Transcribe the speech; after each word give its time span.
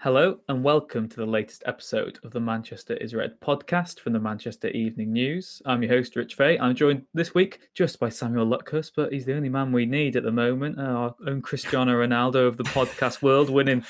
Hello 0.00 0.38
and 0.48 0.62
welcome 0.62 1.08
to 1.08 1.16
the 1.16 1.26
latest 1.26 1.64
episode 1.66 2.20
of 2.22 2.30
the 2.30 2.38
Manchester 2.38 2.94
is 2.98 3.16
Red 3.16 3.40
podcast 3.40 3.98
from 3.98 4.12
the 4.12 4.20
Manchester 4.20 4.68
Evening 4.68 5.12
News. 5.12 5.60
I'm 5.66 5.82
your 5.82 5.92
host, 5.92 6.14
Rich 6.14 6.36
Fay. 6.36 6.56
I'm 6.56 6.76
joined 6.76 7.02
this 7.14 7.34
week 7.34 7.58
just 7.74 7.98
by 7.98 8.08
Samuel 8.08 8.46
Luckhurst, 8.46 8.92
but 8.94 9.12
he's 9.12 9.24
the 9.24 9.34
only 9.34 9.48
man 9.48 9.72
we 9.72 9.86
need 9.86 10.14
at 10.14 10.22
the 10.22 10.30
moment. 10.30 10.78
Our 10.78 11.16
own 11.26 11.42
Cristiano 11.42 11.94
Ronaldo 11.94 12.46
of 12.46 12.56
the 12.56 12.62
podcast 12.62 13.22
world, 13.22 13.50
winning 13.50 13.84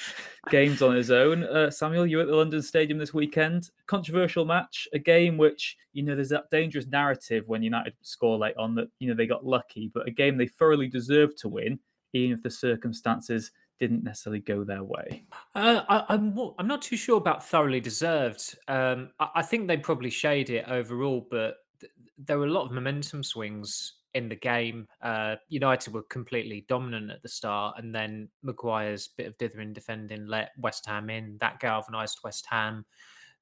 games 0.49 0.81
on 0.81 0.97
his 0.97 1.11
own. 1.11 1.45
Uh, 1.45 1.71
Samuel, 1.71 2.07
you 2.07 2.23
at 2.23 2.27
the 2.27 2.37
London 2.37 2.63
Stadium 2.63 2.99
this 2.99 3.13
weekend. 3.13 3.69
Controversial 3.87 4.47
match, 4.47 4.89
a 4.95 4.99
game 4.99 5.37
which, 5.37 5.77
you 5.93 6.03
know, 6.03 6.15
there's 6.15 6.31
that 6.31 6.49
dangerous 6.49 6.87
narrative 6.87 7.45
when 7.49 7.63
United 7.63 7.93
score 8.01 8.39
late 8.39 8.57
on 8.57 8.75
that, 8.77 8.89
you 8.99 9.09
know, 9.09 9.15
they 9.15 9.27
got 9.27 9.45
lucky, 9.45 9.91
but 9.93 10.09
a 10.09 10.11
game 10.11 10.39
they 10.39 10.49
thoroughly 10.49 10.89
deserved 10.89 11.37
to 11.37 11.51
win, 11.51 11.79
even 12.15 12.33
if 12.33 12.43
the 12.43 12.49
circumstances 12.49 13.51
didn't 13.79 14.05
necessarily 14.05 14.41
go 14.41 14.65
their 14.65 14.83
way. 14.83 15.25
Uh, 15.55 15.83
I, 15.89 16.15
am 16.15 16.39
I'm, 16.39 16.51
I'm 16.59 16.67
not 16.67 16.83
too 16.83 16.97
sure 16.97 17.17
about 17.17 17.47
thoroughly 17.47 17.81
deserved. 17.81 18.57
Um, 18.67 19.11
I, 19.19 19.29
I, 19.37 19.43
think 19.43 19.67
they 19.67 19.77
probably 19.77 20.11
shade 20.11 20.51
it 20.51 20.67
overall, 20.69 21.27
but 21.31 21.57
th- 21.81 21.93
there 22.19 22.39
were 22.39 22.47
a 22.47 22.53
lot 22.53 22.67
of 22.67 22.73
momentum 22.73 23.23
swings 23.23 23.95
in 24.15 24.29
the 24.29 24.37
game. 24.37 24.87
Uh, 25.03 25.37
United 25.49 25.93
were 25.93 26.03
completely 26.03 26.65
dominant 26.69 27.11
at 27.11 27.23
the 27.23 27.29
start, 27.29 27.77
and 27.79 27.95
then 27.95 28.29
Maguire's 28.43 29.09
bit 29.09 29.27
of 29.27 29.39
dithering 29.39 29.73
defending 29.73 30.27
let 30.27 30.51
West 30.59 30.87
Ham 30.87 31.11
in. 31.11 31.37
That 31.41 31.61
galvanised 31.61 32.19
West 32.25 32.47
Ham. 32.51 32.85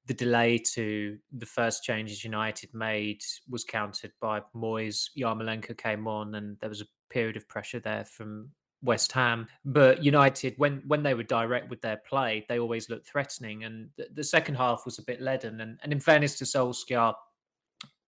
The 0.05 0.13
delay 0.13 0.57
to 0.73 1.17
the 1.37 1.45
first 1.45 1.83
changes 1.83 2.23
United 2.23 2.73
made 2.73 3.21
was 3.49 3.65
countered 3.65 4.13
by 4.21 4.41
Moyes. 4.55 5.09
Yarmolenko 5.17 5.77
came 5.77 6.07
on, 6.07 6.35
and 6.35 6.57
there 6.59 6.69
was 6.69 6.81
a 6.81 6.87
period 7.09 7.35
of 7.35 7.47
pressure 7.47 7.79
there 7.79 8.05
from 8.05 8.49
West 8.83 9.11
Ham, 9.11 9.47
but 9.65 10.03
United, 10.03 10.53
when 10.57 10.83
when 10.87 11.03
they 11.03 11.13
were 11.13 11.23
direct 11.23 11.69
with 11.69 11.81
their 11.81 11.97
play, 11.97 12.45
they 12.47 12.59
always 12.59 12.89
looked 12.89 13.07
threatening, 13.07 13.63
and 13.63 13.89
the, 13.97 14.07
the 14.13 14.23
second 14.23 14.55
half 14.55 14.85
was 14.85 14.99
a 14.99 15.03
bit 15.03 15.21
leaden. 15.21 15.61
And, 15.61 15.79
and 15.83 15.91
in 15.91 15.99
fairness 15.99 16.37
to 16.37 16.45
Solskjaer, 16.45 17.13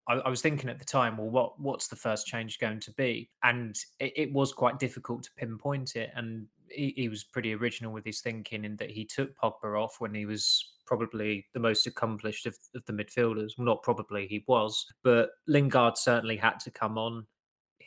I, 0.07 0.13
I, 0.13 0.29
was 0.29 0.41
thinking 0.41 0.69
at 0.69 0.79
the 0.79 0.85
time, 0.85 1.17
well, 1.17 1.29
what 1.29 1.59
what's 1.59 1.87
the 1.87 1.95
first 1.95 2.27
change 2.27 2.59
going 2.59 2.79
to 2.81 2.91
be? 2.91 3.29
And 3.43 3.75
it, 3.99 4.13
it 4.15 4.33
was 4.33 4.53
quite 4.53 4.79
difficult 4.79 5.23
to 5.23 5.31
pinpoint 5.37 5.95
it. 5.95 6.11
And 6.15 6.47
he, 6.69 6.93
he, 6.95 7.09
was 7.09 7.23
pretty 7.23 7.53
original 7.55 7.91
with 7.91 8.05
his 8.05 8.21
thinking 8.21 8.63
in 8.63 8.75
that 8.77 8.91
he 8.91 9.05
took 9.05 9.35
Pogba 9.37 9.81
off 9.81 9.95
when 9.99 10.13
he 10.13 10.25
was 10.25 10.73
probably 10.85 11.45
the 11.53 11.59
most 11.59 11.87
accomplished 11.87 12.45
of, 12.45 12.57
of 12.75 12.85
the 12.85 12.93
midfielders. 12.93 13.57
Well, 13.57 13.65
not 13.65 13.83
probably, 13.83 14.27
he 14.27 14.43
was, 14.47 14.85
but 15.03 15.31
Lingard 15.47 15.97
certainly 15.97 16.37
had 16.37 16.59
to 16.61 16.71
come 16.71 16.97
on 16.97 17.25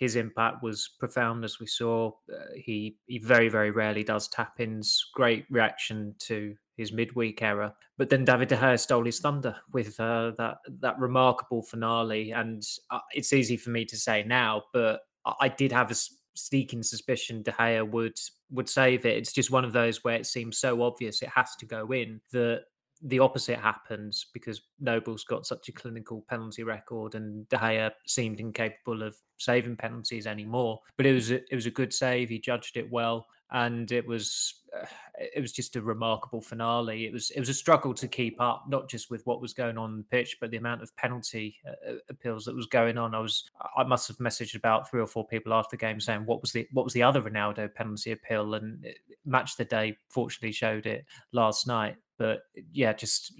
his 0.02 0.16
impact 0.16 0.64
was 0.64 0.90
profound, 0.98 1.44
as 1.44 1.60
we 1.60 1.66
saw. 1.66 2.10
Uh, 2.28 2.54
he 2.56 2.96
he 3.06 3.18
very 3.18 3.48
very 3.48 3.70
rarely 3.70 4.02
does 4.02 4.26
tap 4.26 4.58
ins. 4.58 5.10
Great 5.14 5.46
reaction 5.48 6.12
to 6.18 6.56
his 6.76 6.92
midweek 6.92 7.40
error, 7.40 7.72
but 7.98 8.10
then 8.10 8.24
David 8.24 8.48
de 8.48 8.56
Gea 8.56 8.80
stole 8.80 9.04
his 9.04 9.20
thunder 9.20 9.54
with 9.72 10.00
uh, 10.00 10.32
that 10.38 10.56
that 10.80 10.98
remarkable 10.98 11.62
finale. 11.62 12.32
And 12.32 12.64
uh, 12.90 12.98
it's 13.14 13.32
easy 13.32 13.56
for 13.56 13.70
me 13.70 13.84
to 13.84 13.96
say 13.96 14.24
now, 14.24 14.64
but 14.72 15.02
I 15.40 15.46
did 15.46 15.70
have 15.70 15.92
a 15.92 15.96
sneaking 16.34 16.82
suspicion 16.82 17.42
De 17.42 17.52
Gea 17.52 17.88
would 17.88 18.18
would 18.50 18.68
save 18.68 19.06
it. 19.06 19.16
It's 19.16 19.32
just 19.32 19.52
one 19.52 19.64
of 19.64 19.72
those 19.72 20.02
where 20.02 20.16
it 20.16 20.26
seems 20.26 20.58
so 20.58 20.82
obvious 20.82 21.22
it 21.22 21.28
has 21.28 21.54
to 21.60 21.66
go 21.66 21.92
in 21.92 22.20
that 22.32 22.64
the 23.04 23.18
opposite 23.18 23.58
happens 23.58 24.26
because 24.32 24.62
Noble's 24.80 25.24
got 25.24 25.46
such 25.46 25.68
a 25.68 25.72
clinical 25.72 26.24
penalty 26.28 26.62
record, 26.62 27.14
and 27.14 27.48
De 27.48 27.56
Gea 27.56 27.90
seemed 28.06 28.40
incapable 28.40 29.02
of 29.02 29.16
saving 29.38 29.76
penalties 29.76 30.26
anymore. 30.26 30.80
But 30.96 31.06
it 31.06 31.14
was 31.14 31.30
a, 31.30 31.36
it 31.52 31.54
was 31.54 31.66
a 31.66 31.70
good 31.70 31.92
save. 31.92 32.28
He 32.28 32.38
judged 32.38 32.76
it 32.76 32.90
well, 32.90 33.26
and 33.50 33.90
it 33.90 34.06
was 34.06 34.62
uh, 34.80 34.86
it 35.34 35.40
was 35.40 35.52
just 35.52 35.76
a 35.76 35.82
remarkable 35.82 36.40
finale. 36.40 37.06
It 37.06 37.12
was 37.12 37.30
it 37.32 37.40
was 37.40 37.48
a 37.48 37.54
struggle 37.54 37.92
to 37.94 38.06
keep 38.06 38.40
up, 38.40 38.64
not 38.68 38.88
just 38.88 39.10
with 39.10 39.26
what 39.26 39.40
was 39.40 39.52
going 39.52 39.76
on, 39.76 39.98
the 39.98 40.04
pitch, 40.04 40.38
but 40.40 40.50
the 40.50 40.56
amount 40.56 40.82
of 40.82 40.94
penalty 40.96 41.56
uh, 41.66 41.92
uh, 41.92 41.96
appeals 42.08 42.44
that 42.44 42.54
was 42.54 42.66
going 42.66 42.98
on. 42.98 43.14
I 43.14 43.18
was 43.18 43.50
I 43.76 43.82
must 43.82 44.08
have 44.08 44.18
messaged 44.18 44.54
about 44.54 44.88
three 44.88 45.00
or 45.00 45.06
four 45.06 45.26
people 45.26 45.52
after 45.52 45.76
the 45.76 45.80
game 45.80 46.00
saying 46.00 46.24
what 46.24 46.40
was 46.40 46.52
the 46.52 46.66
what 46.72 46.84
was 46.84 46.94
the 46.94 47.02
other 47.02 47.20
Ronaldo 47.20 47.74
penalty 47.74 48.12
appeal, 48.12 48.54
and 48.54 48.86
match 49.24 49.56
the 49.56 49.64
day 49.64 49.96
fortunately 50.08 50.52
showed 50.52 50.86
it 50.86 51.04
last 51.32 51.66
night. 51.66 51.96
But 52.18 52.42
yeah, 52.72 52.92
just, 52.92 53.34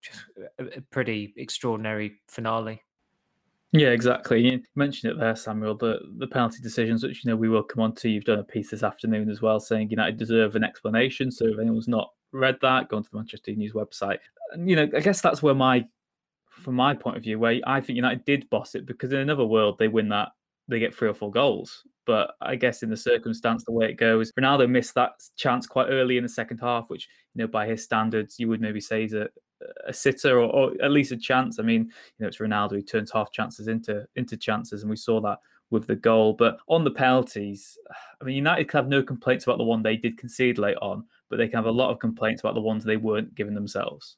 just 0.00 0.24
uh, 0.38 0.64
a 0.76 0.80
pretty 0.80 1.34
extraordinary 1.36 2.20
finale. 2.28 2.82
Yeah, 3.72 3.88
exactly. 3.88 4.40
You 4.40 4.62
mentioned 4.74 5.12
it 5.12 5.18
there, 5.18 5.36
Samuel. 5.36 5.76
The 5.76 6.00
the 6.18 6.26
penalty 6.26 6.60
decisions, 6.60 7.04
which 7.04 7.24
you 7.24 7.30
know 7.30 7.36
we 7.36 7.48
will 7.48 7.62
come 7.62 7.82
on 7.82 7.94
to. 7.96 8.08
You've 8.08 8.24
done 8.24 8.40
a 8.40 8.44
piece 8.44 8.70
this 8.70 8.82
afternoon 8.82 9.30
as 9.30 9.40
well, 9.40 9.60
saying 9.60 9.90
United 9.90 10.16
deserve 10.16 10.56
an 10.56 10.64
explanation. 10.64 11.30
So 11.30 11.46
if 11.46 11.58
anyone's 11.58 11.86
not 11.86 12.10
read 12.32 12.58
that, 12.62 12.88
go 12.88 12.96
onto 12.96 13.10
the 13.10 13.18
Manchester 13.18 13.52
News 13.52 13.72
website. 13.72 14.18
And 14.52 14.68
you 14.68 14.76
know, 14.76 14.88
I 14.94 15.00
guess 15.00 15.20
that's 15.20 15.42
where 15.42 15.54
my, 15.54 15.86
from 16.50 16.74
my 16.74 16.94
point 16.94 17.16
of 17.16 17.22
view, 17.22 17.38
where 17.38 17.60
I 17.64 17.80
think 17.80 17.96
United 17.96 18.24
did 18.24 18.50
boss 18.50 18.74
it 18.74 18.86
because 18.86 19.12
in 19.12 19.20
another 19.20 19.44
world 19.44 19.78
they 19.78 19.88
win 19.88 20.08
that 20.08 20.30
they 20.68 20.78
get 20.78 20.94
three 20.94 21.08
or 21.08 21.14
four 21.14 21.30
goals. 21.30 21.84
But 22.10 22.34
I 22.40 22.56
guess 22.56 22.82
in 22.82 22.90
the 22.90 22.96
circumstance, 22.96 23.62
the 23.62 23.70
way 23.70 23.86
it 23.86 23.94
goes, 23.94 24.32
Ronaldo 24.32 24.68
missed 24.68 24.96
that 24.96 25.12
chance 25.36 25.64
quite 25.64 25.86
early 25.90 26.16
in 26.16 26.24
the 26.24 26.28
second 26.28 26.58
half, 26.58 26.90
which 26.90 27.06
you 27.36 27.38
know 27.40 27.46
by 27.46 27.68
his 27.68 27.84
standards 27.84 28.40
you 28.40 28.48
would 28.48 28.60
maybe 28.60 28.80
say 28.80 29.04
is 29.04 29.12
a, 29.12 29.28
a 29.86 29.92
sitter 29.92 30.40
or, 30.40 30.50
or 30.50 30.72
at 30.82 30.90
least 30.90 31.12
a 31.12 31.16
chance. 31.16 31.60
I 31.60 31.62
mean, 31.62 31.82
you 31.82 32.18
know, 32.18 32.26
it's 32.26 32.38
Ronaldo 32.38 32.72
who 32.72 32.82
turns 32.82 33.12
half 33.12 33.30
chances 33.30 33.68
into 33.68 34.08
into 34.16 34.36
chances, 34.36 34.82
and 34.82 34.90
we 34.90 34.96
saw 34.96 35.20
that 35.20 35.38
with 35.70 35.86
the 35.86 35.94
goal. 35.94 36.32
But 36.32 36.58
on 36.66 36.82
the 36.82 36.90
penalties, 36.90 37.78
I 38.20 38.24
mean, 38.24 38.34
United 38.34 38.66
can 38.66 38.78
have 38.78 38.88
no 38.88 39.04
complaints 39.04 39.44
about 39.44 39.58
the 39.58 39.62
one 39.62 39.84
they 39.84 39.96
did 39.96 40.18
concede 40.18 40.58
late 40.58 40.78
on, 40.82 41.04
but 41.28 41.36
they 41.36 41.46
can 41.46 41.58
have 41.58 41.66
a 41.66 41.70
lot 41.70 41.92
of 41.92 42.00
complaints 42.00 42.40
about 42.40 42.54
the 42.54 42.60
ones 42.60 42.82
they 42.82 42.96
weren't 42.96 43.36
giving 43.36 43.54
themselves. 43.54 44.16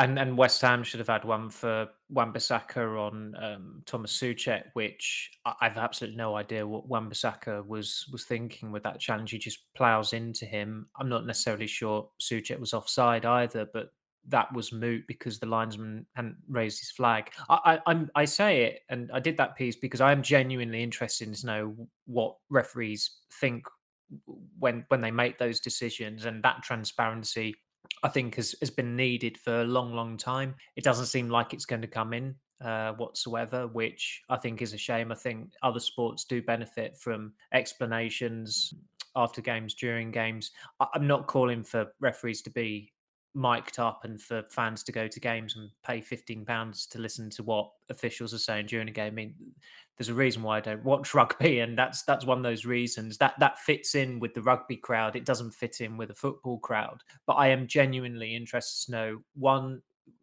And 0.00 0.18
and 0.18 0.38
West 0.38 0.62
Ham 0.62 0.82
should 0.82 0.98
have 0.98 1.08
had 1.08 1.26
one 1.26 1.50
for 1.50 1.86
Wan-Bissaka 2.08 2.98
on 2.98 3.34
um, 3.36 3.82
Thomas 3.84 4.18
Soucek, 4.18 4.64
which 4.72 5.30
I've 5.60 5.76
absolutely 5.76 6.16
no 6.16 6.36
idea 6.36 6.66
what 6.66 6.88
Wan-Bissaka 6.88 7.66
was 7.66 8.08
was 8.10 8.24
thinking 8.24 8.72
with 8.72 8.82
that 8.84 8.98
challenge. 8.98 9.30
He 9.30 9.38
just 9.38 9.72
plows 9.76 10.14
into 10.14 10.46
him. 10.46 10.88
I'm 10.98 11.10
not 11.10 11.26
necessarily 11.26 11.66
sure 11.66 12.08
Soucek 12.18 12.58
was 12.58 12.72
offside 12.72 13.26
either, 13.26 13.68
but 13.74 13.90
that 14.28 14.50
was 14.54 14.72
moot 14.72 15.06
because 15.06 15.38
the 15.38 15.46
linesman 15.46 16.06
hadn't 16.14 16.36
raised 16.48 16.78
his 16.80 16.90
flag. 16.90 17.30
I, 17.50 17.80
I, 17.86 18.06
I 18.14 18.24
say 18.24 18.64
it, 18.64 18.80
and 18.88 19.10
I 19.12 19.20
did 19.20 19.36
that 19.36 19.56
piece 19.56 19.76
because 19.76 20.00
I 20.00 20.12
am 20.12 20.22
genuinely 20.22 20.82
interested 20.82 21.32
to 21.34 21.46
know 21.46 21.76
what 22.06 22.36
referees 22.48 23.18
think 23.34 23.66
when 24.58 24.86
when 24.88 25.02
they 25.02 25.10
make 25.10 25.38
those 25.38 25.60
decisions, 25.60 26.24
and 26.24 26.42
that 26.42 26.62
transparency 26.62 27.54
I 28.02 28.08
think 28.08 28.36
has, 28.36 28.54
has 28.60 28.70
been 28.70 28.96
needed 28.96 29.38
for 29.38 29.60
a 29.60 29.64
long, 29.64 29.94
long 29.94 30.16
time. 30.16 30.54
It 30.76 30.84
doesn't 30.84 31.06
seem 31.06 31.28
like 31.28 31.52
it's 31.52 31.66
going 31.66 31.82
to 31.82 31.88
come 31.88 32.12
in 32.12 32.34
uh, 32.64 32.92
whatsoever, 32.92 33.66
which 33.66 34.22
I 34.28 34.36
think 34.36 34.62
is 34.62 34.72
a 34.72 34.78
shame. 34.78 35.12
I 35.12 35.14
think 35.14 35.50
other 35.62 35.80
sports 35.80 36.24
do 36.24 36.42
benefit 36.42 36.96
from 36.96 37.32
explanations 37.52 38.74
after 39.16 39.40
games, 39.40 39.74
during 39.74 40.10
games. 40.10 40.52
I'm 40.94 41.06
not 41.06 41.26
calling 41.26 41.64
for 41.64 41.92
referees 42.00 42.42
to 42.42 42.50
be 42.50 42.92
mic'd 43.34 43.78
up 43.78 44.04
and 44.04 44.20
for 44.20 44.42
fans 44.50 44.82
to 44.82 44.92
go 44.92 45.06
to 45.06 45.20
games 45.20 45.56
and 45.56 45.70
pay 45.84 46.00
15 46.00 46.44
pounds 46.44 46.86
to 46.86 46.98
listen 46.98 47.30
to 47.30 47.42
what 47.42 47.70
officials 47.88 48.34
are 48.34 48.38
saying 48.38 48.66
during 48.66 48.88
a 48.88 48.92
game. 48.92 49.12
I 49.12 49.16
mean, 49.16 49.34
there's 50.00 50.08
a 50.08 50.14
reason 50.14 50.42
why 50.42 50.56
I 50.56 50.60
don't 50.60 50.82
watch 50.82 51.12
rugby, 51.14 51.58
and 51.58 51.76
that's 51.76 52.04
that's 52.04 52.24
one 52.24 52.38
of 52.38 52.42
those 52.42 52.64
reasons 52.64 53.18
that 53.18 53.38
that 53.38 53.58
fits 53.58 53.94
in 53.94 54.18
with 54.18 54.32
the 54.32 54.40
rugby 54.40 54.76
crowd. 54.76 55.14
It 55.14 55.26
doesn't 55.26 55.50
fit 55.50 55.82
in 55.82 55.98
with 55.98 56.08
a 56.08 56.14
football 56.14 56.58
crowd. 56.58 57.02
But 57.26 57.34
I 57.34 57.48
am 57.48 57.66
genuinely 57.66 58.34
interested 58.34 58.86
to 58.86 58.92
know 58.92 59.18
one, 59.34 59.82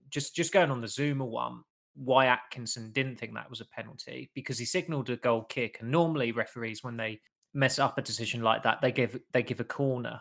just 0.09 0.35
just 0.35 0.51
going 0.51 0.71
on 0.71 0.81
the 0.81 0.87
Zouma 0.87 1.27
one, 1.27 1.61
why 1.93 2.25
Atkinson 2.25 2.91
didn't 2.91 3.17
think 3.17 3.35
that 3.35 3.51
was 3.51 3.61
a 3.61 3.65
penalty 3.65 4.31
because 4.33 4.57
he 4.57 4.65
signalled 4.65 5.11
a 5.11 5.17
goal 5.17 5.43
kick, 5.43 5.77
and 5.79 5.91
normally 5.91 6.31
referees 6.31 6.83
when 6.83 6.97
they 6.97 7.21
mess 7.53 7.77
up 7.77 7.99
a 7.99 8.01
decision 8.01 8.41
like 8.41 8.63
that, 8.63 8.81
they 8.81 8.91
give 8.91 9.19
they 9.31 9.43
give 9.43 9.59
a 9.59 9.63
corner 9.63 10.19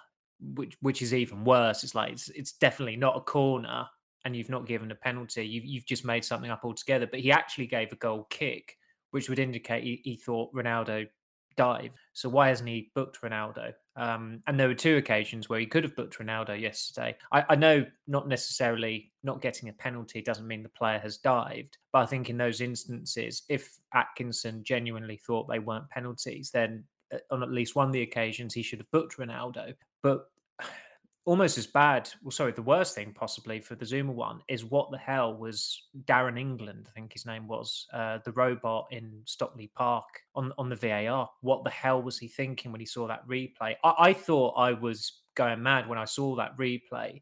which 0.54 0.76
which 0.82 1.00
is 1.00 1.14
even 1.14 1.44
worse. 1.44 1.82
It's 1.82 1.94
like 1.94 2.12
it's, 2.12 2.28
it's 2.28 2.52
definitely 2.52 2.96
not 2.96 3.16
a 3.16 3.20
corner, 3.20 3.86
and 4.26 4.36
you've 4.36 4.50
not 4.50 4.66
given 4.66 4.90
a 4.90 4.94
penalty. 4.94 5.46
You've 5.46 5.64
you've 5.64 5.86
just 5.86 6.04
made 6.04 6.26
something 6.26 6.50
up 6.50 6.60
altogether. 6.62 7.06
But 7.06 7.20
he 7.20 7.32
actually 7.32 7.68
gave 7.68 7.92
a 7.92 7.96
goal 7.96 8.26
kick, 8.28 8.76
which 9.10 9.28
would 9.28 9.38
indicate 9.38 9.84
he, 9.84 10.00
he 10.04 10.16
thought 10.16 10.52
Ronaldo 10.54 11.08
dive. 11.56 11.90
So 12.12 12.28
why 12.28 12.48
hasn't 12.48 12.68
he 12.68 12.90
booked 12.94 13.20
Ronaldo? 13.22 13.72
Um, 13.96 14.42
and 14.46 14.60
there 14.60 14.68
were 14.68 14.74
two 14.74 14.96
occasions 14.96 15.48
where 15.48 15.58
he 15.58 15.66
could 15.66 15.82
have 15.82 15.96
booked 15.96 16.18
Ronaldo 16.18 16.60
yesterday. 16.60 17.16
I, 17.32 17.44
I, 17.48 17.56
know 17.56 17.86
not 18.06 18.28
necessarily 18.28 19.10
not 19.22 19.40
getting 19.40 19.70
a 19.70 19.72
penalty 19.72 20.20
doesn't 20.20 20.46
mean 20.46 20.62
the 20.62 20.68
player 20.68 20.98
has 20.98 21.16
dived, 21.16 21.78
but 21.92 22.00
I 22.00 22.06
think 22.06 22.28
in 22.28 22.36
those 22.36 22.60
instances, 22.60 23.42
if 23.48 23.78
Atkinson 23.94 24.64
genuinely 24.64 25.16
thought 25.16 25.48
they 25.48 25.58
weren't 25.58 25.88
penalties, 25.88 26.50
then 26.50 26.84
uh, 27.12 27.18
on 27.30 27.42
at 27.42 27.50
least 27.50 27.74
one 27.74 27.86
of 27.86 27.92
the 27.92 28.02
occasions 28.02 28.52
he 28.52 28.62
should 28.62 28.80
have 28.80 28.90
booked 28.90 29.16
Ronaldo. 29.16 29.74
But 30.02 30.26
almost 31.26 31.58
as 31.58 31.66
bad. 31.66 32.08
Well, 32.22 32.30
sorry, 32.30 32.52
the 32.52 32.62
worst 32.62 32.94
thing 32.94 33.12
possibly 33.12 33.60
for 33.60 33.74
the 33.74 33.84
Zouma 33.84 34.14
one 34.14 34.40
is 34.48 34.64
what 34.64 34.90
the 34.90 34.98
hell 34.98 35.34
was 35.34 35.82
Darren 36.04 36.38
England, 36.38 36.86
I 36.88 36.92
think 36.92 37.12
his 37.12 37.26
name 37.26 37.48
was, 37.48 37.86
uh, 37.92 38.18
the 38.24 38.32
robot 38.32 38.86
in 38.92 39.20
Stockley 39.24 39.70
Park 39.74 40.06
on 40.34 40.52
on 40.56 40.70
the 40.70 40.76
VAR. 40.76 41.28
What 41.42 41.64
the 41.64 41.70
hell 41.70 42.00
was 42.00 42.18
he 42.18 42.28
thinking 42.28 42.72
when 42.72 42.80
he 42.80 42.86
saw 42.86 43.06
that 43.08 43.26
replay? 43.28 43.74
I, 43.84 43.94
I 43.98 44.12
thought 44.14 44.54
I 44.56 44.72
was 44.72 45.20
going 45.34 45.62
mad 45.62 45.88
when 45.88 45.98
I 45.98 46.06
saw 46.06 46.36
that 46.36 46.56
replay. 46.56 47.20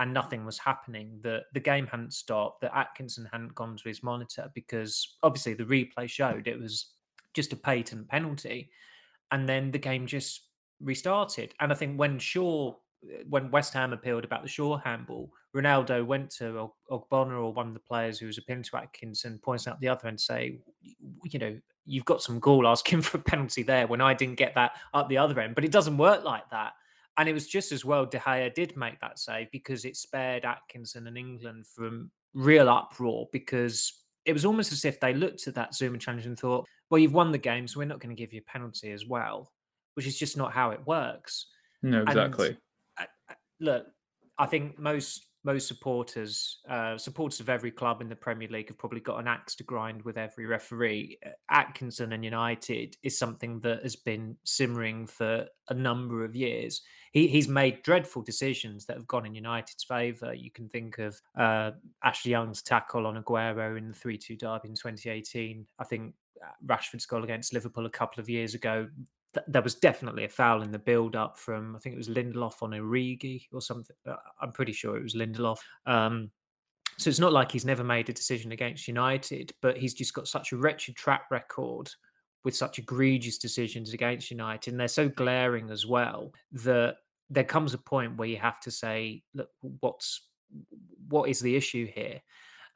And 0.00 0.12
nothing 0.12 0.44
was 0.44 0.58
happening. 0.58 1.20
The 1.22 1.42
the 1.52 1.60
game 1.60 1.86
hadn't 1.86 2.14
stopped. 2.14 2.62
That 2.62 2.76
Atkinson 2.76 3.28
hadn't 3.30 3.54
gone 3.54 3.76
to 3.76 3.88
his 3.88 4.02
monitor 4.02 4.50
because 4.52 5.16
obviously 5.22 5.54
the 5.54 5.64
replay 5.64 6.08
showed 6.08 6.48
it 6.48 6.58
was 6.58 6.94
just 7.32 7.52
a 7.52 7.56
patent 7.56 8.08
penalty, 8.08 8.70
and 9.30 9.48
then 9.48 9.70
the 9.70 9.78
game 9.78 10.08
just 10.08 10.48
restarted. 10.80 11.54
And 11.60 11.70
I 11.70 11.76
think 11.76 11.96
when 11.96 12.18
Shaw 12.18 12.74
when 13.28 13.50
West 13.50 13.72
Ham 13.74 13.92
appealed 13.92 14.24
about 14.24 14.42
the 14.42 14.48
Shaw 14.48 14.78
handball, 14.78 15.30
Ronaldo 15.54 16.04
went 16.04 16.30
to 16.36 16.70
Ogbonna 16.90 17.32
or 17.32 17.52
one 17.52 17.68
of 17.68 17.74
the 17.74 17.80
players 17.80 18.18
who 18.18 18.26
was 18.26 18.38
appealing 18.38 18.64
to 18.64 18.76
Atkinson, 18.76 19.38
pointing 19.42 19.70
out 19.70 19.80
the 19.80 19.88
other 19.88 20.08
and 20.08 20.20
say, 20.20 20.58
you 21.24 21.38
know, 21.38 21.56
you've 21.86 22.04
got 22.04 22.22
some 22.22 22.40
gall 22.40 22.66
asking 22.66 23.02
for 23.02 23.18
a 23.18 23.22
penalty 23.22 23.62
there 23.62 23.86
when 23.86 24.00
I 24.00 24.14
didn't 24.14 24.36
get 24.36 24.54
that 24.54 24.72
up 24.92 25.08
the 25.08 25.18
other 25.18 25.38
end. 25.40 25.54
But 25.54 25.64
it 25.64 25.72
doesn't 25.72 25.96
work 25.96 26.24
like 26.24 26.48
that. 26.50 26.72
And 27.16 27.28
it 27.28 27.32
was 27.32 27.46
just 27.46 27.70
as 27.70 27.84
well 27.84 28.06
De 28.06 28.18
Gea 28.18 28.52
did 28.52 28.76
make 28.76 29.00
that 29.00 29.20
save 29.20 29.50
because 29.52 29.84
it 29.84 29.96
spared 29.96 30.44
Atkinson 30.44 31.06
and 31.06 31.16
England 31.16 31.66
from 31.66 32.10
real 32.34 32.68
uproar 32.68 33.28
because 33.32 33.92
it 34.24 34.32
was 34.32 34.44
almost 34.44 34.72
as 34.72 34.84
if 34.84 34.98
they 34.98 35.14
looked 35.14 35.46
at 35.46 35.54
that 35.54 35.72
Zouma 35.72 36.00
challenge 36.00 36.26
and 36.26 36.38
thought, 36.38 36.66
well, 36.90 36.98
you've 36.98 37.12
won 37.12 37.30
the 37.30 37.38
game, 37.38 37.68
so 37.68 37.78
we're 37.78 37.86
not 37.86 38.00
going 38.00 38.14
to 38.14 38.20
give 38.20 38.32
you 38.32 38.40
a 38.40 38.50
penalty 38.50 38.90
as 38.90 39.06
well, 39.06 39.52
which 39.94 40.06
is 40.06 40.18
just 40.18 40.36
not 40.36 40.52
how 40.52 40.70
it 40.70 40.80
works. 40.86 41.46
No, 41.82 42.02
exactly. 42.02 42.48
And 42.48 42.56
look, 43.60 43.86
I 44.38 44.46
think 44.46 44.78
most 44.78 45.26
most 45.44 45.68
supporters, 45.68 46.60
uh, 46.70 46.96
supporters 46.96 47.38
of 47.38 47.50
every 47.50 47.70
club 47.70 48.00
in 48.00 48.08
the 48.08 48.16
Premier 48.16 48.48
League, 48.48 48.68
have 48.68 48.78
probably 48.78 49.00
got 49.00 49.18
an 49.18 49.28
axe 49.28 49.54
to 49.56 49.62
grind 49.62 50.02
with 50.02 50.16
every 50.16 50.46
referee. 50.46 51.18
Atkinson 51.50 52.14
and 52.14 52.24
United 52.24 52.96
is 53.02 53.18
something 53.18 53.60
that 53.60 53.82
has 53.82 53.94
been 53.94 54.36
simmering 54.44 55.06
for 55.06 55.46
a 55.68 55.74
number 55.74 56.24
of 56.24 56.34
years. 56.34 56.80
He, 57.12 57.28
he's 57.28 57.46
made 57.46 57.82
dreadful 57.82 58.22
decisions 58.22 58.86
that 58.86 58.96
have 58.96 59.06
gone 59.06 59.26
in 59.26 59.34
United's 59.34 59.84
favour. 59.84 60.32
You 60.32 60.50
can 60.50 60.68
think 60.68 60.98
of 60.98 61.20
uh, 61.38 61.72
Ashley 62.02 62.30
Young's 62.30 62.62
tackle 62.62 63.06
on 63.06 63.22
Aguero 63.22 63.76
in 63.76 63.88
the 63.88 63.94
3 63.94 64.16
2 64.16 64.36
derby 64.36 64.70
in 64.70 64.74
2018. 64.74 65.66
I 65.78 65.84
think 65.84 66.14
uh, 66.42 66.48
Rashford's 66.66 67.06
goal 67.06 67.22
against 67.22 67.52
Liverpool 67.52 67.86
a 67.86 67.90
couple 67.90 68.20
of 68.20 68.30
years 68.30 68.54
ago 68.54 68.88
th- 69.34 69.46
there 69.48 69.62
was 69.62 69.74
definitely 69.74 70.24
a 70.24 70.28
foul 70.28 70.62
in 70.62 70.70
the 70.70 70.78
build 70.78 71.16
up 71.16 71.38
from 71.38 71.76
I 71.76 71.78
think 71.78 71.94
it 71.94 71.98
was 71.98 72.08
Lindelof 72.08 72.62
on 72.62 72.70
Origi 72.70 73.46
or 73.52 73.60
something. 73.60 73.96
Uh, 74.06 74.16
I'm 74.40 74.52
pretty 74.52 74.72
sure 74.72 74.96
it 74.96 75.02
was 75.02 75.14
Lindelof. 75.14 75.58
Um, 75.86 76.30
so 76.96 77.10
it's 77.10 77.18
not 77.18 77.32
like 77.32 77.50
he's 77.50 77.64
never 77.64 77.82
made 77.82 78.08
a 78.08 78.12
decision 78.12 78.52
against 78.52 78.86
United, 78.86 79.52
but 79.60 79.76
he's 79.76 79.94
just 79.94 80.14
got 80.14 80.28
such 80.28 80.52
a 80.52 80.56
wretched 80.56 80.94
track 80.94 81.24
record 81.30 81.90
with 82.44 82.54
such 82.54 82.78
egregious 82.78 83.38
decisions 83.38 83.92
against 83.92 84.30
United, 84.30 84.70
and 84.70 84.78
they're 84.78 84.88
so 84.88 85.08
glaring 85.08 85.70
as 85.70 85.86
well 85.86 86.32
that 86.52 86.96
there 87.30 87.44
comes 87.44 87.74
a 87.74 87.78
point 87.78 88.16
where 88.16 88.28
you 88.28 88.36
have 88.36 88.60
to 88.60 88.70
say, 88.70 89.22
look, 89.34 89.48
what's 89.80 90.28
what 91.08 91.28
is 91.28 91.40
the 91.40 91.56
issue 91.56 91.86
here? 91.86 92.20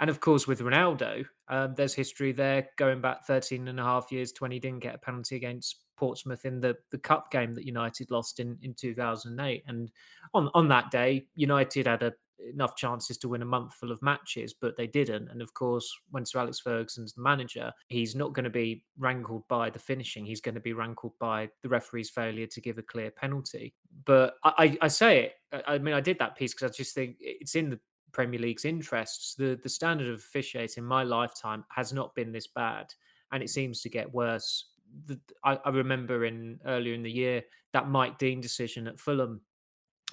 And 0.00 0.10
of 0.10 0.20
course, 0.20 0.46
with 0.46 0.60
Ronaldo, 0.60 1.24
um, 1.48 1.74
there's 1.76 1.94
history 1.94 2.32
there 2.32 2.68
going 2.76 3.00
back 3.00 3.26
13 3.26 3.68
and 3.68 3.80
a 3.80 3.82
half 3.82 4.12
years 4.12 4.32
to 4.32 4.44
when 4.44 4.52
he 4.52 4.60
didn't 4.60 4.80
get 4.80 4.94
a 4.94 4.98
penalty 4.98 5.36
against 5.36 5.84
Portsmouth 5.96 6.44
in 6.44 6.60
the, 6.60 6.76
the 6.90 6.98
cup 6.98 7.30
game 7.30 7.54
that 7.54 7.66
United 7.66 8.10
lost 8.10 8.38
in, 8.38 8.56
in 8.62 8.74
2008. 8.74 9.64
And 9.66 9.90
on, 10.34 10.50
on 10.54 10.68
that 10.68 10.90
day, 10.90 11.26
United 11.34 11.86
had 11.86 12.02
a, 12.04 12.12
enough 12.52 12.76
chances 12.76 13.18
to 13.18 13.28
win 13.28 13.42
a 13.42 13.46
month 13.46 13.74
full 13.74 13.90
of 13.90 14.00
matches, 14.00 14.54
but 14.54 14.76
they 14.76 14.86
didn't. 14.86 15.28
And 15.28 15.42
of 15.42 15.52
course, 15.54 15.92
when 16.10 16.24
Sir 16.24 16.40
Alex 16.40 16.60
Ferguson's 16.60 17.14
the 17.14 17.22
manager, 17.22 17.72
he's 17.88 18.14
not 18.14 18.32
going 18.32 18.44
to 18.44 18.50
be 18.50 18.84
rankled 18.98 19.42
by 19.48 19.70
the 19.70 19.78
finishing. 19.78 20.24
He's 20.24 20.40
going 20.40 20.54
to 20.54 20.60
be 20.60 20.72
rankled 20.72 21.14
by 21.18 21.48
the 21.62 21.68
referee's 21.68 22.10
failure 22.10 22.46
to 22.46 22.60
give 22.60 22.78
a 22.78 22.82
clear 22.82 23.10
penalty. 23.10 23.74
But 24.04 24.34
I, 24.44 24.52
I, 24.58 24.78
I 24.82 24.88
say 24.88 25.24
it. 25.24 25.62
I 25.66 25.78
mean, 25.78 25.94
I 25.94 26.00
did 26.00 26.18
that 26.20 26.36
piece 26.36 26.54
because 26.54 26.70
I 26.70 26.74
just 26.74 26.94
think 26.94 27.16
it's 27.20 27.54
in 27.54 27.70
the 27.70 27.80
Premier 28.12 28.40
League's 28.40 28.64
interests. 28.64 29.34
The 29.34 29.58
the 29.62 29.68
standard 29.68 30.08
of 30.08 30.16
officiating 30.16 30.82
in 30.82 30.88
my 30.88 31.02
lifetime 31.02 31.64
has 31.70 31.92
not 31.92 32.14
been 32.14 32.32
this 32.32 32.46
bad, 32.46 32.92
and 33.32 33.42
it 33.42 33.50
seems 33.50 33.82
to 33.82 33.88
get 33.88 34.12
worse 34.12 34.64
the, 35.06 35.18
I, 35.44 35.58
I, 35.64 35.70
remember 35.70 36.24
in 36.24 36.60
earlier 36.64 36.94
in 36.94 37.02
the 37.02 37.10
year 37.10 37.42
that 37.72 37.88
Mike 37.88 38.18
Dean 38.18 38.40
decision 38.40 38.86
at 38.86 38.98
Fulham 38.98 39.40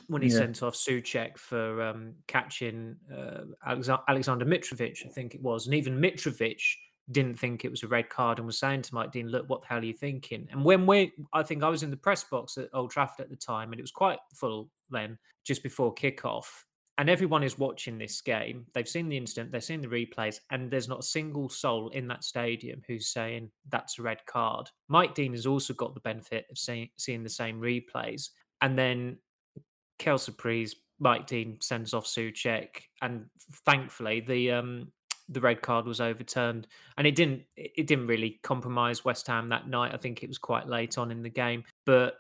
when 0.07 0.21
he 0.21 0.29
yeah. 0.29 0.37
sent 0.37 0.61
off 0.61 0.75
Soucek 0.75 1.37
for 1.37 1.81
um, 1.81 2.13
catching 2.27 2.97
uh, 3.13 3.43
Alexander 3.65 4.45
Mitrovic, 4.45 5.05
I 5.05 5.09
think 5.09 5.35
it 5.35 5.41
was, 5.41 5.65
and 5.65 5.75
even 5.75 5.99
Mitrovic 5.99 6.61
didn't 7.11 7.39
think 7.39 7.63
it 7.63 7.71
was 7.71 7.83
a 7.83 7.87
red 7.87 8.09
card 8.09 8.39
and 8.39 8.47
was 8.47 8.57
saying 8.57 8.81
to 8.83 8.93
Mike 8.93 9.11
Dean, 9.11 9.29
"Look, 9.29 9.49
what 9.49 9.61
the 9.61 9.67
hell 9.67 9.79
are 9.79 9.83
you 9.85 9.93
thinking?" 9.93 10.47
And 10.51 10.63
when 10.63 10.85
we, 10.85 11.13
I 11.33 11.43
think 11.43 11.63
I 11.63 11.69
was 11.69 11.83
in 11.83 11.91
the 11.91 11.97
press 11.97 12.23
box 12.23 12.57
at 12.57 12.69
Old 12.73 12.91
Trafford 12.91 13.23
at 13.23 13.29
the 13.29 13.35
time, 13.35 13.71
and 13.71 13.79
it 13.79 13.83
was 13.83 13.91
quite 13.91 14.19
full 14.33 14.69
then, 14.89 15.17
just 15.43 15.63
before 15.63 15.93
kickoff, 15.93 16.45
and 16.97 17.09
everyone 17.09 17.43
is 17.43 17.59
watching 17.59 17.97
this 17.97 18.21
game. 18.21 18.65
They've 18.73 18.87
seen 18.87 19.09
the 19.09 19.17
incident, 19.17 19.51
they've 19.51 19.63
seen 19.63 19.81
the 19.81 19.87
replays, 19.87 20.39
and 20.51 20.71
there's 20.71 20.87
not 20.87 20.99
a 20.99 21.03
single 21.03 21.49
soul 21.49 21.89
in 21.89 22.07
that 22.07 22.23
stadium 22.23 22.81
who's 22.87 23.07
saying 23.07 23.51
that's 23.69 23.99
a 23.99 24.01
red 24.01 24.25
card. 24.25 24.69
Mike 24.87 25.13
Dean 25.13 25.33
has 25.33 25.45
also 25.45 25.73
got 25.73 25.93
the 25.93 25.99
benefit 25.99 26.45
of 26.49 26.57
seeing, 26.57 26.89
seeing 26.97 27.23
the 27.23 27.29
same 27.29 27.59
replays. 27.59 28.29
And 28.61 28.77
then 28.77 29.17
Kel 29.99 30.17
surprise, 30.17 30.75
Mike 30.99 31.27
Dean 31.27 31.57
sends 31.61 31.93
off 31.93 32.05
Soucek, 32.05 32.67
and 33.01 33.25
thankfully 33.65 34.21
the 34.21 34.51
um, 34.51 34.91
the 35.29 35.41
red 35.41 35.61
card 35.61 35.85
was 35.85 35.99
overturned, 35.99 36.67
and 36.97 37.05
it 37.05 37.15
didn't 37.15 37.43
it 37.57 37.87
didn't 37.87 38.07
really 38.07 38.39
compromise 38.43 39.03
West 39.03 39.27
Ham 39.27 39.49
that 39.49 39.67
night. 39.67 39.93
I 39.93 39.97
think 39.97 40.23
it 40.23 40.29
was 40.29 40.37
quite 40.37 40.67
late 40.67 40.97
on 40.97 41.11
in 41.11 41.23
the 41.23 41.29
game, 41.29 41.63
but 41.85 42.15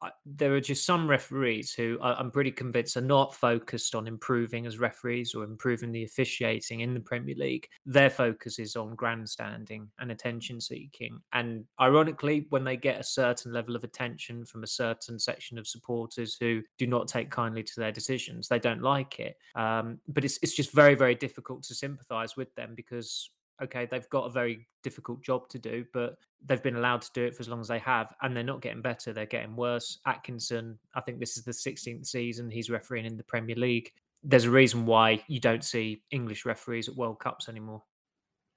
I, 0.00 0.10
there 0.24 0.54
are 0.54 0.60
just 0.60 0.84
some 0.84 1.08
referees 1.08 1.72
who 1.74 1.98
I, 2.00 2.14
I'm 2.14 2.30
pretty 2.30 2.52
convinced 2.52 2.96
are 2.96 3.00
not 3.00 3.34
focused 3.34 3.94
on 3.94 4.06
improving 4.06 4.66
as 4.66 4.78
referees 4.78 5.34
or 5.34 5.44
improving 5.44 5.92
the 5.92 6.04
officiating 6.04 6.80
in 6.80 6.94
the 6.94 7.00
Premier 7.00 7.34
League. 7.36 7.66
Their 7.86 8.10
focus 8.10 8.58
is 8.58 8.76
on 8.76 8.94
grandstanding 8.94 9.88
and 9.98 10.10
attention 10.10 10.60
seeking. 10.60 11.20
And 11.32 11.64
ironically, 11.80 12.46
when 12.50 12.64
they 12.64 12.76
get 12.76 13.00
a 13.00 13.04
certain 13.04 13.52
level 13.52 13.76
of 13.76 13.84
attention 13.84 14.44
from 14.44 14.62
a 14.62 14.68
certain 14.68 15.18
section 15.18 15.58
of 15.58 15.66
supporters 15.66 16.36
who 16.38 16.62
do 16.78 16.86
not 16.86 17.08
take 17.08 17.30
kindly 17.30 17.62
to 17.62 17.72
their 17.76 17.92
decisions, 17.92 18.48
they 18.48 18.58
don't 18.58 18.82
like 18.82 19.18
it. 19.18 19.36
Um, 19.54 19.98
but 20.08 20.24
it's 20.24 20.38
it's 20.42 20.54
just 20.54 20.72
very 20.72 20.94
very 20.94 21.14
difficult 21.14 21.62
to 21.64 21.74
sympathise 21.74 22.36
with 22.36 22.54
them 22.54 22.74
because 22.76 23.30
okay, 23.62 23.86
they've 23.90 24.08
got 24.10 24.26
a 24.26 24.30
very 24.30 24.66
difficult 24.82 25.22
job 25.22 25.48
to 25.48 25.58
do, 25.58 25.84
but 25.92 26.16
they've 26.44 26.62
been 26.62 26.76
allowed 26.76 27.02
to 27.02 27.10
do 27.14 27.24
it 27.24 27.34
for 27.34 27.42
as 27.42 27.48
long 27.48 27.60
as 27.60 27.68
they 27.68 27.78
have, 27.78 28.12
and 28.22 28.36
they're 28.36 28.44
not 28.44 28.62
getting 28.62 28.82
better; 28.82 29.12
they're 29.12 29.26
getting 29.26 29.56
worse. 29.56 29.98
Atkinson, 30.06 30.78
I 30.94 31.00
think 31.00 31.20
this 31.20 31.36
is 31.36 31.44
the 31.44 31.52
16th 31.52 32.06
season 32.06 32.50
he's 32.50 32.70
refereeing 32.70 33.06
in 33.06 33.16
the 33.16 33.24
Premier 33.24 33.56
League. 33.56 33.90
There's 34.22 34.44
a 34.44 34.50
reason 34.50 34.86
why 34.86 35.22
you 35.26 35.40
don't 35.40 35.64
see 35.64 36.02
English 36.10 36.44
referees 36.44 36.88
at 36.88 36.96
World 36.96 37.18
Cups 37.18 37.48
anymore. 37.48 37.82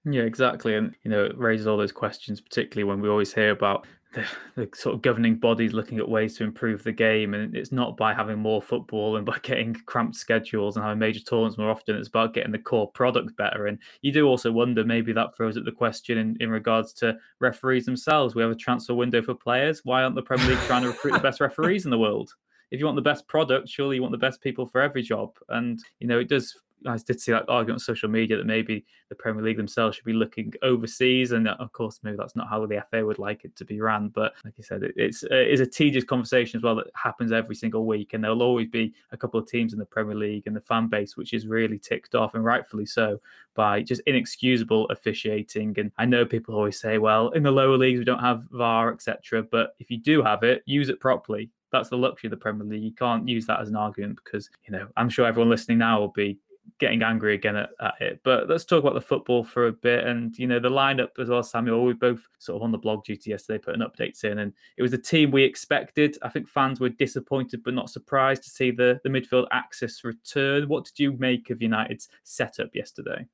Yeah, 0.06 0.22
exactly. 0.22 0.76
And, 0.76 0.96
you 1.04 1.10
know, 1.10 1.26
it 1.26 1.38
raises 1.38 1.66
all 1.66 1.78
those 1.78 1.92
questions, 1.92 2.40
particularly 2.40 2.84
when 2.84 3.02
we 3.02 3.10
always 3.10 3.34
hear 3.34 3.50
about 3.50 3.88
the, 4.16 4.26
the, 4.56 4.70
sort 4.74 4.96
of 4.96 5.02
governing 5.02 5.36
bodies 5.36 5.74
looking 5.74 6.00
at 6.00 6.08
ways 6.08 6.36
to 6.38 6.44
improve 6.44 6.84
the 6.84 6.92
game. 6.92 7.34
And 7.34 7.56
it's 7.56 7.72
not 7.72 7.98
by 7.98 8.14
having 8.14 8.40
more 8.40 8.62
football 8.62 9.18
and 9.18 9.26
by 9.26 9.38
getting 9.44 9.76
cramped 9.86 10.16
schedules 10.16 10.76
and 10.76 10.84
having 10.84 11.00
major 11.00 11.20
tournaments 11.20 11.58
more 11.58 11.70
often. 11.70 11.96
It's 11.96 12.08
about 12.08 12.34
getting 12.34 12.52
the 12.52 12.60
core 12.60 12.90
product 12.92 13.36
better. 13.36 13.68
And 13.68 13.78
you 14.02 14.12
do 14.12 14.26
also 14.26 14.52
wonder 14.52 14.84
maybe 14.84 15.14
that 15.14 15.36
throws 15.36 15.58
up 15.58 15.66
the 15.66 15.72
question 15.72 16.18
in, 16.18 16.38
in 16.40 16.50
regards 16.50 16.94
to 16.94 17.18
referees 17.40 17.86
themselves. 17.86 18.34
We 18.34 18.42
have 18.42 18.52
a 18.52 18.56
transfer 18.56 18.94
window 18.94 19.22
for 19.22 19.36
players. 19.36 19.82
Why 19.84 20.04
aren't 20.04 20.16
the 20.16 20.22
Premier 20.22 20.48
League 20.48 20.60
trying 20.60 20.84
to 20.84 20.90
recruit 20.90 21.14
the 21.14 21.20
best 21.20 21.42
referees 21.42 21.86
in 21.86 21.92
the 21.92 22.00
world? 22.00 22.34
If 22.76 22.80
you 22.80 22.86
want 22.86 22.98
the 22.98 23.02
best 23.02 23.28
product, 23.28 23.70
surely 23.70 23.96
you 23.96 24.02
want 24.02 24.12
the 24.12 24.18
best 24.18 24.42
people 24.42 24.66
for 24.66 24.82
every 24.82 25.02
job. 25.02 25.32
And, 25.50 25.80
you 26.00 26.08
know, 26.08 26.20
it 26.20 26.28
does 26.28 26.54
I 26.88 26.98
did 26.98 27.20
see 27.20 27.32
that 27.32 27.50
argument 27.50 27.76
on 27.76 27.80
social 27.80 28.10
media 28.10 28.38
that 28.38 28.46
maybe 28.46 28.86
the 29.10 29.16
Premier 29.16 29.44
League 29.44 29.58
themselves 29.58 29.96
should 29.96 30.06
be 30.06 30.14
looking 30.14 30.54
overseas, 30.62 31.32
and 31.32 31.48
of 31.48 31.72
course, 31.72 32.00
maybe 32.04 32.18
that's 32.18 32.36
not 32.36 32.50
how 32.50 32.66
the 32.66 32.84
FA 32.92 33.06
would 33.06 33.20
like 33.20 33.44
it 33.44 33.56
to 33.56 33.66
be 33.66 33.82
ran. 33.82 34.10
But 34.10 34.34
like 34.44 34.58
you 34.58 34.64
said, 34.64 34.84
it, 34.84 34.94
it's 34.96 35.24
uh, 35.24 35.30
it's 35.32 35.62
a 35.62 35.66
tedious 35.66 36.04
conversation 36.04 36.60
as 36.60 36.64
well 36.64 36.76
that 36.76 36.88
happens 36.94 37.32
every 37.32 37.56
single 37.56 37.86
week, 37.86 38.14
and 38.14 38.24
there'll 38.24 38.44
always 38.44 38.68
be 38.68 38.94
a 39.12 39.18
couple 39.18 39.40
of 39.40 39.48
teams 39.48 39.74
in 39.74 39.80
the 39.80 39.86
Premier 39.86 40.16
League 40.16 40.44
and 40.46 40.56
the 40.56 40.62
fan 40.62 40.88
base 40.88 41.18
which 41.18 41.34
is 41.34 41.48
really 41.48 41.80
ticked 41.80 42.16
off, 42.16 42.36
and 42.36 42.46
rightfully 42.46 42.86
so, 42.86 43.20
by 43.56 43.82
just 43.82 44.02
inexcusable 44.06 44.88
officiating. 44.90 45.74
And 45.80 45.92
I 45.98 46.06
know 46.06 46.26
people 46.26 46.56
always 46.56 46.80
say, 46.80 46.98
well, 46.98 47.30
in 47.30 47.44
the 47.44 47.52
lower 47.52 47.78
leagues 47.78 48.00
we 48.00 48.06
don't 48.06 48.20
have 48.20 48.44
VAR, 48.52 48.94
etc. 48.94 49.44
But 49.44 49.76
if 49.80 49.90
you 49.90 49.98
do 49.98 50.22
have 50.22 50.44
it, 50.44 50.62
use 50.66 50.90
it 50.90 51.00
properly 51.00 51.50
that's 51.72 51.90
the 51.90 51.98
luxury 51.98 52.28
of 52.28 52.32
the 52.32 52.38
Premier 52.38 52.66
League. 52.66 52.84
You 52.84 52.94
can't 52.94 53.28
use 53.28 53.46
that 53.48 53.60
as 53.60 53.70
an 53.70 53.76
argument 53.76 54.20
because 54.24 54.50
you 54.66 54.72
know 54.72 54.88
I'm 54.98 55.10
sure 55.10 55.26
everyone 55.26 55.50
listening 55.50 55.80
now 55.80 56.00
will 56.00 56.10
be 56.10 56.40
getting 56.80 57.04
angry 57.04 57.36
again 57.36 57.56
at, 57.56 57.70
at, 57.80 57.94
it. 58.00 58.20
But 58.24 58.50
let's 58.50 58.66
talk 58.66 58.82
about 58.82 58.96
the 58.96 59.02
football 59.02 59.44
for 59.44 59.68
a 59.68 59.72
bit. 59.72 60.06
And, 60.06 60.38
you 60.38 60.48
know, 60.48 60.60
the 60.60 60.70
lineup 60.70 61.20
as 61.20 61.30
well, 61.30 61.44
Samuel, 61.44 61.86
we 61.86 61.94
both 61.94 62.28
sort 62.40 62.58
of 62.58 62.64
on 62.64 62.72
the 62.72 62.78
blog 62.78 63.04
duty 63.04 63.30
yesterday 63.32 63.64
putting 63.64 63.82
updates 63.82 64.24
in. 64.24 64.40
And 64.40 64.54
it 64.78 64.82
was 64.82 64.92
the 64.92 64.98
team 64.98 65.32
we 65.32 65.44
expected. 65.44 66.18
I 66.22 66.30
think 66.30 66.48
fans 66.48 66.80
were 66.80 66.90
disappointed 66.90 67.64
but 67.64 67.74
not 67.74 67.90
surprised 67.90 68.44
to 68.44 68.50
see 68.50 68.72
the, 68.72 69.00
the 69.04 69.10
midfield 69.10 69.48
axis 69.52 70.04
return. 70.04 70.68
What 70.68 70.86
did 70.86 71.00
you 71.00 71.14
make 71.14 71.50
of 71.50 71.62
United's 71.62 72.10
setup 72.24 72.74
yesterday? 72.74 73.26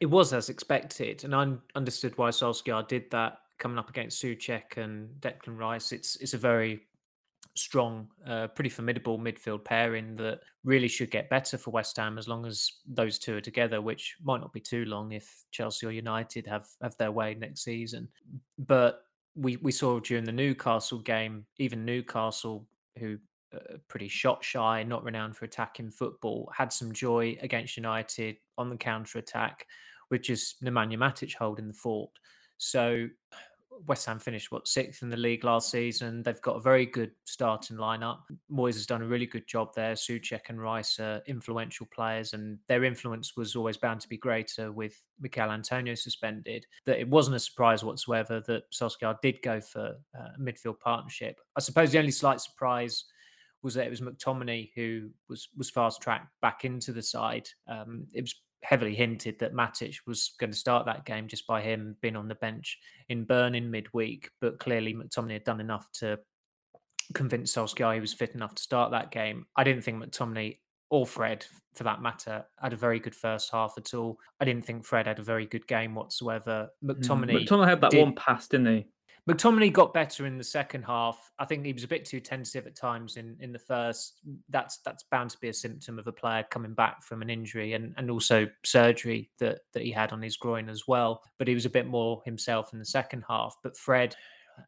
It 0.00 0.06
was 0.06 0.32
as 0.32 0.48
expected. 0.48 1.24
And 1.24 1.34
I 1.34 1.52
understood 1.74 2.16
why 2.18 2.30
Solskjaer 2.30 2.86
did 2.86 3.10
that 3.10 3.38
coming 3.58 3.78
up 3.78 3.88
against 3.88 4.22
Soucek 4.22 4.76
and 4.76 5.08
Declan 5.20 5.56
Rice. 5.56 5.92
It's 5.92 6.16
it's 6.16 6.34
a 6.34 6.38
very 6.38 6.80
strong, 7.56 8.08
uh, 8.26 8.48
pretty 8.48 8.70
formidable 8.70 9.18
midfield 9.18 9.64
pairing 9.64 10.14
that 10.16 10.40
really 10.64 10.88
should 10.88 11.10
get 11.10 11.30
better 11.30 11.56
for 11.56 11.70
West 11.70 11.96
Ham 11.96 12.18
as 12.18 12.28
long 12.28 12.46
as 12.46 12.72
those 12.86 13.18
two 13.18 13.36
are 13.36 13.40
together, 13.40 13.80
which 13.80 14.16
might 14.22 14.40
not 14.40 14.52
be 14.52 14.60
too 14.60 14.84
long 14.86 15.12
if 15.12 15.44
Chelsea 15.50 15.86
or 15.86 15.92
United 15.92 16.46
have 16.46 16.66
have 16.82 16.96
their 16.96 17.12
way 17.12 17.34
next 17.34 17.62
season. 17.62 18.08
But 18.58 19.04
we 19.36 19.56
we 19.58 19.72
saw 19.72 20.00
during 20.00 20.24
the 20.24 20.32
Newcastle 20.32 20.98
game, 20.98 21.46
even 21.58 21.84
Newcastle, 21.84 22.66
who 22.98 23.18
pretty 23.88 24.08
shot 24.08 24.42
shy, 24.42 24.82
not 24.82 25.04
renowned 25.04 25.36
for 25.36 25.44
attacking 25.44 25.90
football, 25.90 26.50
had 26.52 26.72
some 26.72 26.92
joy 26.92 27.36
against 27.40 27.76
United 27.76 28.36
on 28.58 28.68
the 28.68 28.76
counter 28.76 29.18
attack, 29.18 29.66
with 30.10 30.22
just 30.22 30.62
Nemanja 30.62 30.96
Matic 30.96 31.34
holding 31.34 31.68
the 31.68 31.74
fort. 31.74 32.10
So 32.58 33.08
West 33.86 34.06
Ham 34.06 34.18
finished 34.18 34.50
what 34.50 34.68
sixth 34.68 35.02
in 35.02 35.10
the 35.10 35.16
league 35.16 35.44
last 35.44 35.70
season. 35.70 36.22
They've 36.22 36.40
got 36.40 36.56
a 36.56 36.60
very 36.60 36.86
good 36.86 37.12
starting 37.24 37.76
lineup. 37.76 38.18
Moyes 38.50 38.74
has 38.74 38.86
done 38.86 39.02
a 39.02 39.06
really 39.06 39.26
good 39.26 39.46
job 39.46 39.74
there. 39.74 39.94
Soucek 39.94 40.48
and 40.48 40.60
Rice 40.60 40.98
are 40.98 41.22
influential 41.26 41.86
players, 41.92 42.32
and 42.32 42.58
their 42.68 42.84
influence 42.84 43.36
was 43.36 43.56
always 43.56 43.76
bound 43.76 44.00
to 44.00 44.08
be 44.08 44.16
greater 44.16 44.72
with 44.72 45.00
Michail 45.20 45.50
Antonio 45.50 45.94
suspended. 45.94 46.66
That 46.86 47.00
it 47.00 47.08
wasn't 47.08 47.36
a 47.36 47.40
surprise 47.40 47.84
whatsoever 47.84 48.42
that 48.46 48.70
Solskjaer 48.72 49.20
did 49.22 49.42
go 49.42 49.60
for 49.60 49.96
a 50.14 50.40
midfield 50.40 50.80
partnership. 50.80 51.36
I 51.56 51.60
suppose 51.60 51.90
the 51.90 51.98
only 51.98 52.10
slight 52.10 52.40
surprise 52.40 53.04
was 53.62 53.74
that 53.74 53.86
it 53.86 53.90
was 53.90 54.02
McTominay 54.02 54.70
who 54.74 55.10
was 55.28 55.48
was 55.56 55.70
fast 55.70 56.02
tracked 56.02 56.28
back 56.42 56.64
into 56.64 56.92
the 56.92 57.02
side. 57.02 57.48
Um, 57.66 58.06
it 58.12 58.20
was 58.20 58.34
heavily 58.64 58.94
hinted 58.94 59.38
that 59.38 59.54
Matic 59.54 59.98
was 60.06 60.32
going 60.40 60.50
to 60.50 60.56
start 60.56 60.86
that 60.86 61.04
game 61.04 61.28
just 61.28 61.46
by 61.46 61.60
him 61.60 61.96
being 62.00 62.16
on 62.16 62.28
the 62.28 62.34
bench 62.34 62.78
in 63.08 63.24
Bern 63.24 63.54
in 63.54 63.70
midweek. 63.70 64.30
But 64.40 64.58
clearly, 64.58 64.94
McTominay 64.94 65.34
had 65.34 65.44
done 65.44 65.60
enough 65.60 65.86
to 66.00 66.18
convince 67.12 67.54
Solskjaer 67.54 67.94
he 67.94 68.00
was 68.00 68.14
fit 68.14 68.34
enough 68.34 68.54
to 68.54 68.62
start 68.62 68.90
that 68.92 69.10
game. 69.10 69.46
I 69.56 69.64
didn't 69.64 69.82
think 69.82 70.02
McTominay 70.02 70.58
or 70.90 71.06
Fred, 71.06 71.44
for 71.74 71.84
that 71.84 72.00
matter, 72.00 72.44
had 72.60 72.72
a 72.72 72.76
very 72.76 72.98
good 72.98 73.14
first 73.14 73.50
half 73.50 73.74
at 73.76 73.94
all. 73.94 74.18
I 74.40 74.44
didn't 74.44 74.64
think 74.64 74.84
Fred 74.84 75.06
had 75.06 75.18
a 75.18 75.22
very 75.22 75.46
good 75.46 75.66
game 75.66 75.94
whatsoever. 75.94 76.68
McTominay, 76.82 77.30
mm. 77.30 77.46
McTominay 77.46 77.68
had 77.68 77.80
that 77.82 77.90
did, 77.90 78.00
one 78.00 78.14
pass, 78.14 78.48
didn't 78.48 78.66
he? 78.66 78.86
McTominay 79.28 79.72
got 79.72 79.94
better 79.94 80.26
in 80.26 80.36
the 80.36 80.44
second 80.44 80.82
half. 80.82 81.30
I 81.38 81.46
think 81.46 81.64
he 81.64 81.72
was 81.72 81.84
a 81.84 81.88
bit 81.88 82.04
too 82.04 82.20
tentative 82.20 82.66
at 82.66 82.76
times 82.76 83.16
in, 83.16 83.36
in 83.40 83.52
the 83.52 83.58
first. 83.58 84.20
That's 84.50 84.78
that's 84.84 85.04
bound 85.04 85.30
to 85.30 85.38
be 85.38 85.48
a 85.48 85.54
symptom 85.54 85.98
of 85.98 86.06
a 86.06 86.12
player 86.12 86.44
coming 86.50 86.74
back 86.74 87.02
from 87.02 87.22
an 87.22 87.30
injury 87.30 87.72
and, 87.72 87.94
and 87.96 88.10
also 88.10 88.46
surgery 88.64 89.30
that 89.38 89.60
that 89.72 89.82
he 89.82 89.90
had 89.90 90.12
on 90.12 90.20
his 90.20 90.36
groin 90.36 90.68
as 90.68 90.86
well. 90.86 91.22
But 91.38 91.48
he 91.48 91.54
was 91.54 91.64
a 91.64 91.70
bit 91.70 91.86
more 91.86 92.20
himself 92.26 92.74
in 92.74 92.78
the 92.78 92.84
second 92.84 93.24
half. 93.26 93.56
But 93.62 93.78
Fred, 93.78 94.14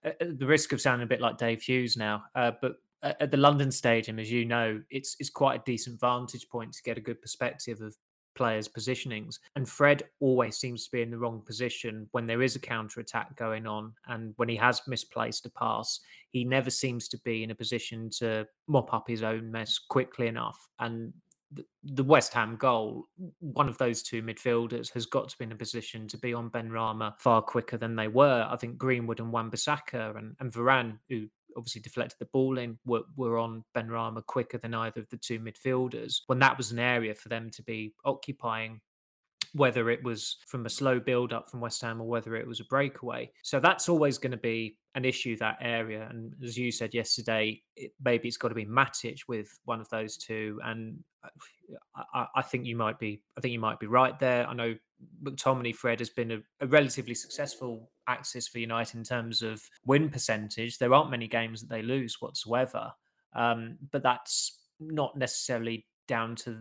at 0.02 0.38
the 0.38 0.46
risk 0.46 0.72
of 0.72 0.80
sounding 0.80 1.04
a 1.04 1.08
bit 1.08 1.20
like 1.20 1.36
Dave 1.36 1.60
Hughes 1.60 1.98
now, 1.98 2.24
uh, 2.34 2.52
but 2.62 2.76
at 3.02 3.30
the 3.30 3.36
London 3.36 3.70
Stadium, 3.70 4.18
as 4.18 4.32
you 4.32 4.46
know, 4.46 4.80
it's 4.90 5.16
it's 5.18 5.30
quite 5.30 5.60
a 5.60 5.64
decent 5.64 6.00
vantage 6.00 6.48
point 6.48 6.72
to 6.72 6.82
get 6.82 6.96
a 6.96 7.02
good 7.02 7.20
perspective 7.20 7.82
of 7.82 7.94
players' 8.36 8.68
positionings. 8.68 9.38
And 9.56 9.68
Fred 9.68 10.04
always 10.20 10.56
seems 10.56 10.84
to 10.84 10.90
be 10.90 11.02
in 11.02 11.10
the 11.10 11.18
wrong 11.18 11.42
position 11.44 12.08
when 12.12 12.26
there 12.26 12.42
is 12.42 12.54
a 12.54 12.60
counter 12.60 13.00
attack 13.00 13.34
going 13.36 13.66
on. 13.66 13.92
And 14.06 14.34
when 14.36 14.48
he 14.48 14.56
has 14.56 14.82
misplaced 14.86 15.46
a 15.46 15.50
pass, 15.50 15.98
he 16.30 16.44
never 16.44 16.70
seems 16.70 17.08
to 17.08 17.18
be 17.24 17.42
in 17.42 17.50
a 17.50 17.54
position 17.54 18.10
to 18.18 18.46
mop 18.68 18.94
up 18.94 19.08
his 19.08 19.22
own 19.22 19.50
mess 19.50 19.78
quickly 19.78 20.28
enough. 20.28 20.68
And 20.78 21.12
the 21.84 22.04
West 22.04 22.34
Ham 22.34 22.56
goal, 22.56 23.06
one 23.40 23.68
of 23.68 23.78
those 23.78 24.02
two 24.02 24.22
midfielders 24.22 24.92
has 24.92 25.06
got 25.06 25.28
to 25.28 25.38
be 25.38 25.44
in 25.44 25.52
a 25.52 25.56
position 25.56 26.08
to 26.08 26.18
be 26.18 26.34
on 26.34 26.50
Benrahma 26.50 27.14
far 27.18 27.40
quicker 27.40 27.76
than 27.76 27.96
they 27.96 28.08
were. 28.08 28.46
I 28.50 28.56
think 28.56 28.78
Greenwood 28.78 29.20
and 29.20 29.32
Wan-Bissaka 29.32 30.16
and, 30.16 30.36
and 30.40 30.52
Varane, 30.52 30.98
who 31.08 31.28
obviously 31.56 31.80
deflected 31.80 32.18
the 32.18 32.26
ball 32.26 32.58
in 32.58 32.78
were, 32.84 33.02
were 33.16 33.38
on 33.38 33.64
Benrahma 33.76 34.24
quicker 34.26 34.58
than 34.58 34.74
either 34.74 35.00
of 35.00 35.08
the 35.10 35.16
two 35.16 35.40
midfielders 35.40 36.20
when 36.26 36.38
that 36.40 36.56
was 36.56 36.72
an 36.72 36.78
area 36.78 37.14
for 37.14 37.28
them 37.28 37.50
to 37.50 37.62
be 37.62 37.94
occupying 38.04 38.80
whether 39.56 39.88
it 39.88 40.04
was 40.04 40.36
from 40.46 40.66
a 40.66 40.70
slow 40.70 41.00
build 41.00 41.32
up 41.32 41.48
from 41.50 41.60
West 41.60 41.80
Ham 41.80 42.00
or 42.00 42.06
whether 42.06 42.36
it 42.36 42.46
was 42.46 42.60
a 42.60 42.64
breakaway. 42.64 43.30
So 43.42 43.58
that's 43.58 43.88
always 43.88 44.18
going 44.18 44.32
to 44.32 44.36
be 44.36 44.76
an 44.94 45.04
issue 45.04 45.36
that 45.38 45.56
area. 45.62 46.06
And 46.10 46.34
as 46.44 46.58
you 46.58 46.70
said 46.70 46.92
yesterday, 46.92 47.62
it, 47.74 47.92
maybe 48.04 48.28
it's 48.28 48.36
got 48.36 48.48
to 48.48 48.54
be 48.54 48.66
Matic 48.66 49.20
with 49.28 49.48
one 49.64 49.80
of 49.80 49.88
those 49.88 50.18
two. 50.18 50.60
And 50.62 50.98
uh, 51.24 52.02
I, 52.14 52.26
I, 52.36 52.42
think 52.42 52.66
you 52.66 52.76
might 52.76 52.98
be, 52.98 53.22
I 53.36 53.40
think 53.40 53.52
you 53.52 53.58
might 53.58 53.80
be 53.80 53.86
right 53.86 54.18
there. 54.18 54.46
I 54.46 54.52
know 54.52 54.74
McTominay 55.22 55.74
Fred 55.74 56.00
has 56.00 56.10
been 56.10 56.32
a, 56.32 56.38
a, 56.60 56.66
relatively 56.66 57.14
successful 57.14 57.90
axis 58.08 58.48
for 58.48 58.58
United 58.58 58.96
in 58.96 59.04
terms 59.04 59.40
of 59.40 59.62
win 59.86 60.10
percentage. 60.10 60.76
There 60.76 60.92
aren't 60.92 61.10
many 61.10 61.28
games 61.28 61.62
that 61.62 61.70
they 61.70 61.82
lose 61.82 62.16
whatsoever, 62.20 62.92
um, 63.34 63.78
but 63.90 64.02
that's 64.02 64.60
not 64.80 65.16
necessarily 65.16 65.86
down 66.06 66.36
to 66.36 66.58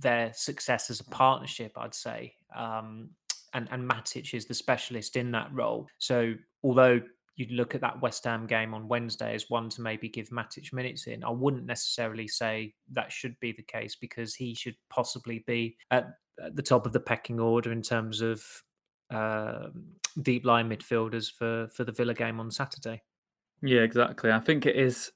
their 0.00 0.32
success 0.34 0.90
as 0.90 1.00
a 1.00 1.04
partnership. 1.04 1.72
I'd 1.76 1.94
say, 1.94 2.34
um, 2.54 3.10
and 3.54 3.68
and 3.70 3.88
Matic 3.88 4.34
is 4.34 4.46
the 4.46 4.54
specialist 4.54 5.16
in 5.16 5.30
that 5.32 5.48
role. 5.52 5.86
So 5.98 6.34
although 6.62 7.00
you'd 7.36 7.52
look 7.52 7.74
at 7.74 7.82
that 7.82 8.00
West 8.00 8.24
Ham 8.24 8.46
game 8.46 8.72
on 8.74 8.88
Wednesday 8.88 9.34
as 9.34 9.50
one 9.50 9.68
to 9.68 9.82
maybe 9.82 10.08
give 10.08 10.30
Matic 10.30 10.72
minutes 10.72 11.06
in. 11.06 11.22
I 11.22 11.30
wouldn't 11.30 11.66
necessarily 11.66 12.26
say 12.26 12.74
that 12.92 13.12
should 13.12 13.38
be 13.40 13.52
the 13.52 13.62
case 13.62 13.94
because 13.94 14.34
he 14.34 14.54
should 14.54 14.76
possibly 14.88 15.44
be 15.46 15.76
at 15.90 16.08
at 16.42 16.56
the 16.56 16.62
top 16.62 16.84
of 16.84 16.92
the 16.92 17.00
pecking 17.00 17.40
order 17.40 17.72
in 17.72 17.82
terms 17.82 18.20
of 18.20 18.44
uh, 19.10 19.68
deep 20.22 20.44
line 20.44 20.68
midfielders 20.68 21.30
for 21.30 21.68
for 21.68 21.84
the 21.84 21.92
Villa 21.92 22.14
game 22.14 22.40
on 22.40 22.50
Saturday. 22.50 23.02
Yeah, 23.62 23.80
exactly. 23.80 24.30
I 24.30 24.40
think 24.40 24.66
it 24.66 24.76
is 24.76 25.12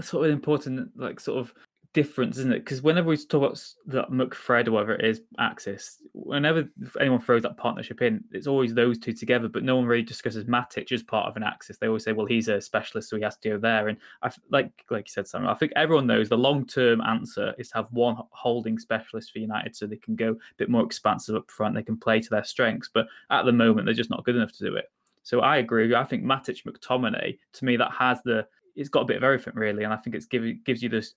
sort 0.00 0.26
of 0.26 0.32
important, 0.32 0.90
like 0.96 1.20
sort 1.20 1.38
of 1.38 1.52
difference, 1.92 2.38
isn't 2.38 2.52
it? 2.52 2.60
Because 2.60 2.82
whenever 2.82 3.08
we 3.08 3.16
talk 3.16 3.42
about 3.42 3.62
that 3.86 4.10
McFred 4.10 4.68
or 4.68 4.72
whatever 4.72 4.94
it 4.94 5.04
is 5.04 5.22
axis, 5.38 5.98
whenever 6.12 6.68
anyone 7.00 7.20
throws 7.20 7.42
that 7.42 7.56
partnership 7.56 8.00
in, 8.02 8.22
it's 8.30 8.46
always 8.46 8.74
those 8.74 8.98
two 8.98 9.12
together, 9.12 9.48
but 9.48 9.64
no 9.64 9.76
one 9.76 9.86
really 9.86 10.02
discusses 10.02 10.44
Matic 10.44 10.92
as 10.92 11.02
part 11.02 11.28
of 11.28 11.36
an 11.36 11.42
axis. 11.42 11.78
They 11.78 11.88
always 11.88 12.04
say, 12.04 12.12
well, 12.12 12.26
he's 12.26 12.48
a 12.48 12.60
specialist, 12.60 13.10
so 13.10 13.16
he 13.16 13.22
has 13.22 13.36
to 13.38 13.48
go 13.50 13.58
there. 13.58 13.88
And 13.88 13.98
I 14.22 14.30
like 14.50 14.70
like 14.90 15.08
you 15.08 15.12
said, 15.12 15.26
Sam, 15.26 15.46
I 15.46 15.54
think 15.54 15.72
everyone 15.76 16.06
knows 16.06 16.28
the 16.28 16.38
long 16.38 16.66
term 16.66 17.00
answer 17.00 17.54
is 17.58 17.70
to 17.70 17.76
have 17.76 17.92
one 17.92 18.16
holding 18.30 18.78
specialist 18.78 19.32
for 19.32 19.40
United 19.40 19.74
so 19.74 19.86
they 19.86 19.96
can 19.96 20.16
go 20.16 20.32
a 20.32 20.54
bit 20.56 20.70
more 20.70 20.84
expansive 20.84 21.34
up 21.34 21.50
front, 21.50 21.74
they 21.74 21.82
can 21.82 21.96
play 21.96 22.20
to 22.20 22.30
their 22.30 22.44
strengths. 22.44 22.90
But 22.92 23.06
at 23.30 23.44
the 23.44 23.52
moment, 23.52 23.86
they're 23.86 23.94
just 23.94 24.10
not 24.10 24.24
good 24.24 24.36
enough 24.36 24.52
to 24.52 24.64
do 24.64 24.76
it. 24.76 24.90
So 25.22 25.40
I 25.40 25.58
agree. 25.58 25.94
I 25.94 26.04
think 26.04 26.24
Matic 26.24 26.64
McTominay, 26.64 27.38
to 27.52 27.64
me, 27.64 27.76
that 27.76 27.92
has 27.92 28.22
the 28.22 28.46
it's 28.76 28.88
got 28.88 29.02
a 29.02 29.04
bit 29.04 29.16
of 29.16 29.24
everything 29.24 29.54
really, 29.54 29.84
and 29.84 29.92
I 29.92 29.96
think 29.96 30.14
it's 30.16 30.26
give, 30.26 30.44
gives 30.64 30.82
you 30.82 30.88
this 30.88 31.14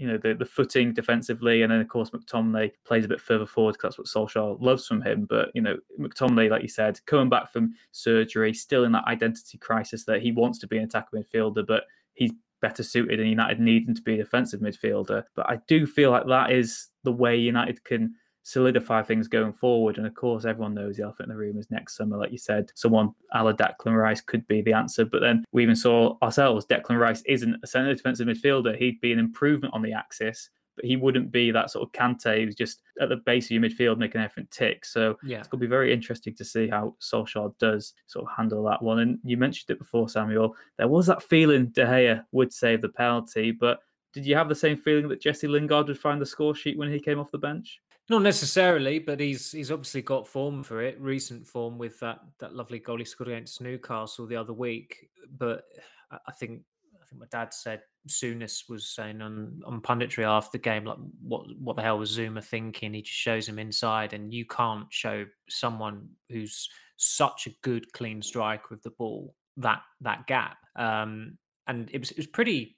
you 0.00 0.06
know 0.06 0.16
the, 0.16 0.34
the 0.34 0.46
footing 0.46 0.94
defensively, 0.94 1.60
and 1.60 1.70
then 1.70 1.80
of 1.80 1.88
course 1.88 2.10
McTominay 2.10 2.72
plays 2.86 3.04
a 3.04 3.08
bit 3.08 3.20
further 3.20 3.44
forward 3.44 3.72
because 3.72 3.96
that's 3.96 4.14
what 4.14 4.28
Solskjaer 4.28 4.60
loves 4.60 4.86
from 4.86 5.02
him. 5.02 5.26
But 5.28 5.50
you 5.54 5.60
know 5.60 5.76
McTominay, 6.00 6.50
like 6.50 6.62
you 6.62 6.68
said, 6.68 6.98
coming 7.04 7.28
back 7.28 7.52
from 7.52 7.74
surgery, 7.92 8.54
still 8.54 8.84
in 8.84 8.92
that 8.92 9.06
identity 9.06 9.58
crisis 9.58 10.04
that 10.06 10.22
he 10.22 10.32
wants 10.32 10.58
to 10.60 10.66
be 10.66 10.78
an 10.78 10.84
attacking 10.84 11.22
midfielder, 11.22 11.66
but 11.66 11.84
he's 12.14 12.32
better 12.62 12.82
suited, 12.82 13.20
and 13.20 13.28
United 13.28 13.60
need 13.60 13.86
him 13.86 13.94
to 13.94 14.02
be 14.02 14.14
a 14.14 14.24
defensive 14.24 14.60
midfielder. 14.60 15.24
But 15.36 15.50
I 15.50 15.60
do 15.68 15.86
feel 15.86 16.10
like 16.10 16.26
that 16.28 16.50
is 16.50 16.88
the 17.04 17.12
way 17.12 17.36
United 17.36 17.84
can 17.84 18.14
solidify 18.50 19.02
things 19.02 19.28
going 19.28 19.52
forward. 19.52 19.96
And 19.96 20.06
of 20.06 20.14
course, 20.14 20.44
everyone 20.44 20.74
knows 20.74 20.96
the 20.96 21.04
elephant 21.04 21.28
in 21.28 21.34
the 21.34 21.40
room 21.40 21.56
is 21.56 21.70
next 21.70 21.96
summer. 21.96 22.16
Like 22.16 22.32
you 22.32 22.38
said, 22.38 22.70
someone 22.74 23.14
a 23.32 23.44
la 23.44 23.52
Declan 23.52 23.96
Rice 23.96 24.20
could 24.20 24.46
be 24.48 24.60
the 24.60 24.72
answer. 24.72 25.04
But 25.04 25.20
then 25.20 25.44
we 25.52 25.62
even 25.62 25.76
saw 25.76 26.16
ourselves, 26.22 26.66
Declan 26.66 26.98
Rice 26.98 27.22
isn't 27.26 27.56
a 27.62 27.66
centre 27.66 27.94
defensive 27.94 28.26
midfielder. 28.26 28.76
He'd 28.76 29.00
be 29.00 29.12
an 29.12 29.18
improvement 29.18 29.72
on 29.72 29.82
the 29.82 29.92
axis. 29.92 30.50
but 30.80 30.84
he 30.84 30.96
wouldn't 30.96 31.30
be 31.30 31.50
that 31.50 31.70
sort 31.70 31.86
of 31.86 31.92
Kante 31.92 32.44
who's 32.44 32.54
just 32.54 32.82
at 33.00 33.08
the 33.08 33.16
base 33.16 33.46
of 33.46 33.50
your 33.50 33.62
midfield 33.62 33.98
making 33.98 34.20
everything 34.20 34.48
tick. 34.50 34.84
So 34.84 35.18
yeah. 35.22 35.38
it's 35.38 35.48
going 35.48 35.60
to 35.60 35.66
be 35.66 35.70
very 35.70 35.92
interesting 35.92 36.34
to 36.34 36.44
see 36.44 36.68
how 36.68 36.96
Solskjaer 37.00 37.56
does 37.58 37.94
sort 38.06 38.24
of 38.24 38.36
handle 38.36 38.64
that 38.64 38.82
one. 38.82 39.00
And 39.00 39.18
you 39.22 39.36
mentioned 39.36 39.70
it 39.70 39.78
before, 39.78 40.08
Samuel. 40.08 40.56
There 40.78 40.88
was 40.88 41.06
that 41.06 41.22
feeling 41.22 41.66
De 41.66 41.84
Gea 41.84 42.24
would 42.32 42.52
save 42.52 42.80
the 42.80 42.88
penalty, 42.88 43.52
but 43.52 43.80
did 44.12 44.26
you 44.26 44.34
have 44.34 44.48
the 44.48 44.54
same 44.54 44.76
feeling 44.76 45.08
that 45.08 45.20
Jesse 45.20 45.46
Lingard 45.46 45.86
would 45.86 45.98
find 45.98 46.20
the 46.20 46.26
score 46.26 46.54
sheet 46.54 46.78
when 46.78 46.90
he 46.90 46.98
came 46.98 47.18
off 47.18 47.30
the 47.30 47.38
bench? 47.38 47.80
Not 48.10 48.22
necessarily, 48.22 48.98
but 48.98 49.20
he's 49.20 49.52
he's 49.52 49.70
obviously 49.70 50.02
got 50.02 50.26
form 50.26 50.64
for 50.64 50.82
it, 50.82 51.00
recent 51.00 51.46
form 51.46 51.78
with 51.78 52.00
that 52.00 52.18
that 52.40 52.56
lovely 52.56 52.80
goal 52.80 52.98
he 52.98 53.04
scored 53.04 53.28
against 53.28 53.60
Newcastle 53.60 54.26
the 54.26 54.34
other 54.34 54.52
week. 54.52 55.08
But 55.38 55.62
I 56.10 56.32
think 56.32 56.62
I 57.00 57.06
think 57.06 57.20
my 57.20 57.26
dad 57.30 57.54
said 57.54 57.82
Souness 58.08 58.68
was 58.68 58.88
saying 58.88 59.22
on 59.22 59.62
on 59.64 59.80
punditry 59.80 60.24
after 60.24 60.58
the 60.58 60.62
game, 60.62 60.86
like 60.86 60.98
what 61.22 61.42
what 61.60 61.76
the 61.76 61.82
hell 61.82 62.00
was 62.00 62.18
Zouma 62.18 62.42
thinking? 62.42 62.94
He 62.94 63.02
just 63.02 63.16
shows 63.16 63.48
him 63.48 63.60
inside, 63.60 64.12
and 64.12 64.34
you 64.34 64.44
can't 64.44 64.86
show 64.90 65.24
someone 65.48 66.08
who's 66.30 66.68
such 66.96 67.46
a 67.46 67.54
good 67.62 67.92
clean 67.92 68.22
strike 68.22 68.70
with 68.70 68.82
the 68.82 68.90
ball 68.90 69.36
that 69.58 69.82
that 70.00 70.26
gap. 70.26 70.56
Um, 70.74 71.38
and 71.68 71.88
it 71.92 72.00
was 72.00 72.10
it 72.10 72.16
was 72.16 72.26
pretty. 72.26 72.76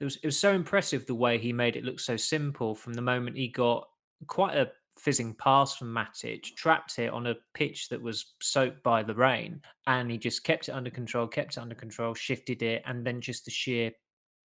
It 0.00 0.04
was 0.04 0.16
it 0.16 0.26
was 0.26 0.38
so 0.38 0.54
impressive 0.54 1.04
the 1.04 1.14
way 1.14 1.36
he 1.36 1.52
made 1.52 1.76
it 1.76 1.84
look 1.84 2.00
so 2.00 2.16
simple 2.16 2.74
from 2.74 2.94
the 2.94 3.02
moment 3.02 3.36
he 3.36 3.48
got 3.48 3.86
quite 4.26 4.56
a 4.56 4.70
fizzing 4.98 5.34
pass 5.34 5.76
from 5.76 5.92
Matic, 5.92 6.54
trapped 6.54 6.98
it 6.98 7.12
on 7.12 7.26
a 7.26 7.36
pitch 7.54 7.88
that 7.88 8.00
was 8.00 8.34
soaked 8.40 8.82
by 8.82 9.02
the 9.02 9.14
rain, 9.14 9.60
and 9.86 10.10
he 10.10 10.18
just 10.18 10.44
kept 10.44 10.68
it 10.68 10.72
under 10.72 10.90
control, 10.90 11.26
kept 11.26 11.56
it 11.56 11.60
under 11.60 11.74
control, 11.74 12.14
shifted 12.14 12.62
it, 12.62 12.82
and 12.86 13.06
then 13.06 13.20
just 13.20 13.44
the 13.44 13.50
sheer 13.50 13.92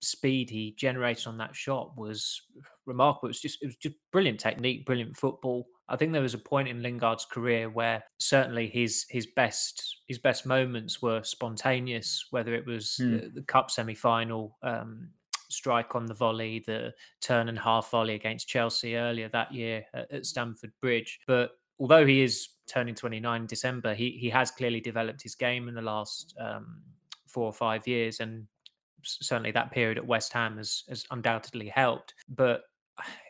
speed 0.01 0.49
he 0.49 0.75
generated 0.77 1.27
on 1.27 1.37
that 1.37 1.55
shot 1.55 1.97
was 1.97 2.41
remarkable. 2.85 3.27
It 3.27 3.31
was 3.31 3.41
just 3.41 3.61
it 3.61 3.65
was 3.67 3.75
just 3.75 3.95
brilliant 4.11 4.39
technique, 4.39 4.85
brilliant 4.85 5.17
football. 5.17 5.67
I 5.89 5.95
think 5.95 6.11
there 6.11 6.21
was 6.21 6.33
a 6.33 6.39
point 6.39 6.67
in 6.67 6.81
Lingard's 6.81 7.25
career 7.25 7.69
where 7.69 8.03
certainly 8.19 8.67
his 8.67 9.05
his 9.09 9.25
best 9.25 10.01
his 10.07 10.19
best 10.19 10.45
moments 10.45 11.01
were 11.01 11.23
spontaneous, 11.23 12.27
whether 12.31 12.53
it 12.53 12.65
was 12.65 12.99
mm. 13.01 13.21
the, 13.21 13.41
the, 13.41 13.41
cup 13.41 13.71
semi 13.71 13.95
final 13.95 14.57
um, 14.63 15.09
strike 15.49 15.95
on 15.95 16.05
the 16.05 16.13
volley, 16.13 16.63
the 16.65 16.93
turn 17.21 17.49
and 17.49 17.57
half 17.59 17.91
volley 17.91 18.15
against 18.15 18.47
Chelsea 18.47 18.95
earlier 18.95 19.29
that 19.29 19.53
year 19.53 19.85
at, 19.93 20.11
at 20.11 20.25
Stamford 20.25 20.71
Bridge. 20.81 21.19
But 21.27 21.51
although 21.79 22.05
he 22.05 22.21
is 22.21 22.49
turning 22.67 22.95
29 22.95 23.41
in 23.41 23.47
December, 23.47 23.93
he 23.93 24.11
he 24.11 24.29
has 24.29 24.51
clearly 24.51 24.81
developed 24.81 25.21
his 25.21 25.35
game 25.35 25.67
in 25.67 25.75
the 25.75 25.81
last 25.81 26.35
um, 26.39 26.81
four 27.25 27.45
or 27.45 27.53
five 27.53 27.87
years, 27.87 28.19
and 28.19 28.47
certainly 29.03 29.51
that 29.51 29.71
period 29.71 29.97
at 29.97 30.05
West 30.05 30.33
Ham 30.33 30.57
has 30.57 30.83
has 30.89 31.05
undoubtedly 31.11 31.67
helped. 31.67 32.13
But 32.29 32.63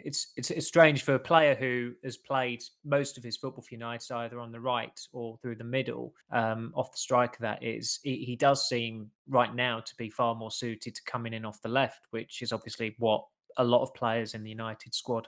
it's, 0.04 0.32
it's 0.38 0.52
it's 0.52 0.68
strange 0.68 1.04
for 1.04 1.16
a 1.16 1.20
player 1.20 1.56
who 1.56 1.94
has 2.04 2.18
played 2.18 2.64
most 2.86 3.18
of 3.18 3.24
his 3.24 3.38
football 3.38 3.64
for 3.64 3.74
United 3.74 4.14
either 4.14 4.40
on 4.40 4.52
the 4.52 4.60
right 4.60 5.00
or 5.12 5.38
through 5.42 5.56
the 5.56 5.64
middle, 5.64 6.14
um, 6.32 6.72
off 6.76 6.92
the 6.92 6.98
striker. 6.98 7.38
That 7.42 7.64
is, 7.64 8.00
he, 8.04 8.18
he, 8.18 8.36
does 8.36 8.68
seem 8.68 9.10
right 9.28 9.54
now 9.54 9.80
to 9.80 9.96
be 9.98 10.10
far 10.10 10.36
more 10.36 10.52
suited 10.52 10.96
to 10.96 11.02
coming 11.06 11.34
in 11.34 11.46
off 11.46 11.62
the 11.62 11.70
left, 11.70 12.08
which 12.12 12.42
is 12.42 12.52
obviously 12.52 12.96
what 13.00 13.24
a 13.58 13.64
lot 13.64 13.82
of 13.82 13.94
players 13.94 14.34
in 14.34 14.44
the 14.44 14.50
United 14.50 14.94
squad. 14.94 15.28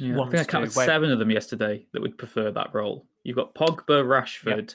Yeah, 0.00 0.20
I 0.20 0.28
think 0.28 0.40
I 0.40 0.44
counted 0.44 0.72
seven 0.72 1.12
of 1.12 1.18
them 1.18 1.30
yesterday 1.30 1.86
that 1.92 2.02
would 2.02 2.18
prefer 2.18 2.50
that 2.50 2.74
role. 2.74 3.06
You've 3.22 3.36
got 3.36 3.54
Pogba, 3.54 4.04
Rashford. 4.04 4.56
Yep. 4.56 4.70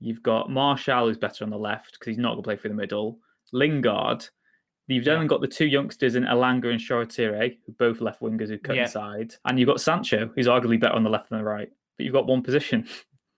You've 0.00 0.22
got 0.22 0.50
Martial, 0.50 1.06
who's 1.06 1.16
better 1.16 1.44
on 1.44 1.50
the 1.50 1.58
left 1.58 1.92
because 1.92 2.10
he's 2.10 2.18
not 2.18 2.30
going 2.30 2.42
to 2.42 2.46
play 2.46 2.56
through 2.56 2.70
the 2.70 2.76
middle. 2.76 3.18
Lingard 3.52 4.28
You've 4.92 5.04
then 5.04 5.22
yeah. 5.22 5.26
got 5.26 5.40
the 5.40 5.48
two 5.48 5.66
youngsters 5.66 6.14
in 6.14 6.24
Elanga 6.24 6.70
and 6.70 6.80
Shoretire, 6.80 7.56
who 7.66 7.72
both 7.72 8.00
left 8.00 8.20
wingers 8.20 8.48
who 8.48 8.58
cut 8.58 8.76
yeah. 8.76 8.84
inside. 8.84 9.34
And 9.44 9.58
you've 9.58 9.68
got 9.68 9.80
Sancho, 9.80 10.30
who's 10.34 10.46
arguably 10.46 10.78
better 10.78 10.94
on 10.94 11.04
the 11.04 11.10
left 11.10 11.30
than 11.30 11.38
the 11.38 11.44
right. 11.44 11.70
But 11.96 12.04
you've 12.04 12.12
got 12.12 12.26
one 12.26 12.42
position. 12.42 12.86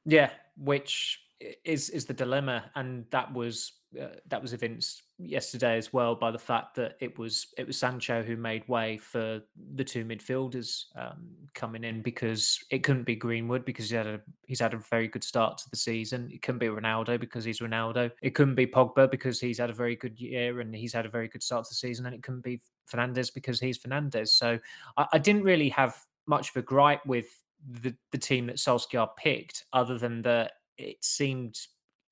Yeah, 0.04 0.30
which 0.56 1.20
is 1.64 1.90
is 1.90 2.04
the 2.04 2.14
dilemma. 2.14 2.70
And 2.75 3.06
that 3.11 3.32
was 3.32 3.73
uh, 4.00 4.08
that 4.28 4.42
was 4.42 4.52
evinced 4.52 5.03
yesterday 5.18 5.76
as 5.76 5.92
well 5.92 6.14
by 6.14 6.30
the 6.30 6.38
fact 6.38 6.75
that 6.75 6.97
it 7.00 7.18
was 7.18 7.47
it 7.56 7.66
was 7.66 7.78
Sancho 7.78 8.23
who 8.23 8.37
made 8.37 8.66
way 8.68 8.99
for 8.99 9.40
the 9.75 9.85
two 9.85 10.04
midfielders 10.04 10.87
um, 10.97 11.28
coming 11.54 11.85
in 11.85 12.02
because 12.02 12.59
it 12.71 12.83
couldn't 12.83 13.04
be 13.04 13.14
Greenwood 13.14 13.64
because 13.64 13.88
he 13.88 13.97
had 13.97 14.06
a 14.06 14.21
he's 14.47 14.61
had 14.61 14.75
a 14.75 14.78
very 14.90 15.06
good 15.06 15.23
start 15.23 15.59
to 15.59 15.71
the 15.71 15.76
season. 15.76 16.30
It 16.33 16.42
couldn't 16.42 16.59
be 16.59 16.66
Ronaldo 16.66 17.18
because 17.21 17.44
he's 17.44 17.61
Ronaldo. 17.61 18.11
It 18.23 18.35
couldn't 18.35 18.56
be 18.56 18.66
Pogba 18.66 19.11
because 19.11 19.40
he's 19.40 19.59
had 19.59 19.71
a 19.71 19.75
very 19.75 19.97
good 19.97 20.21
year 20.21 20.61
and 20.61 20.75
he's 20.75 20.92
had 20.92 21.06
a 21.06 21.11
very 21.11 21.28
good 21.28 21.42
start 21.42 21.64
to 21.64 21.71
the 21.71 21.76
season. 21.76 22.06
And 22.06 22.14
it 22.14 22.23
couldn't 22.23 22.44
be 22.44 22.61
Fernandes 22.92 23.33
because 23.33 23.61
he's 23.61 23.78
Fernandes. 23.78 24.28
So 24.28 24.59
I, 24.97 25.06
I 25.12 25.18
didn't 25.18 25.44
really 25.44 25.68
have 25.71 25.97
much 26.26 26.50
of 26.50 26.56
a 26.56 26.62
gripe 26.62 27.04
with 27.06 27.26
the 27.68 27.94
the 28.11 28.18
team 28.18 28.47
that 28.47 28.56
Solskjaer 28.56 29.16
picked, 29.16 29.64
other 29.72 29.96
than 29.96 30.22
that 30.22 30.53
it 30.77 31.05
seemed 31.05 31.57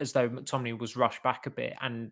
as 0.00 0.12
though 0.12 0.28
McTominay 0.28 0.78
was 0.78 0.96
rushed 0.96 1.22
back 1.22 1.46
a 1.46 1.50
bit, 1.50 1.74
and 1.80 2.10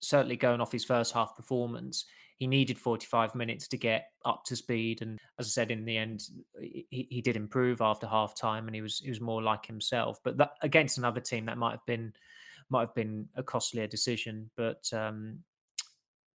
certainly 0.00 0.36
going 0.36 0.60
off 0.60 0.72
his 0.72 0.84
first 0.84 1.12
half 1.12 1.36
performance, 1.36 2.04
he 2.38 2.46
needed 2.46 2.78
45 2.78 3.34
minutes 3.34 3.66
to 3.68 3.76
get 3.76 4.10
up 4.24 4.44
to 4.44 4.56
speed. 4.56 5.02
And 5.02 5.18
as 5.38 5.46
I 5.46 5.50
said, 5.50 5.70
in 5.70 5.84
the 5.84 5.96
end, 5.96 6.22
he, 6.60 6.86
he 6.90 7.20
did 7.20 7.36
improve 7.36 7.80
after 7.80 8.06
half 8.06 8.34
time, 8.34 8.66
and 8.66 8.74
he 8.74 8.80
was 8.82 9.00
he 9.00 9.10
was 9.10 9.20
more 9.20 9.42
like 9.42 9.66
himself. 9.66 10.18
But 10.22 10.36
that, 10.38 10.52
against 10.62 10.98
another 10.98 11.20
team, 11.20 11.46
that 11.46 11.58
might 11.58 11.72
have 11.72 11.86
been 11.86 12.12
might 12.70 12.80
have 12.80 12.94
been 12.94 13.28
a 13.36 13.42
costlier 13.42 13.88
decision. 13.88 14.50
But 14.56 14.88
um, 14.92 15.40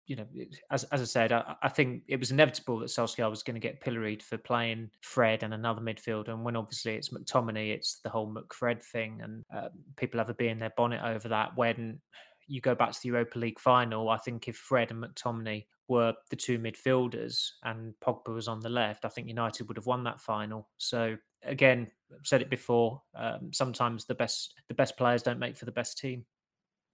you 0.06 0.16
know, 0.16 0.26
as, 0.70 0.82
as 0.84 1.00
I 1.00 1.04
said, 1.04 1.32
I, 1.32 1.54
I, 1.62 1.68
think 1.68 2.02
it 2.08 2.18
was 2.18 2.32
inevitable 2.32 2.80
that 2.80 2.90
Solskjaer 2.90 3.30
was 3.30 3.44
going 3.44 3.54
to 3.54 3.60
get 3.60 3.80
pilloried 3.80 4.22
for 4.22 4.36
playing 4.36 4.90
Fred 5.00 5.44
and 5.44 5.54
another 5.54 5.80
midfielder. 5.80 6.30
And 6.30 6.44
when 6.44 6.56
obviously 6.56 6.96
it's 6.96 7.10
McTominay, 7.10 7.72
it's 7.72 8.00
the 8.02 8.10
whole 8.10 8.34
McFred 8.34 8.82
thing, 8.82 9.20
and 9.22 9.44
uh, 9.54 9.68
people 9.96 10.18
have 10.18 10.30
a 10.30 10.34
bee 10.34 10.48
in 10.48 10.58
their 10.58 10.72
bonnet 10.76 11.02
over 11.04 11.28
that. 11.28 11.56
When 11.56 12.00
you 12.46 12.60
go 12.60 12.74
back 12.74 12.92
to 12.92 12.98
the 13.02 13.08
Europa 13.08 13.38
League 13.38 13.58
final, 13.58 14.08
I 14.08 14.18
think 14.18 14.48
if 14.48 14.56
Fred 14.56 14.90
and 14.90 15.02
McTominay 15.02 15.66
were 15.88 16.14
the 16.30 16.36
two 16.36 16.58
midfielders 16.58 17.50
and 17.64 17.94
Pogba 18.04 18.34
was 18.34 18.48
on 18.48 18.60
the 18.60 18.68
left, 18.68 19.04
I 19.04 19.08
think 19.08 19.28
United 19.28 19.68
would 19.68 19.76
have 19.76 19.86
won 19.86 20.04
that 20.04 20.20
final. 20.20 20.68
So 20.78 21.16
again, 21.44 21.90
I've 22.12 22.26
said 22.26 22.42
it 22.42 22.50
before. 22.50 23.02
Um, 23.14 23.52
sometimes 23.52 24.04
the 24.04 24.14
best 24.14 24.54
the 24.68 24.74
best 24.74 24.96
players 24.96 25.22
don't 25.22 25.38
make 25.38 25.56
for 25.56 25.64
the 25.64 25.72
best 25.72 25.98
team. 25.98 26.24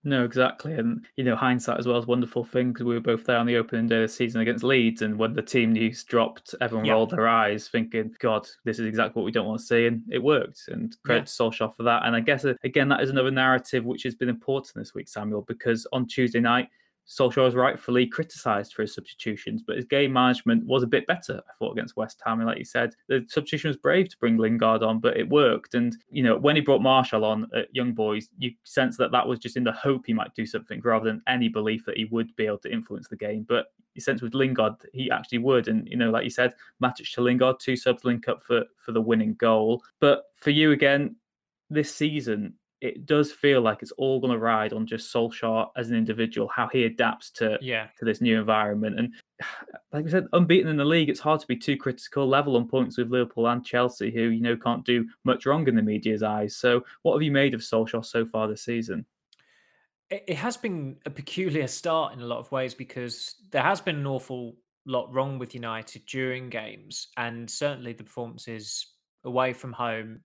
No, 0.05 0.25
exactly. 0.25 0.75
And, 0.75 1.05
you 1.17 1.25
know, 1.25 1.35
hindsight 1.35 1.79
as 1.79 1.87
well 1.87 1.99
is 1.99 2.05
a 2.05 2.09
wonderful 2.09 2.45
thing 2.45 2.73
because 2.73 2.87
we 2.87 2.95
were 2.95 3.01
both 3.01 3.25
there 3.25 3.37
on 3.37 3.47
the 3.47 3.57
opening 3.57 3.89
day 3.89 3.97
of 3.97 4.03
the 4.03 4.09
season 4.09 4.41
against 4.41 4.63
Leeds. 4.63 5.03
And 5.03 5.19
when 5.19 5.35
the 5.35 5.43
team 5.43 5.73
news 5.73 6.05
dropped, 6.05 6.55
everyone 6.61 6.85
yep. 6.85 6.95
rolled 6.95 7.11
their 7.11 7.27
eyes 7.27 7.69
thinking, 7.69 8.15
God, 8.21 8.47
this 8.65 8.79
is 8.79 8.87
exactly 8.87 9.19
what 9.19 9.27
we 9.27 9.33
don't 9.33 9.47
want 9.47 9.61
to 9.61 9.67
see. 9.67 9.87
And 9.87 10.03
it 10.09 10.23
worked. 10.23 10.63
And 10.69 10.97
credit 11.05 11.23
yeah. 11.23 11.25
to 11.25 11.31
Solskjaer 11.31 11.77
for 11.77 11.83
that. 11.83 12.05
And 12.05 12.15
I 12.15 12.21
guess, 12.21 12.45
uh, 12.45 12.55
again, 12.63 12.89
that 12.91 13.01
is 13.01 13.11
another 13.11 13.33
narrative 13.33 13.85
which 13.85 14.05
has 14.05 14.15
been 14.15 14.29
important 14.29 14.77
this 14.77 14.95
week, 14.95 15.09
Samuel, 15.09 15.43
because 15.43 15.87
on 15.93 16.07
Tuesday 16.07 16.41
night, 16.41 16.69
Solskjaer 17.09 17.45
was 17.45 17.55
rightfully 17.55 18.07
criticised 18.07 18.75
for 18.75 18.83
his 18.83 18.95
substitutions, 18.95 19.63
but 19.67 19.77
his 19.77 19.87
game 19.87 20.13
management 20.13 20.67
was 20.67 20.83
a 20.83 20.87
bit 20.87 21.07
better, 21.07 21.41
I 21.49 21.53
thought, 21.59 21.73
against 21.73 21.97
West 21.97 22.21
Ham. 22.25 22.41
And 22.41 22.47
like 22.47 22.59
you 22.59 22.67
said, 22.67 22.95
the 23.09 23.25
substitution 23.29 23.69
was 23.69 23.79
brave 23.79 24.11
to 24.11 24.19
bring 24.19 24.37
Lingard 24.37 24.83
on, 24.83 25.01
but 25.01 25.17
it 25.17 25.29
worked. 25.29 25.75
And, 25.75 25.97
you 26.11 26.23
know, 26.23 26.37
when 26.37 26.55
he 26.55 26.61
brought 26.61 26.83
Martial 26.83 27.25
on 27.25 27.49
at 27.57 27.75
Young 27.75 27.93
Boys, 27.93 28.29
you 28.37 28.53
sense 28.65 28.99
that 28.99 29.11
that 29.13 29.27
was 29.27 29.39
just 29.39 29.57
in 29.57 29.65
the 29.65 29.73
hope 29.73 30.05
he 30.07 30.13
might 30.13 30.35
do 30.35 30.45
something 30.45 30.83
rather 30.85 31.07
than 31.07 31.23
any 31.27 31.49
belief 31.49 31.87
that 31.87 31.97
he 31.97 32.05
would 32.07 32.35
be 32.37 32.45
able 32.45 32.59
to 32.59 32.73
influence 32.73 33.09
the 33.09 33.17
game. 33.17 33.47
But 33.49 33.73
you 33.95 34.03
sense 34.03 34.21
with 34.21 34.35
Lingard, 34.35 34.75
he 34.93 35.11
actually 35.11 35.39
would. 35.39 35.69
And, 35.69 35.89
you 35.89 35.97
know, 35.97 36.11
like 36.11 36.25
you 36.25 36.31
said, 36.31 36.53
Matic 36.83 37.11
to 37.15 37.23
Lingard, 37.23 37.59
two 37.59 37.75
subs 37.75 38.05
link 38.05 38.29
up 38.29 38.43
for, 38.43 38.65
for 38.77 38.93
the 38.93 39.01
winning 39.01 39.35
goal. 39.35 39.83
But 39.99 40.25
for 40.35 40.51
you 40.51 40.73
again, 40.73 41.17
this 41.71 41.95
season, 41.95 42.55
it 42.81 43.07
does 43.07 43.33
feel 43.33 43.61
like 43.61 43.83
it's 43.83 43.93
all 43.93 44.21
going 44.21 44.33
to 44.33 44.39
ride 44.39 44.73
on 44.73 44.87
just 44.87 45.13
Solskjaer 45.13 45.69
as 45.77 45.91
an 45.91 45.97
individual, 45.97 46.49
how 46.49 46.69
he 46.69 46.85
adapts 46.85 47.31
to 47.33 47.59
yeah. 47.61 47.89
to 47.99 48.05
this 48.05 48.21
new 48.21 48.39
environment. 48.39 48.99
And 48.99 49.13
like 49.93 50.07
I 50.07 50.11
said, 50.11 50.29
unbeaten 50.33 50.69
in 50.69 50.77
the 50.77 50.85
league, 50.85 51.09
it's 51.09 51.21
hard 51.21 51.41
to 51.41 51.47
be 51.47 51.57
too 51.57 51.77
critical. 51.77 52.29
Level 52.29 52.57
on 52.57 52.69
points 52.69 52.97
with 52.97 53.11
Liverpool 53.11 53.49
and 53.49 53.65
Chelsea, 53.65 54.11
who 54.11 54.29
you 54.29 54.41
know 54.41 54.57
can't 54.57 54.85
do 54.85 55.07
much 55.25 55.47
wrong 55.47 55.67
in 55.67 55.75
the 55.75 55.83
media's 55.83 56.23
eyes. 56.23 56.57
So, 56.57 56.85
what 57.03 57.15
have 57.15 57.23
you 57.23 57.33
made 57.33 57.55
of 57.55 57.61
Solskjaer 57.61 58.05
so 58.05 58.25
far 58.25 58.47
this 58.47 58.63
season? 58.63 59.05
It 60.11 60.37
has 60.37 60.57
been 60.57 60.97
a 61.05 61.11
peculiar 61.11 61.67
start 61.67 62.15
in 62.15 62.21
a 62.21 62.27
lot 62.27 62.39
of 62.39 62.51
ways 62.51 62.73
because 62.73 63.35
there 63.51 63.63
has 63.63 63.79
been 63.81 63.97
an 63.97 64.07
awful 64.07 64.57
lot 64.87 65.13
wrong 65.13 65.39
with 65.39 65.55
United 65.55 66.07
during 66.07 66.49
games, 66.49 67.09
and 67.17 67.51
certainly 67.51 67.93
the 67.93 68.05
performances 68.05 68.87
away 69.25 69.53
from 69.53 69.73
home 69.73 70.21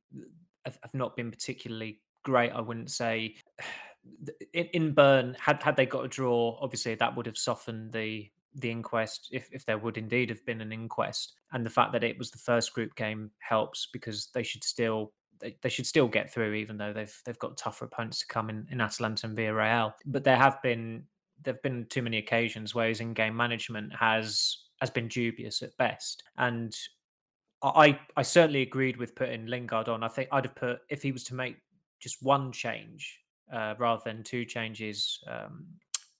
uh, 0.65 0.71
have 0.81 0.93
not 0.93 1.17
been 1.17 1.31
particularly 1.31 1.99
great. 2.23 2.51
I 2.51 2.61
wouldn't 2.61 2.91
say 2.91 3.35
in, 4.53 4.65
in 4.73 4.91
Bern 4.93 5.35
had 5.39 5.61
had 5.61 5.75
they 5.75 5.85
got 5.85 6.05
a 6.05 6.09
draw, 6.09 6.57
obviously 6.61 6.95
that 6.95 7.15
would 7.15 7.25
have 7.25 7.37
softened 7.37 7.91
the 7.93 8.29
the 8.55 8.69
inquest 8.69 9.29
if, 9.31 9.49
if 9.51 9.65
there 9.65 9.79
would 9.79 9.97
indeed 9.97 10.29
have 10.29 10.45
been 10.45 10.61
an 10.61 10.71
inquest 10.71 11.33
and 11.53 11.65
the 11.65 11.71
fact 11.71 11.91
that 11.91 12.03
it 12.03 12.19
was 12.19 12.29
the 12.29 12.37
first 12.37 12.71
group 12.71 12.95
game 12.95 13.31
helps 13.39 13.87
because 13.91 14.27
they 14.35 14.43
should 14.43 14.63
still 14.63 15.11
they, 15.39 15.57
they 15.63 15.69
should 15.69 15.87
still 15.87 16.07
get 16.07 16.31
through 16.31 16.53
even 16.53 16.77
though 16.77 16.93
they've 16.93 17.19
they've 17.25 17.39
got 17.39 17.57
tougher 17.57 17.85
opponents 17.85 18.19
to 18.19 18.27
come 18.27 18.51
in 18.51 18.67
in 18.69 18.79
Atalanta 18.79 19.25
and 19.25 19.35
Villarreal 19.35 19.91
but 20.05 20.23
there 20.23 20.37
have 20.37 20.61
been 20.61 21.03
there've 21.43 21.61
been 21.61 21.85
too 21.89 22.01
many 22.01 22.17
occasions 22.17 22.73
where 22.75 22.89
his 22.89 22.99
in-game 22.99 23.35
management 23.35 23.93
has 23.95 24.57
has 24.81 24.89
been 24.89 25.07
dubious 25.07 25.61
at 25.61 25.75
best. 25.77 26.23
And 26.37 26.75
I 27.61 27.99
I 28.17 28.21
certainly 28.21 28.61
agreed 28.61 28.97
with 28.97 29.15
putting 29.15 29.45
Lingard 29.45 29.87
on. 29.87 30.03
I 30.03 30.07
think 30.07 30.29
I'd 30.31 30.45
have 30.45 30.55
put 30.55 30.79
if 30.89 31.01
he 31.01 31.11
was 31.11 31.23
to 31.25 31.35
make 31.35 31.57
just 32.03 32.21
one 32.21 32.51
change 32.51 33.19
uh, 33.51 33.75
rather 33.77 34.01
than 34.05 34.23
two 34.23 34.45
changes, 34.45 35.19
um, 35.27 35.65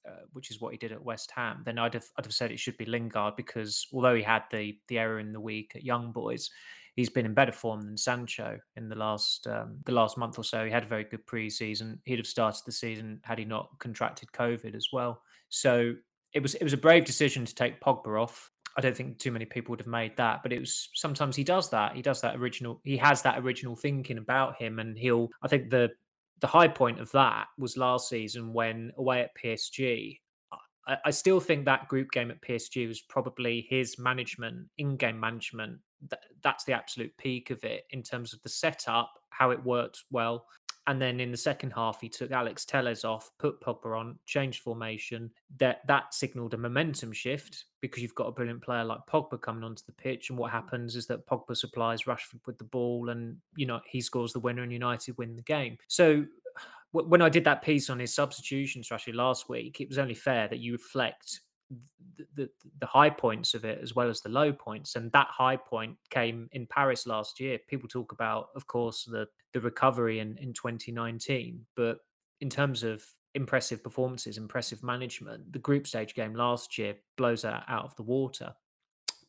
uh, 0.07 0.23
which 0.33 0.51
is 0.51 0.59
what 0.59 0.71
he 0.71 0.77
did 0.77 0.91
at 0.91 1.03
West 1.03 1.31
Ham, 1.35 1.61
then 1.65 1.77
I'd 1.77 1.93
have 1.93 2.05
I'd 2.17 2.25
have 2.25 2.33
said 2.33 2.51
it 2.51 2.59
should 2.59 2.77
be 2.77 2.85
Lingard 2.85 3.35
because 3.35 3.87
although 3.93 4.15
he 4.15 4.23
had 4.23 4.43
the 4.51 4.77
the 4.87 4.99
error 4.99 5.19
in 5.19 5.31
the 5.31 5.39
week 5.39 5.73
at 5.75 5.83
Young 5.83 6.11
Boys, 6.11 6.49
he's 6.95 7.09
been 7.09 7.25
in 7.25 7.33
better 7.33 7.51
form 7.51 7.81
than 7.81 7.97
Sancho 7.97 8.59
in 8.75 8.89
the 8.89 8.95
last 8.95 9.47
um, 9.47 9.77
the 9.85 9.91
last 9.91 10.17
month 10.17 10.37
or 10.37 10.43
so. 10.43 10.65
He 10.65 10.71
had 10.71 10.83
a 10.83 10.87
very 10.87 11.03
good 11.03 11.25
preseason. 11.25 11.99
He'd 12.05 12.19
have 12.19 12.27
started 12.27 12.61
the 12.65 12.71
season 12.71 13.19
had 13.23 13.39
he 13.39 13.45
not 13.45 13.69
contracted 13.79 14.31
COVID 14.31 14.75
as 14.75 14.89
well. 14.91 15.21
So 15.49 15.93
it 16.33 16.41
was 16.41 16.55
it 16.55 16.63
was 16.63 16.73
a 16.73 16.77
brave 16.77 17.05
decision 17.05 17.45
to 17.45 17.55
take 17.55 17.81
Pogba 17.81 18.21
off. 18.21 18.51
I 18.77 18.81
don't 18.81 18.95
think 18.95 19.19
too 19.19 19.31
many 19.31 19.45
people 19.45 19.71
would 19.71 19.79
have 19.79 19.87
made 19.87 20.17
that, 20.17 20.41
but 20.41 20.51
it 20.51 20.59
was 20.59 20.89
sometimes 20.93 21.35
he 21.35 21.43
does 21.43 21.69
that. 21.69 21.95
He 21.95 22.01
does 22.01 22.21
that 22.21 22.35
original. 22.35 22.81
He 22.83 22.97
has 22.97 23.21
that 23.21 23.39
original 23.39 23.75
thinking 23.75 24.17
about 24.17 24.61
him, 24.61 24.79
and 24.79 24.97
he'll. 24.97 25.29
I 25.41 25.47
think 25.47 25.69
the 25.69 25.91
the 26.39 26.47
high 26.47 26.67
point 26.67 26.99
of 26.99 27.11
that 27.11 27.47
was 27.57 27.77
last 27.77 28.09
season 28.09 28.51
when 28.51 28.91
away 28.97 29.21
at 29.21 29.35
PSG. 29.35 30.19
I, 30.85 30.97
I 31.05 31.11
still 31.11 31.39
think 31.39 31.65
that 31.65 31.87
group 31.87 32.11
game 32.11 32.31
at 32.31 32.41
PSG 32.41 32.87
was 32.87 33.01
probably 33.01 33.65
his 33.69 33.97
management, 33.97 34.67
in-game 34.77 35.19
management. 35.19 35.79
That, 36.09 36.19
that's 36.41 36.65
the 36.65 36.73
absolute 36.73 37.15
peak 37.17 37.49
of 37.49 37.63
it 37.63 37.85
in 37.91 38.03
terms 38.03 38.33
of 38.33 38.41
the 38.41 38.49
setup, 38.49 39.13
how 39.29 39.51
it 39.51 39.63
worked 39.63 40.03
well, 40.11 40.45
and 40.87 41.01
then 41.01 41.19
in 41.19 41.31
the 41.31 41.37
second 41.37 41.71
half, 41.71 42.01
he 42.01 42.09
took 42.09 42.31
Alex 42.31 42.65
Telles 42.65 43.05
off, 43.05 43.31
put 43.39 43.61
Pogba 43.61 43.97
on, 43.97 44.19
changed 44.25 44.61
formation. 44.61 45.31
That 45.57 45.81
that 45.87 46.13
signalled 46.13 46.53
a 46.53 46.57
momentum 46.57 47.13
shift 47.13 47.65
because 47.79 48.01
you've 48.01 48.15
got 48.15 48.27
a 48.27 48.31
brilliant 48.31 48.61
player 48.61 48.83
like 48.83 48.99
Pogba 49.09 49.41
coming 49.41 49.63
onto 49.63 49.83
the 49.85 49.93
pitch. 49.93 50.29
And 50.29 50.37
what 50.37 50.51
happens 50.51 50.95
is 50.95 51.07
that 51.07 51.25
Pogba 51.25 51.55
supplies 51.55 52.03
Rashford 52.03 52.41
with 52.45 52.57
the 52.57 52.65
ball, 52.65 53.09
and 53.09 53.37
you 53.55 53.65
know 53.65 53.79
he 53.87 54.01
scores 54.01 54.33
the 54.33 54.39
winner, 54.39 54.63
and 54.63 54.73
United 54.73 55.17
win 55.17 55.37
the 55.37 55.41
game. 55.43 55.77
So 55.87 56.25
when 56.91 57.21
I 57.21 57.29
did 57.29 57.45
that 57.45 57.63
piece 57.63 57.89
on 57.89 57.97
his 57.97 58.13
substitutions, 58.13 58.89
actually 58.91 59.13
last 59.13 59.49
week, 59.49 59.81
it 59.81 59.89
was 59.89 59.97
only 59.97 60.13
fair 60.13 60.47
that 60.49 60.59
you 60.59 60.73
reflect 60.73 61.41
the, 62.17 62.25
the, 62.35 62.49
the 62.79 62.85
high 62.85 63.09
points 63.09 63.53
of 63.53 63.65
it 63.65 63.79
as 63.81 63.95
well 63.95 64.09
as 64.09 64.21
the 64.21 64.29
low 64.29 64.53
points 64.53 64.95
and 64.95 65.11
that 65.11 65.27
high 65.29 65.55
point 65.55 65.95
came 66.09 66.47
in 66.51 66.67
paris 66.67 67.07
last 67.07 67.39
year 67.39 67.59
people 67.67 67.87
talk 67.87 68.11
about 68.11 68.49
of 68.55 68.67
course 68.67 69.05
the 69.05 69.27
the 69.53 69.59
recovery 69.61 70.19
in 70.19 70.37
in 70.37 70.53
2019 70.53 71.65
but 71.75 71.97
in 72.41 72.49
terms 72.49 72.83
of 72.83 73.03
impressive 73.35 73.83
performances 73.83 74.37
impressive 74.37 74.83
management 74.83 75.51
the 75.51 75.59
group 75.59 75.87
stage 75.87 76.13
game 76.13 76.35
last 76.35 76.77
year 76.77 76.95
blows 77.17 77.41
that 77.41 77.63
out 77.67 77.85
of 77.85 77.95
the 77.95 78.03
water 78.03 78.53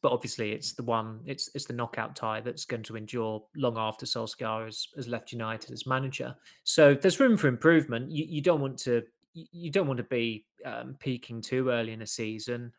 but 0.05 0.13
obviously 0.13 0.53
it's 0.53 0.75
the 0.75 0.83
one 0.83 1.21
it's 1.25 1.49
it's 1.55 1.65
the 1.65 1.73
knockout 1.73 2.15
tie 2.15 2.39
that's 2.39 2.67
going 2.67 2.83
to 2.83 2.95
endure 2.95 3.43
long 3.57 3.79
after 3.79 4.05
Solskjaer 4.05 4.67
has, 4.67 4.89
has 4.97 5.09
left 5.09 5.33
United 5.33 5.73
as 5.73 5.87
manager. 5.87 6.37
So 6.63 6.93
there's 6.93 7.19
room 7.19 7.39
for 7.39 7.49
improvement. 7.49 8.11
You, 8.11 8.27
you 8.29 8.43
don't 8.43 8.61
want 8.61 8.77
to 8.81 9.03
you 9.35 9.71
don't 9.71 9.87
want 9.87 9.99
to 9.99 10.05
be 10.05 10.47
um, 10.65 10.97
peaking 10.99 11.43
too 11.43 11.69
early 11.71 11.93
in 11.93 12.03
a 12.03 12.07
season. 12.07 12.73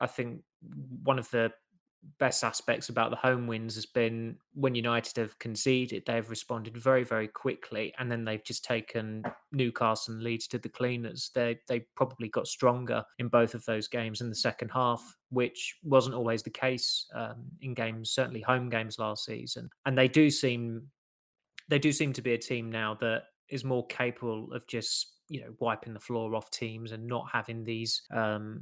I 0.00 0.06
think 0.06 0.42
one 1.02 1.18
of 1.18 1.30
the 1.30 1.52
best 2.18 2.44
aspects 2.44 2.88
about 2.88 3.10
the 3.10 3.16
home 3.16 3.46
wins 3.46 3.74
has 3.74 3.86
been 3.86 4.36
when 4.54 4.74
United 4.74 5.16
have 5.16 5.38
conceded, 5.38 6.02
they've 6.06 6.30
responded 6.30 6.76
very, 6.76 7.04
very 7.04 7.28
quickly, 7.28 7.92
and 7.98 8.10
then 8.10 8.24
they've 8.24 8.44
just 8.44 8.64
taken 8.64 9.22
Newcastle 9.52 10.14
and 10.14 10.22
Leeds 10.22 10.46
to 10.48 10.58
the 10.58 10.68
cleaners. 10.68 11.30
They 11.34 11.58
they 11.68 11.86
probably 11.96 12.28
got 12.28 12.46
stronger 12.46 13.04
in 13.18 13.28
both 13.28 13.54
of 13.54 13.64
those 13.64 13.88
games 13.88 14.20
in 14.20 14.28
the 14.28 14.34
second 14.34 14.70
half, 14.70 15.02
which 15.30 15.76
wasn't 15.82 16.14
always 16.14 16.42
the 16.42 16.50
case 16.50 17.06
um, 17.14 17.44
in 17.60 17.74
games, 17.74 18.10
certainly 18.10 18.40
home 18.40 18.70
games 18.70 18.98
last 18.98 19.24
season. 19.24 19.68
And 19.84 19.96
they 19.96 20.08
do 20.08 20.30
seem 20.30 20.88
they 21.68 21.78
do 21.78 21.92
seem 21.92 22.12
to 22.14 22.22
be 22.22 22.34
a 22.34 22.38
team 22.38 22.70
now 22.70 22.94
that 23.00 23.24
is 23.48 23.64
more 23.64 23.86
capable 23.86 24.52
of 24.52 24.66
just 24.66 25.14
you 25.30 25.40
know 25.40 25.54
wiping 25.60 25.94
the 25.94 26.00
floor 26.00 26.34
off 26.34 26.50
teams 26.50 26.92
and 26.92 27.06
not 27.06 27.24
having 27.32 27.64
these 27.64 28.02
um 28.10 28.60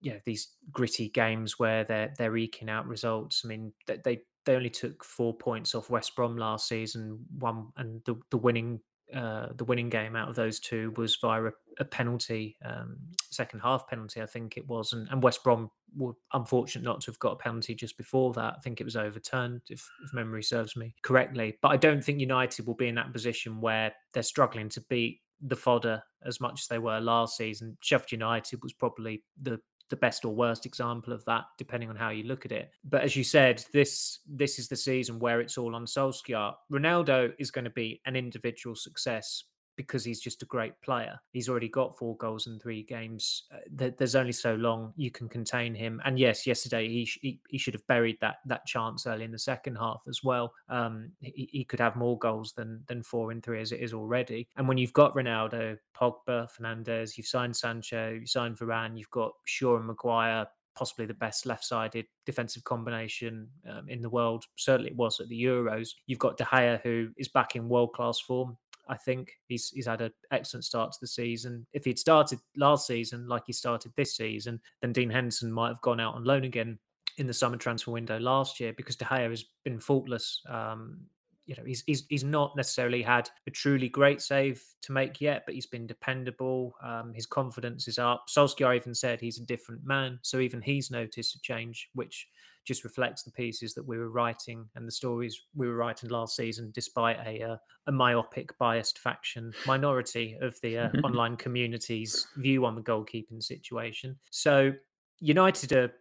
you 0.00 0.12
know 0.12 0.18
these 0.26 0.48
gritty 0.72 1.08
games 1.08 1.58
where 1.58 1.84
they're 1.84 2.12
they're 2.18 2.36
eking 2.36 2.68
out 2.68 2.86
results 2.86 3.42
i 3.44 3.48
mean 3.48 3.72
they 3.86 4.20
they 4.44 4.54
only 4.56 4.70
took 4.70 5.04
four 5.04 5.32
points 5.34 5.74
off 5.74 5.88
west 5.88 6.14
brom 6.16 6.36
last 6.36 6.68
season 6.68 7.18
one 7.38 7.68
and 7.76 8.02
the, 8.04 8.16
the 8.30 8.36
winning 8.36 8.80
uh, 9.14 9.48
the 9.56 9.64
winning 9.64 9.88
game 9.88 10.14
out 10.14 10.28
of 10.28 10.36
those 10.36 10.60
two 10.60 10.92
was 10.96 11.16
via 11.16 11.46
a, 11.46 11.50
a 11.80 11.84
penalty, 11.84 12.56
um, 12.64 12.96
second 13.30 13.60
half 13.60 13.88
penalty, 13.88 14.22
I 14.22 14.26
think 14.26 14.56
it 14.56 14.68
was, 14.68 14.92
and, 14.92 15.08
and, 15.10 15.22
West 15.22 15.42
Brom 15.42 15.70
were 15.96 16.12
unfortunate 16.32 16.84
not 16.84 17.00
to 17.00 17.10
have 17.10 17.18
got 17.18 17.32
a 17.32 17.36
penalty 17.36 17.74
just 17.74 17.96
before 17.96 18.32
that. 18.34 18.54
I 18.56 18.60
think 18.60 18.80
it 18.80 18.84
was 18.84 18.96
overturned, 18.96 19.62
if, 19.68 19.88
if 20.04 20.14
memory 20.14 20.42
serves 20.42 20.76
me 20.76 20.94
correctly. 21.02 21.58
But 21.60 21.68
I 21.70 21.76
don't 21.76 22.04
think 22.04 22.20
United 22.20 22.66
will 22.66 22.74
be 22.74 22.88
in 22.88 22.94
that 22.96 23.12
position 23.12 23.60
where 23.60 23.92
they're 24.14 24.22
struggling 24.22 24.68
to 24.70 24.80
beat 24.82 25.20
the 25.40 25.56
fodder 25.56 26.02
as 26.24 26.40
much 26.40 26.60
as 26.60 26.66
they 26.68 26.78
were 26.78 27.00
last 27.00 27.36
season. 27.36 27.76
Sheffield 27.80 28.12
United 28.12 28.62
was 28.62 28.72
probably 28.72 29.22
the 29.40 29.60
the 29.90 29.96
best 29.96 30.24
or 30.24 30.32
worst 30.32 30.66
example 30.66 31.12
of 31.12 31.24
that, 31.24 31.44
depending 31.58 31.90
on 31.90 31.96
how 31.96 32.10
you 32.10 32.22
look 32.22 32.46
at 32.46 32.52
it. 32.52 32.70
But 32.84 33.02
as 33.02 33.16
you 33.16 33.24
said, 33.24 33.64
this 33.72 34.20
this 34.26 34.58
is 34.58 34.68
the 34.68 34.76
season 34.76 35.18
where 35.18 35.40
it's 35.40 35.58
all 35.58 35.74
on 35.74 35.84
Solskjaer. 35.84 36.54
Ronaldo 36.72 37.32
is 37.38 37.50
going 37.50 37.64
to 37.64 37.70
be 37.70 38.00
an 38.06 38.16
individual 38.16 38.76
success, 38.76 39.44
because 39.82 40.04
he's 40.04 40.20
just 40.20 40.42
a 40.42 40.46
great 40.46 40.78
player. 40.82 41.18
He's 41.32 41.48
already 41.48 41.68
got 41.68 41.96
four 41.96 42.16
goals 42.18 42.46
in 42.46 42.58
three 42.58 42.82
games. 42.82 43.44
Uh, 43.52 43.90
there's 43.96 44.14
only 44.14 44.32
so 44.32 44.54
long 44.54 44.92
you 44.96 45.10
can 45.10 45.28
contain 45.28 45.74
him. 45.74 46.00
And 46.04 46.18
yes, 46.18 46.46
yesterday 46.46 46.88
he, 46.88 47.04
sh- 47.06 47.18
he, 47.22 47.40
he 47.48 47.58
should 47.58 47.74
have 47.74 47.86
buried 47.86 48.18
that 48.20 48.36
that 48.46 48.66
chance 48.66 49.06
early 49.06 49.24
in 49.24 49.32
the 49.32 49.38
second 49.38 49.76
half 49.76 50.02
as 50.06 50.22
well. 50.22 50.52
Um, 50.68 51.12
he, 51.20 51.48
he 51.50 51.64
could 51.64 51.80
have 51.80 51.96
more 51.96 52.18
goals 52.18 52.52
than 52.52 52.82
than 52.88 53.02
four 53.02 53.32
in 53.32 53.40
three 53.40 53.60
as 53.60 53.72
it 53.72 53.80
is 53.80 53.94
already. 53.94 54.48
And 54.56 54.68
when 54.68 54.78
you've 54.78 54.92
got 54.92 55.14
Ronaldo, 55.14 55.78
Pogba, 55.98 56.48
Fernandes, 56.52 57.16
you've 57.16 57.26
signed 57.26 57.56
Sancho, 57.56 58.18
you've 58.20 58.28
signed 58.28 58.58
Varane, 58.58 58.98
you've 58.98 59.10
got 59.10 59.32
Shaw 59.46 59.76
and 59.76 59.86
Maguire, 59.86 60.46
possibly 60.76 61.06
the 61.06 61.14
best 61.14 61.46
left-sided 61.46 62.06
defensive 62.24 62.64
combination 62.64 63.48
um, 63.68 63.88
in 63.88 64.00
the 64.00 64.08
world. 64.08 64.44
Certainly, 64.56 64.90
it 64.92 64.96
was 64.96 65.20
at 65.20 65.28
the 65.28 65.42
Euros. 65.42 65.90
You've 66.06 66.18
got 66.18 66.38
De 66.38 66.44
Gea, 66.44 66.80
who 66.82 67.08
is 67.16 67.28
back 67.28 67.56
in 67.56 67.68
world-class 67.68 68.20
form. 68.20 68.56
I 68.90 68.96
think 68.96 69.32
he's 69.46 69.70
he's 69.70 69.86
had 69.86 70.00
an 70.00 70.12
excellent 70.32 70.64
start 70.64 70.92
to 70.92 70.98
the 71.00 71.06
season. 71.06 71.66
If 71.72 71.84
he'd 71.84 71.98
started 71.98 72.40
last 72.56 72.88
season 72.88 73.28
like 73.28 73.44
he 73.46 73.52
started 73.52 73.92
this 73.96 74.16
season, 74.16 74.60
then 74.82 74.92
Dean 74.92 75.10
Henderson 75.10 75.52
might 75.52 75.68
have 75.68 75.80
gone 75.80 76.00
out 76.00 76.16
on 76.16 76.24
loan 76.24 76.44
again 76.44 76.78
in 77.16 77.26
the 77.26 77.34
summer 77.34 77.56
transfer 77.56 77.92
window 77.92 78.18
last 78.18 78.58
year 78.58 78.72
because 78.76 78.96
De 78.96 79.04
Gea 79.04 79.30
has 79.30 79.44
been 79.64 79.78
faultless. 79.78 80.42
Um, 80.48 81.02
you 81.46 81.54
know, 81.56 81.64
he's, 81.64 81.84
he's 81.86 82.04
he's 82.08 82.24
not 82.24 82.56
necessarily 82.56 83.02
had 83.02 83.30
a 83.46 83.50
truly 83.50 83.88
great 83.88 84.20
save 84.20 84.62
to 84.82 84.92
make 84.92 85.20
yet, 85.20 85.44
but 85.46 85.54
he's 85.54 85.66
been 85.66 85.86
dependable. 85.86 86.74
Um, 86.82 87.12
his 87.14 87.26
confidence 87.26 87.86
is 87.86 87.98
up. 87.98 88.24
Solskjaer 88.28 88.74
even 88.74 88.94
said 88.94 89.20
he's 89.20 89.38
a 89.38 89.46
different 89.46 89.84
man, 89.84 90.18
so 90.22 90.40
even 90.40 90.60
he's 90.60 90.90
noticed 90.90 91.36
a 91.36 91.40
change, 91.40 91.90
which 91.94 92.26
just 92.64 92.84
reflects 92.84 93.22
the 93.22 93.32
pieces 93.32 93.74
that 93.74 93.86
we 93.86 93.98
were 93.98 94.10
writing 94.10 94.68
and 94.74 94.86
the 94.86 94.92
stories 94.92 95.42
we 95.54 95.66
were 95.66 95.76
writing 95.76 96.10
last 96.10 96.36
season, 96.36 96.70
despite 96.74 97.18
a 97.26 97.42
uh, 97.42 97.56
a 97.86 97.92
myopic, 97.92 98.56
biased 98.58 98.98
faction 98.98 99.52
minority 99.66 100.36
of 100.40 100.60
the 100.62 100.78
uh, 100.78 100.88
online 101.04 101.36
community's 101.36 102.26
view 102.36 102.64
on 102.64 102.74
the 102.74 102.82
goalkeeping 102.82 103.42
situation. 103.42 104.18
So 104.30 104.72
United 105.20 105.72
are 105.72 105.92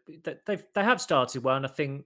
they've 0.46 0.66
they 0.74 0.84
have 0.84 1.02
started 1.02 1.44
well, 1.44 1.58
and 1.58 1.66
I 1.66 1.70
think 1.70 2.06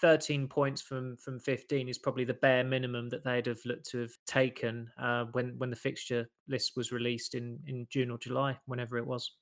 13 0.00 0.48
points 0.48 0.82
from 0.82 1.16
from 1.16 1.38
15 1.38 1.88
is 1.88 1.98
probably 1.98 2.24
the 2.24 2.34
bare 2.34 2.64
minimum 2.64 3.08
that 3.10 3.24
they'd 3.24 3.46
have 3.46 3.60
looked 3.64 3.88
to 3.90 4.00
have 4.00 4.12
taken 4.26 4.90
uh, 4.98 5.24
when 5.32 5.54
when 5.58 5.70
the 5.70 5.76
fixture 5.76 6.28
list 6.48 6.72
was 6.76 6.92
released 6.92 7.34
in 7.34 7.58
in 7.66 7.86
June 7.90 8.10
or 8.10 8.18
July, 8.18 8.58
whenever 8.66 8.98
it 8.98 9.06
was. 9.06 9.32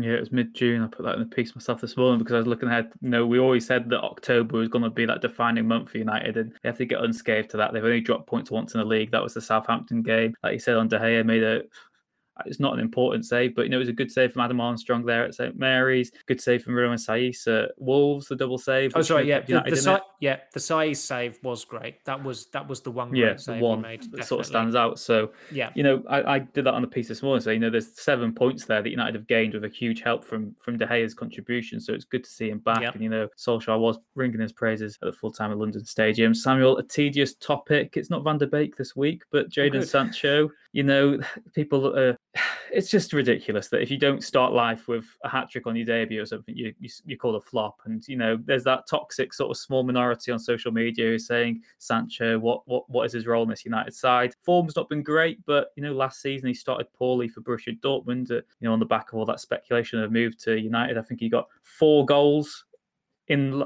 Yeah, 0.00 0.12
it 0.12 0.20
was 0.20 0.30
mid 0.30 0.54
June. 0.54 0.80
I 0.80 0.86
put 0.86 1.04
that 1.04 1.16
in 1.16 1.20
the 1.20 1.26
piece 1.26 1.56
myself 1.56 1.80
this 1.80 1.96
morning 1.96 2.20
because 2.20 2.34
I 2.34 2.38
was 2.38 2.46
looking 2.46 2.68
ahead. 2.68 2.92
You 3.00 3.08
know, 3.10 3.26
we 3.26 3.40
always 3.40 3.66
said 3.66 3.90
that 3.90 4.00
October 4.00 4.58
was 4.58 4.68
going 4.68 4.84
to 4.84 4.90
be 4.90 5.04
that 5.06 5.22
defining 5.22 5.66
month 5.66 5.90
for 5.90 5.98
United, 5.98 6.36
and 6.36 6.52
they 6.62 6.68
have 6.68 6.78
to 6.78 6.84
get 6.84 7.02
unscathed 7.02 7.50
to 7.50 7.56
that. 7.56 7.72
They've 7.72 7.84
only 7.84 8.00
dropped 8.00 8.28
points 8.28 8.48
once 8.48 8.74
in 8.74 8.78
the 8.78 8.86
league. 8.86 9.10
That 9.10 9.24
was 9.24 9.34
the 9.34 9.40
Southampton 9.40 10.02
game. 10.02 10.34
Like 10.44 10.52
you 10.52 10.60
said, 10.60 10.76
on 10.76 10.86
De 10.86 11.00
Gea 11.00 11.26
made 11.26 11.42
a 11.42 11.62
it's 12.46 12.60
not 12.60 12.74
an 12.74 12.80
important 12.80 13.24
save, 13.24 13.54
but 13.54 13.62
you 13.62 13.68
know, 13.68 13.76
it 13.76 13.80
was 13.80 13.88
a 13.88 13.92
good 13.92 14.10
save 14.10 14.32
from 14.32 14.42
Adam 14.42 14.60
Armstrong 14.60 15.04
there 15.04 15.24
at 15.24 15.34
St 15.34 15.58
Mary's. 15.58 16.10
Good 16.26 16.40
save 16.40 16.62
from 16.62 16.74
Romain 16.74 16.98
Saïss 16.98 17.46
at 17.46 17.72
Wolves, 17.78 18.28
the 18.28 18.36
double 18.36 18.58
save. 18.58 18.92
Oh, 18.94 19.02
sorry, 19.02 19.28
yeah, 19.28 19.40
the, 19.40 19.62
the 19.68 19.76
Sa- 19.76 20.00
yeah, 20.20 20.38
the 20.52 20.60
Saïss 20.60 20.98
save 20.98 21.38
was 21.42 21.64
great. 21.64 22.04
That 22.04 22.22
was 22.22 22.46
that 22.50 22.68
was 22.68 22.80
the 22.80 22.90
one 22.90 23.14
yeah, 23.14 23.34
the 23.34 23.58
one 23.58 23.82
made, 23.82 24.10
that 24.12 24.26
sort 24.26 24.40
of 24.40 24.46
stands 24.46 24.74
out. 24.74 24.98
So 24.98 25.32
yeah, 25.50 25.70
you 25.74 25.82
know, 25.82 26.02
I, 26.08 26.34
I, 26.34 26.38
did 26.38 26.64
that 26.64 26.74
on 26.74 26.82
the 26.82 26.88
piece 26.88 27.08
this 27.08 27.22
morning. 27.22 27.42
So 27.42 27.50
you 27.50 27.58
know, 27.58 27.70
there's 27.70 28.00
seven 28.00 28.34
points 28.34 28.64
there 28.64 28.82
that 28.82 28.90
United 28.90 29.14
have 29.14 29.26
gained 29.26 29.54
with 29.54 29.64
a 29.64 29.68
huge 29.68 30.02
help 30.02 30.24
from 30.24 30.54
from 30.60 30.76
De 30.76 30.86
Gea's 30.86 31.14
contribution. 31.14 31.80
So 31.80 31.92
it's 31.92 32.04
good 32.04 32.24
to 32.24 32.30
see 32.30 32.50
him 32.50 32.58
back. 32.58 32.82
Yep. 32.82 32.94
And 32.94 33.02
you 33.02 33.10
know, 33.10 33.28
Solskjaer 33.36 33.78
was 33.78 33.98
ringing 34.14 34.40
his 34.40 34.52
praises 34.52 34.98
at 35.02 35.06
the 35.06 35.12
full 35.12 35.32
time 35.32 35.50
at 35.50 35.58
London 35.58 35.84
Stadium. 35.84 36.34
Samuel, 36.34 36.78
a 36.78 36.82
tedious 36.82 37.34
topic. 37.34 37.96
It's 37.96 38.10
not 38.10 38.24
Van 38.24 38.38
der 38.38 38.46
Beek 38.46 38.76
this 38.76 38.96
week, 38.96 39.22
but 39.30 39.50
Jadon 39.50 39.86
Sancho. 39.86 40.50
You 40.72 40.82
know, 40.82 41.20
people 41.54 41.96
are 41.98 42.16
it's 42.72 42.90
just 42.90 43.12
ridiculous 43.12 43.68
that 43.68 43.82
if 43.82 43.90
you 43.90 43.98
don't 43.98 44.22
start 44.22 44.52
life 44.52 44.88
with 44.88 45.04
a 45.24 45.28
hat 45.28 45.50
trick 45.50 45.66
on 45.66 45.76
your 45.76 45.86
debut 45.86 46.22
or 46.22 46.26
something, 46.26 46.56
you, 46.56 46.74
you 46.78 46.88
you 47.04 47.16
call 47.16 47.36
a 47.36 47.40
flop. 47.40 47.80
And 47.84 48.06
you 48.08 48.16
know, 48.16 48.38
there's 48.44 48.64
that 48.64 48.86
toxic 48.88 49.32
sort 49.32 49.50
of 49.50 49.56
small 49.56 49.82
minority 49.82 50.32
on 50.32 50.38
social 50.38 50.72
media 50.72 51.06
who's 51.06 51.26
saying 51.26 51.62
Sancho, 51.78 52.38
what 52.38 52.62
what 52.66 52.88
what 52.88 53.06
is 53.06 53.12
his 53.12 53.26
role 53.26 53.42
in 53.42 53.48
this 53.48 53.64
United 53.64 53.94
side? 53.94 54.34
Form's 54.42 54.76
not 54.76 54.88
been 54.88 55.02
great, 55.02 55.44
but 55.46 55.68
you 55.76 55.82
know, 55.82 55.92
last 55.92 56.20
season 56.20 56.48
he 56.48 56.54
started 56.54 56.92
poorly 56.92 57.28
for 57.28 57.40
Borussia 57.40 57.78
Dortmund. 57.80 58.30
Uh, 58.30 58.42
you 58.60 58.68
know, 58.68 58.72
on 58.72 58.80
the 58.80 58.86
back 58.86 59.12
of 59.12 59.18
all 59.18 59.26
that 59.26 59.40
speculation 59.40 60.02
of 60.02 60.12
move 60.12 60.36
to 60.38 60.58
United, 60.58 60.98
I 60.98 61.02
think 61.02 61.20
he 61.20 61.28
got 61.28 61.48
four 61.62 62.04
goals 62.04 62.64
in 63.28 63.62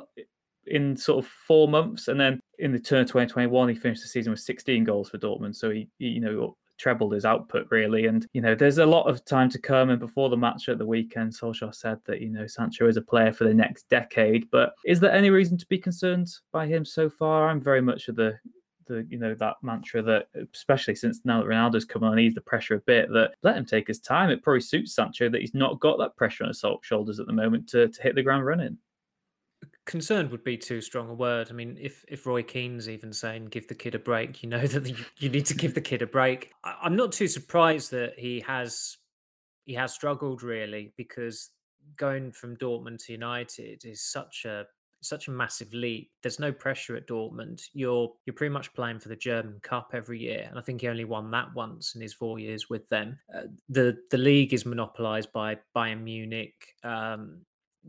in 0.66 0.96
sort 0.96 1.24
of 1.24 1.30
four 1.30 1.66
months, 1.66 2.08
and 2.08 2.20
then 2.20 2.40
in 2.58 2.72
the 2.72 2.78
turn 2.78 3.04
2021, 3.04 3.68
he 3.68 3.74
finished 3.74 4.02
the 4.02 4.08
season 4.08 4.30
with 4.30 4.38
16 4.38 4.84
goals 4.84 5.10
for 5.10 5.18
Dortmund. 5.18 5.56
So 5.56 5.70
he, 5.70 5.88
he 5.98 6.06
you 6.06 6.20
know 6.20 6.56
trebled 6.82 7.12
his 7.12 7.24
output 7.24 7.68
really. 7.70 8.06
And 8.06 8.26
you 8.32 8.40
know, 8.40 8.54
there's 8.54 8.78
a 8.78 8.86
lot 8.86 9.08
of 9.08 9.24
time 9.24 9.48
to 9.50 9.58
come. 9.58 9.90
And 9.90 10.00
before 10.00 10.28
the 10.28 10.36
match 10.36 10.68
at 10.68 10.78
the 10.78 10.86
weekend, 10.86 11.32
Solskjaer 11.32 11.74
said 11.74 11.98
that 12.06 12.20
you 12.20 12.28
know 12.28 12.46
Sancho 12.46 12.88
is 12.88 12.96
a 12.96 13.02
player 13.02 13.32
for 13.32 13.44
the 13.44 13.54
next 13.54 13.88
decade. 13.88 14.50
But 14.50 14.74
is 14.84 15.00
there 15.00 15.12
any 15.12 15.30
reason 15.30 15.56
to 15.58 15.66
be 15.66 15.78
concerned 15.78 16.28
by 16.52 16.66
him 16.66 16.84
so 16.84 17.08
far? 17.08 17.48
I'm 17.48 17.60
very 17.60 17.80
much 17.80 18.08
of 18.08 18.16
the 18.16 18.38
the 18.88 19.06
you 19.08 19.18
know 19.18 19.34
that 19.34 19.56
mantra 19.62 20.02
that 20.02 20.26
especially 20.52 20.96
since 20.96 21.20
now 21.24 21.40
that 21.40 21.48
Ronaldo's 21.48 21.84
come 21.84 22.02
on, 22.02 22.18
he's 22.18 22.34
the 22.34 22.40
pressure 22.40 22.74
a 22.74 22.80
bit 22.80 23.08
that 23.12 23.34
let 23.42 23.56
him 23.56 23.64
take 23.64 23.86
his 23.86 24.00
time. 24.00 24.30
It 24.30 24.42
probably 24.42 24.60
suits 24.60 24.94
Sancho 24.94 25.28
that 25.28 25.40
he's 25.40 25.54
not 25.54 25.80
got 25.80 25.98
that 25.98 26.16
pressure 26.16 26.44
on 26.44 26.48
his 26.48 26.64
shoulders 26.82 27.20
at 27.20 27.26
the 27.26 27.32
moment 27.32 27.68
to, 27.70 27.88
to 27.88 28.02
hit 28.02 28.16
the 28.16 28.22
ground 28.22 28.44
running 28.44 28.76
concerned 29.84 30.30
would 30.30 30.44
be 30.44 30.56
too 30.56 30.80
strong 30.80 31.08
a 31.08 31.14
word. 31.14 31.48
I 31.50 31.54
mean, 31.54 31.76
if 31.80 32.04
if 32.08 32.26
Roy 32.26 32.42
Keane's 32.42 32.88
even 32.88 33.12
saying 33.12 33.46
give 33.46 33.68
the 33.68 33.74
kid 33.74 33.94
a 33.94 33.98
break, 33.98 34.42
you 34.42 34.48
know 34.48 34.66
that 34.66 34.88
you, 34.88 34.96
you 35.18 35.28
need 35.28 35.46
to 35.46 35.54
give 35.54 35.74
the 35.74 35.80
kid 35.80 36.02
a 36.02 36.06
break. 36.06 36.52
I, 36.64 36.76
I'm 36.82 36.96
not 36.96 37.12
too 37.12 37.28
surprised 37.28 37.90
that 37.92 38.18
he 38.18 38.40
has 38.40 38.96
he 39.64 39.74
has 39.74 39.92
struggled 39.92 40.42
really 40.42 40.92
because 40.96 41.50
going 41.96 42.32
from 42.32 42.56
Dortmund 42.56 43.04
to 43.06 43.12
United 43.12 43.84
is 43.84 44.02
such 44.02 44.44
a 44.44 44.66
such 45.04 45.26
a 45.26 45.32
massive 45.32 45.74
leap. 45.74 46.10
There's 46.22 46.38
no 46.38 46.52
pressure 46.52 46.96
at 46.96 47.08
Dortmund. 47.08 47.62
You're 47.72 48.12
you're 48.24 48.34
pretty 48.34 48.52
much 48.52 48.72
playing 48.74 49.00
for 49.00 49.08
the 49.08 49.16
German 49.16 49.58
Cup 49.62 49.90
every 49.92 50.20
year, 50.20 50.46
and 50.48 50.58
I 50.58 50.62
think 50.62 50.80
he 50.80 50.88
only 50.88 51.04
won 51.04 51.30
that 51.32 51.52
once 51.54 51.94
in 51.94 52.00
his 52.00 52.14
four 52.14 52.38
years 52.38 52.70
with 52.70 52.88
them. 52.88 53.18
Uh, 53.34 53.42
the 53.68 53.98
The 54.10 54.18
league 54.18 54.54
is 54.54 54.64
monopolised 54.64 55.32
by 55.32 55.58
Bayern 55.76 56.02
Munich. 56.02 56.54
Um, 56.84 57.40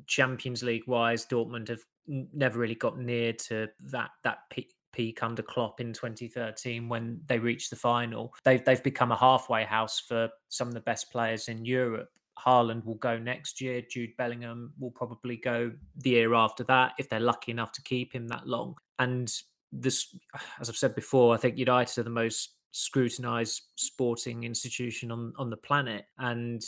Champions 0.08 0.63
League 0.63 0.88
wise, 0.88 1.25
Dortmund 1.25 1.69
have 1.69 1.84
never 2.08 2.60
really 2.60 2.75
got 2.75 2.99
near 2.99 3.34
to 3.34 3.67
that 3.79 4.12
that 4.23 4.39
peak, 4.49 4.73
peak 4.91 5.23
under 5.23 5.41
Klopp 5.41 5.79
in 5.79 5.93
2013 5.93 6.89
when 6.89 7.21
they 7.27 7.39
reached 7.39 7.69
the 7.69 7.75
final. 7.75 8.34
They've 8.43 8.63
they've 8.63 8.84
become 8.84 9.12
a 9.12 9.17
halfway 9.17 9.63
house 9.63 9.99
for 9.99 10.29
some 10.49 10.67
of 10.67 10.73
the 10.73 10.82
best 10.82 11.12
players 11.12 11.47
in 11.47 11.65
Europe. 11.65 12.10
Haaland 12.39 12.86
will 12.86 12.95
go 12.95 13.17
next 13.17 13.62
year. 13.62 13.82
Jude 13.82 14.17
Bellingham 14.17 14.73
will 14.79 14.91
probably 14.91 15.38
go 15.38 15.71
the 15.97 16.12
year 16.12 16.34
after 16.34 16.63
that 16.65 16.93
if 16.97 17.10
they're 17.10 17.19
lucky 17.19 17.51
enough 17.51 17.71
to 17.73 17.82
keep 17.84 18.13
him 18.13 18.27
that 18.29 18.47
long. 18.47 18.75
And 18.99 19.32
this, 19.71 20.15
as 20.60 20.69
I've 20.69 20.75
said 20.75 20.95
before, 20.95 21.34
I 21.34 21.38
think 21.38 21.58
United 21.58 21.99
are 21.99 22.03
the 22.03 22.10
most 22.10 22.56
scrutinized 22.71 23.62
sporting 23.75 24.43
institution 24.43 25.12
on 25.12 25.34
on 25.38 25.49
the 25.49 25.58
planet, 25.58 26.06
and 26.17 26.62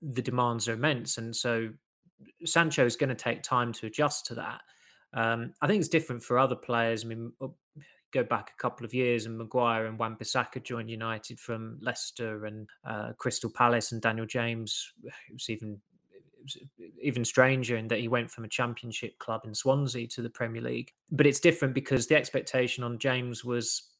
the 0.00 0.22
demands 0.22 0.68
are 0.68 0.74
immense. 0.74 1.18
And 1.18 1.34
so 1.34 1.70
Sancho 2.44 2.84
is 2.84 2.96
going 2.96 3.08
to 3.08 3.14
take 3.14 3.42
time 3.42 3.72
to 3.74 3.86
adjust 3.86 4.26
to 4.26 4.34
that. 4.36 4.60
Um, 5.14 5.52
I 5.60 5.66
think 5.66 5.80
it's 5.80 5.88
different 5.88 6.22
for 6.22 6.38
other 6.38 6.56
players. 6.56 7.04
I 7.04 7.08
mean, 7.08 7.32
go 8.12 8.22
back 8.22 8.52
a 8.56 8.62
couple 8.62 8.84
of 8.84 8.94
years 8.94 9.26
and 9.26 9.36
Maguire 9.36 9.86
and 9.86 9.98
Wan-Bissaka 9.98 10.62
joined 10.62 10.90
United 10.90 11.40
from 11.40 11.78
Leicester 11.80 12.46
and 12.46 12.68
uh, 12.86 13.12
Crystal 13.18 13.50
Palace 13.50 13.92
and 13.92 14.00
Daniel 14.00 14.26
James. 14.26 14.92
It 15.28 15.32
was 15.32 15.50
even 15.50 15.80
it 16.12 16.44
was 16.44 16.56
even 17.00 17.24
stranger 17.24 17.76
in 17.76 17.86
that 17.88 18.00
he 18.00 18.08
went 18.08 18.28
from 18.28 18.44
a 18.44 18.48
championship 18.48 19.16
club 19.20 19.42
in 19.44 19.54
Swansea 19.54 20.08
to 20.08 20.22
the 20.22 20.30
Premier 20.30 20.60
League. 20.60 20.90
But 21.12 21.26
it's 21.26 21.38
different 21.38 21.72
because 21.72 22.08
the 22.08 22.16
expectation 22.16 22.82
on 22.82 22.98
James 22.98 23.44
was 23.44 23.91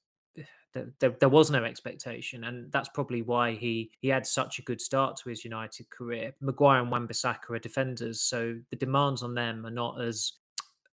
there, 0.72 1.10
there, 1.20 1.28
was 1.28 1.50
no 1.50 1.64
expectation, 1.64 2.44
and 2.44 2.70
that's 2.72 2.88
probably 2.88 3.22
why 3.22 3.52
he 3.52 3.90
he 4.00 4.08
had 4.08 4.26
such 4.26 4.58
a 4.58 4.62
good 4.62 4.80
start 4.80 5.16
to 5.18 5.28
his 5.28 5.44
United 5.44 5.90
career. 5.90 6.32
Maguire 6.40 6.80
and 6.80 6.90
Wan-Bissaka 6.90 7.50
are 7.50 7.58
defenders, 7.58 8.20
so 8.20 8.58
the 8.70 8.76
demands 8.76 9.22
on 9.22 9.34
them 9.34 9.66
are 9.66 9.70
not 9.70 10.00
as 10.00 10.32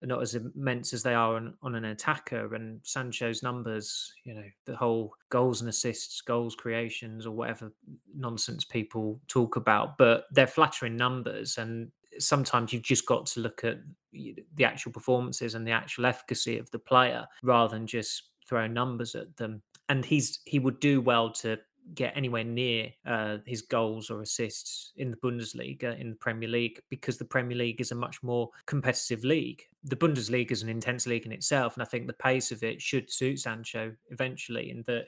not 0.03 0.21
as 0.21 0.35
immense 0.35 0.93
as 0.93 1.01
they 1.01 1.15
are 1.15 1.35
on, 1.37 1.55
on 1.63 1.73
an 1.73 1.85
attacker. 1.85 2.53
And 2.53 2.79
Sancho's 2.83 3.41
numbers, 3.41 4.13
you 4.25 4.35
know, 4.35 4.43
the 4.65 4.75
whole 4.75 5.13
goals 5.29 5.61
and 5.61 5.69
assists, 5.69 6.21
goals 6.21 6.55
creations, 6.55 7.25
or 7.25 7.31
whatever 7.31 7.73
nonsense 8.15 8.63
people 8.63 9.19
talk 9.27 9.55
about, 9.55 9.97
but 9.97 10.25
they're 10.31 10.47
flattering 10.47 10.95
numbers, 10.95 11.57
and 11.57 11.91
sometimes 12.19 12.73
you've 12.73 12.83
just 12.83 13.05
got 13.05 13.25
to 13.27 13.39
look 13.39 13.63
at 13.63 13.77
the 14.11 14.65
actual 14.65 14.91
performances 14.91 15.53
and 15.53 15.67
the 15.67 15.71
actual 15.71 16.05
efficacy 16.05 16.57
of 16.57 16.69
the 16.71 16.79
player 16.79 17.27
rather 17.43 17.75
than 17.75 17.85
just 17.85 18.23
throw 18.47 18.67
numbers 18.67 19.15
at 19.15 19.35
them. 19.37 19.61
And 19.89 20.03
he's 20.03 20.39
he 20.45 20.59
would 20.59 20.79
do 20.79 21.01
well 21.01 21.31
to 21.31 21.57
get 21.93 22.15
anywhere 22.17 22.43
near 22.43 22.91
uh, 23.05 23.37
his 23.45 23.61
goals 23.61 24.09
or 24.09 24.21
assists 24.21 24.91
in 24.97 25.09
the 25.11 25.17
Bundesliga, 25.17 25.99
in 25.99 26.09
the 26.09 26.15
Premier 26.15 26.49
League, 26.49 26.81
because 26.89 27.17
the 27.17 27.25
Premier 27.25 27.57
League 27.57 27.79
is 27.79 27.91
a 27.91 27.95
much 27.95 28.21
more 28.23 28.49
competitive 28.65 29.23
league. 29.23 29.63
The 29.83 29.95
Bundesliga 29.95 30.51
is 30.51 30.63
an 30.63 30.69
intense 30.69 31.07
league 31.07 31.25
in 31.25 31.31
itself, 31.31 31.75
and 31.75 31.83
I 31.83 31.85
think 31.85 32.07
the 32.07 32.13
pace 32.13 32.51
of 32.51 32.63
it 32.63 32.81
should 32.81 33.11
suit 33.11 33.39
Sancho 33.39 33.93
eventually. 34.09 34.69
In 34.69 34.83
the 34.85 35.05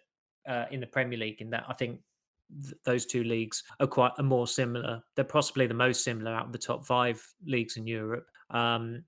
uh, 0.47 0.65
in 0.71 0.79
the 0.79 0.87
Premier 0.87 1.19
League, 1.19 1.41
in 1.41 1.49
that 1.49 1.65
I 1.67 1.73
think 1.73 1.99
th- 2.63 2.75
those 2.85 3.05
two 3.05 3.23
leagues 3.23 3.63
are 3.79 3.87
quite 3.87 4.13
are 4.17 4.23
more 4.23 4.47
similar. 4.47 5.03
They're 5.15 5.25
possibly 5.25 5.67
the 5.67 5.73
most 5.73 6.03
similar 6.03 6.31
out 6.31 6.45
of 6.45 6.51
the 6.51 6.57
top 6.57 6.85
five 6.85 7.21
leagues 7.45 7.77
in 7.77 7.87
Europe. 7.87 8.29
Um, 8.49 9.03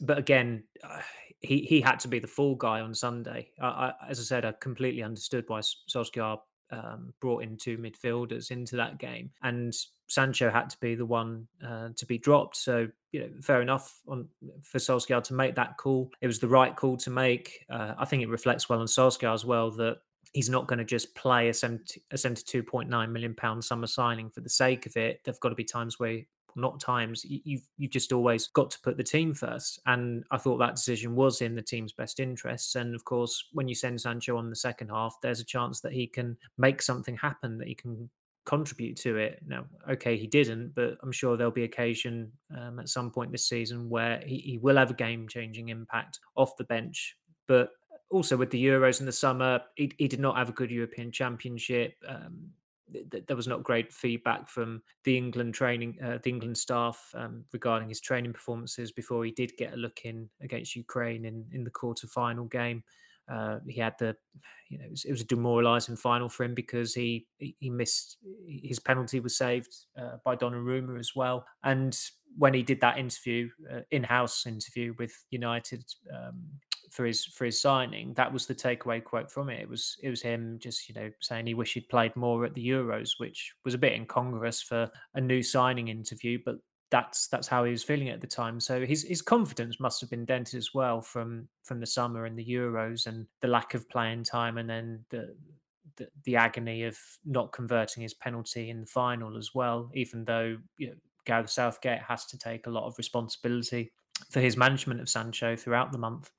but 0.00 0.18
again, 0.18 0.64
uh, 0.84 1.00
he 1.40 1.60
he 1.60 1.80
had 1.80 2.00
to 2.00 2.08
be 2.08 2.18
the 2.18 2.26
fall 2.26 2.54
guy 2.54 2.80
on 2.80 2.94
Sunday. 2.94 3.50
I, 3.60 3.66
I, 3.66 3.92
as 4.08 4.18
I 4.20 4.22
said, 4.22 4.44
I 4.44 4.52
completely 4.52 5.02
understood 5.02 5.44
why 5.48 5.60
Solskjaer 5.60 6.38
um, 6.70 7.12
brought 7.20 7.42
in 7.42 7.56
two 7.56 7.78
midfielders 7.78 8.50
into 8.50 8.76
that 8.76 8.98
game, 8.98 9.30
and 9.42 9.74
Sancho 10.08 10.50
had 10.50 10.70
to 10.70 10.78
be 10.80 10.94
the 10.94 11.06
one 11.06 11.46
uh, 11.66 11.88
to 11.96 12.06
be 12.06 12.18
dropped. 12.18 12.56
So 12.56 12.88
you 13.12 13.20
know, 13.20 13.28
fair 13.42 13.62
enough 13.62 14.00
on 14.08 14.28
for 14.62 14.78
Solskjaer 14.78 15.22
to 15.24 15.34
make 15.34 15.54
that 15.56 15.76
call. 15.76 16.10
It 16.20 16.26
was 16.26 16.38
the 16.38 16.48
right 16.48 16.74
call 16.74 16.96
to 16.98 17.10
make. 17.10 17.64
Uh, 17.70 17.94
I 17.98 18.04
think 18.04 18.22
it 18.22 18.28
reflects 18.28 18.68
well 18.68 18.80
on 18.80 18.86
Solskjaer 18.86 19.34
as 19.34 19.44
well 19.44 19.70
that 19.72 19.98
he's 20.32 20.50
not 20.50 20.66
going 20.66 20.78
to 20.78 20.84
just 20.84 21.14
play 21.14 21.48
a 21.48 21.54
70, 21.54 22.02
a 22.10 22.16
72.9 22.16 23.10
million 23.10 23.34
pound 23.34 23.64
summer 23.64 23.86
signing 23.86 24.30
for 24.30 24.40
the 24.40 24.50
sake 24.50 24.86
of 24.86 24.96
it. 24.96 25.20
There've 25.24 25.40
got 25.40 25.50
to 25.50 25.54
be 25.54 25.64
times 25.64 25.98
where 25.98 26.20
not 26.56 26.80
times. 26.80 27.24
You've 27.24 27.66
you've 27.76 27.90
just 27.90 28.12
always 28.12 28.48
got 28.48 28.70
to 28.70 28.80
put 28.80 28.96
the 28.96 29.04
team 29.04 29.34
first, 29.34 29.80
and 29.86 30.24
I 30.30 30.38
thought 30.38 30.58
that 30.58 30.76
decision 30.76 31.14
was 31.14 31.42
in 31.42 31.54
the 31.54 31.62
team's 31.62 31.92
best 31.92 32.20
interests. 32.20 32.74
And 32.74 32.94
of 32.94 33.04
course, 33.04 33.48
when 33.52 33.68
you 33.68 33.74
send 33.74 34.00
Sancho 34.00 34.36
on 34.36 34.50
the 34.50 34.56
second 34.56 34.88
half, 34.88 35.16
there's 35.22 35.40
a 35.40 35.44
chance 35.44 35.80
that 35.80 35.92
he 35.92 36.06
can 36.06 36.36
make 36.58 36.82
something 36.82 37.16
happen, 37.16 37.58
that 37.58 37.68
he 37.68 37.74
can 37.74 38.08
contribute 38.44 38.96
to 38.96 39.16
it. 39.16 39.42
Now, 39.46 39.66
okay, 39.90 40.16
he 40.16 40.26
didn't, 40.26 40.74
but 40.74 40.96
I'm 41.02 41.12
sure 41.12 41.36
there'll 41.36 41.50
be 41.50 41.64
occasion 41.64 42.30
um, 42.56 42.78
at 42.78 42.88
some 42.88 43.10
point 43.10 43.32
this 43.32 43.48
season 43.48 43.90
where 43.90 44.22
he, 44.24 44.38
he 44.38 44.58
will 44.58 44.76
have 44.76 44.92
a 44.92 44.94
game-changing 44.94 45.68
impact 45.68 46.20
off 46.36 46.56
the 46.56 46.64
bench. 46.64 47.16
But 47.48 47.70
also 48.08 48.36
with 48.36 48.50
the 48.50 48.64
Euros 48.64 49.00
in 49.00 49.06
the 49.06 49.12
summer, 49.12 49.60
he, 49.74 49.90
he 49.98 50.06
did 50.06 50.20
not 50.20 50.36
have 50.36 50.48
a 50.48 50.52
good 50.52 50.70
European 50.70 51.10
Championship. 51.10 51.94
Um, 52.06 52.50
there 53.26 53.36
was 53.36 53.48
not 53.48 53.64
great 53.64 53.92
feedback 53.92 54.48
from 54.48 54.82
the 55.04 55.16
England 55.16 55.54
training, 55.54 55.98
uh, 56.02 56.18
the 56.22 56.30
England 56.30 56.56
staff 56.56 57.10
um, 57.14 57.44
regarding 57.52 57.88
his 57.88 58.00
training 58.00 58.32
performances 58.32 58.92
before 58.92 59.24
he 59.24 59.32
did 59.32 59.56
get 59.56 59.72
a 59.72 59.76
look 59.76 60.00
in 60.04 60.28
against 60.40 60.76
Ukraine 60.76 61.24
in 61.24 61.44
in 61.52 61.64
the 61.64 61.70
quarter 61.70 62.06
final 62.06 62.44
game. 62.44 62.82
Uh, 63.28 63.58
he 63.66 63.80
had 63.80 63.94
the, 63.98 64.14
you 64.68 64.78
know, 64.78 64.84
it 64.84 64.90
was, 64.90 65.04
it 65.04 65.10
was, 65.10 65.20
a 65.20 65.26
demoralising 65.26 65.96
final 65.96 66.28
for 66.28 66.44
him 66.44 66.54
because 66.54 66.94
he 66.94 67.26
he 67.38 67.70
missed 67.70 68.18
his 68.46 68.78
penalty 68.78 69.18
was 69.18 69.36
saved 69.36 69.74
uh, 70.00 70.18
by 70.24 70.36
Donnarumma 70.36 70.98
as 70.98 71.16
well. 71.16 71.44
And 71.64 71.98
when 72.38 72.54
he 72.54 72.62
did 72.62 72.80
that 72.82 72.98
interview, 72.98 73.48
uh, 73.72 73.80
in-house 73.90 74.46
interview 74.46 74.94
with 74.98 75.12
United 75.30 75.84
um, 76.14 76.44
for 76.96 77.04
his 77.04 77.26
for 77.26 77.44
his 77.44 77.60
signing, 77.60 78.14
that 78.14 78.32
was 78.32 78.46
the 78.46 78.54
takeaway 78.54 79.04
quote 79.04 79.30
from 79.30 79.50
it. 79.50 79.60
It 79.60 79.68
was 79.68 79.98
it 80.02 80.08
was 80.08 80.22
him 80.22 80.58
just 80.58 80.88
you 80.88 80.94
know 80.94 81.10
saying 81.20 81.46
he 81.46 81.52
wished 81.52 81.74
he'd 81.74 81.90
played 81.90 82.16
more 82.16 82.46
at 82.46 82.54
the 82.54 82.66
Euros, 82.66 83.10
which 83.18 83.52
was 83.66 83.74
a 83.74 83.78
bit 83.78 83.92
incongruous 83.92 84.62
for 84.62 84.90
a 85.14 85.20
new 85.20 85.42
signing 85.42 85.88
interview, 85.88 86.38
but 86.42 86.56
that's 86.90 87.28
that's 87.28 87.48
how 87.48 87.64
he 87.64 87.70
was 87.70 87.84
feeling 87.84 88.08
at 88.08 88.22
the 88.22 88.26
time. 88.26 88.58
So 88.60 88.86
his 88.86 89.02
his 89.02 89.20
confidence 89.20 89.78
must 89.78 90.00
have 90.00 90.08
been 90.08 90.24
dented 90.24 90.56
as 90.56 90.72
well 90.72 91.02
from 91.02 91.48
from 91.64 91.80
the 91.80 91.86
summer 91.86 92.24
and 92.24 92.38
the 92.38 92.46
Euros 92.46 93.06
and 93.06 93.26
the 93.42 93.48
lack 93.48 93.74
of 93.74 93.86
playing 93.90 94.24
time, 94.24 94.56
and 94.56 94.68
then 94.68 95.04
the 95.10 95.36
the, 95.96 96.08
the 96.24 96.36
agony 96.36 96.84
of 96.84 96.98
not 97.26 97.52
converting 97.52 98.02
his 98.02 98.14
penalty 98.14 98.70
in 98.70 98.80
the 98.80 98.86
final 98.86 99.36
as 99.36 99.54
well. 99.54 99.90
Even 99.92 100.24
though 100.24 100.56
you 100.78 100.88
know 100.88 100.96
Gareth 101.26 101.50
Southgate 101.50 102.00
has 102.00 102.24
to 102.26 102.38
take 102.38 102.66
a 102.66 102.70
lot 102.70 102.86
of 102.86 102.96
responsibility 102.96 103.92
for 104.30 104.40
his 104.40 104.56
management 104.56 105.00
of 105.00 105.10
Sancho 105.10 105.56
throughout 105.56 105.92
the 105.92 105.98
month. 105.98 106.30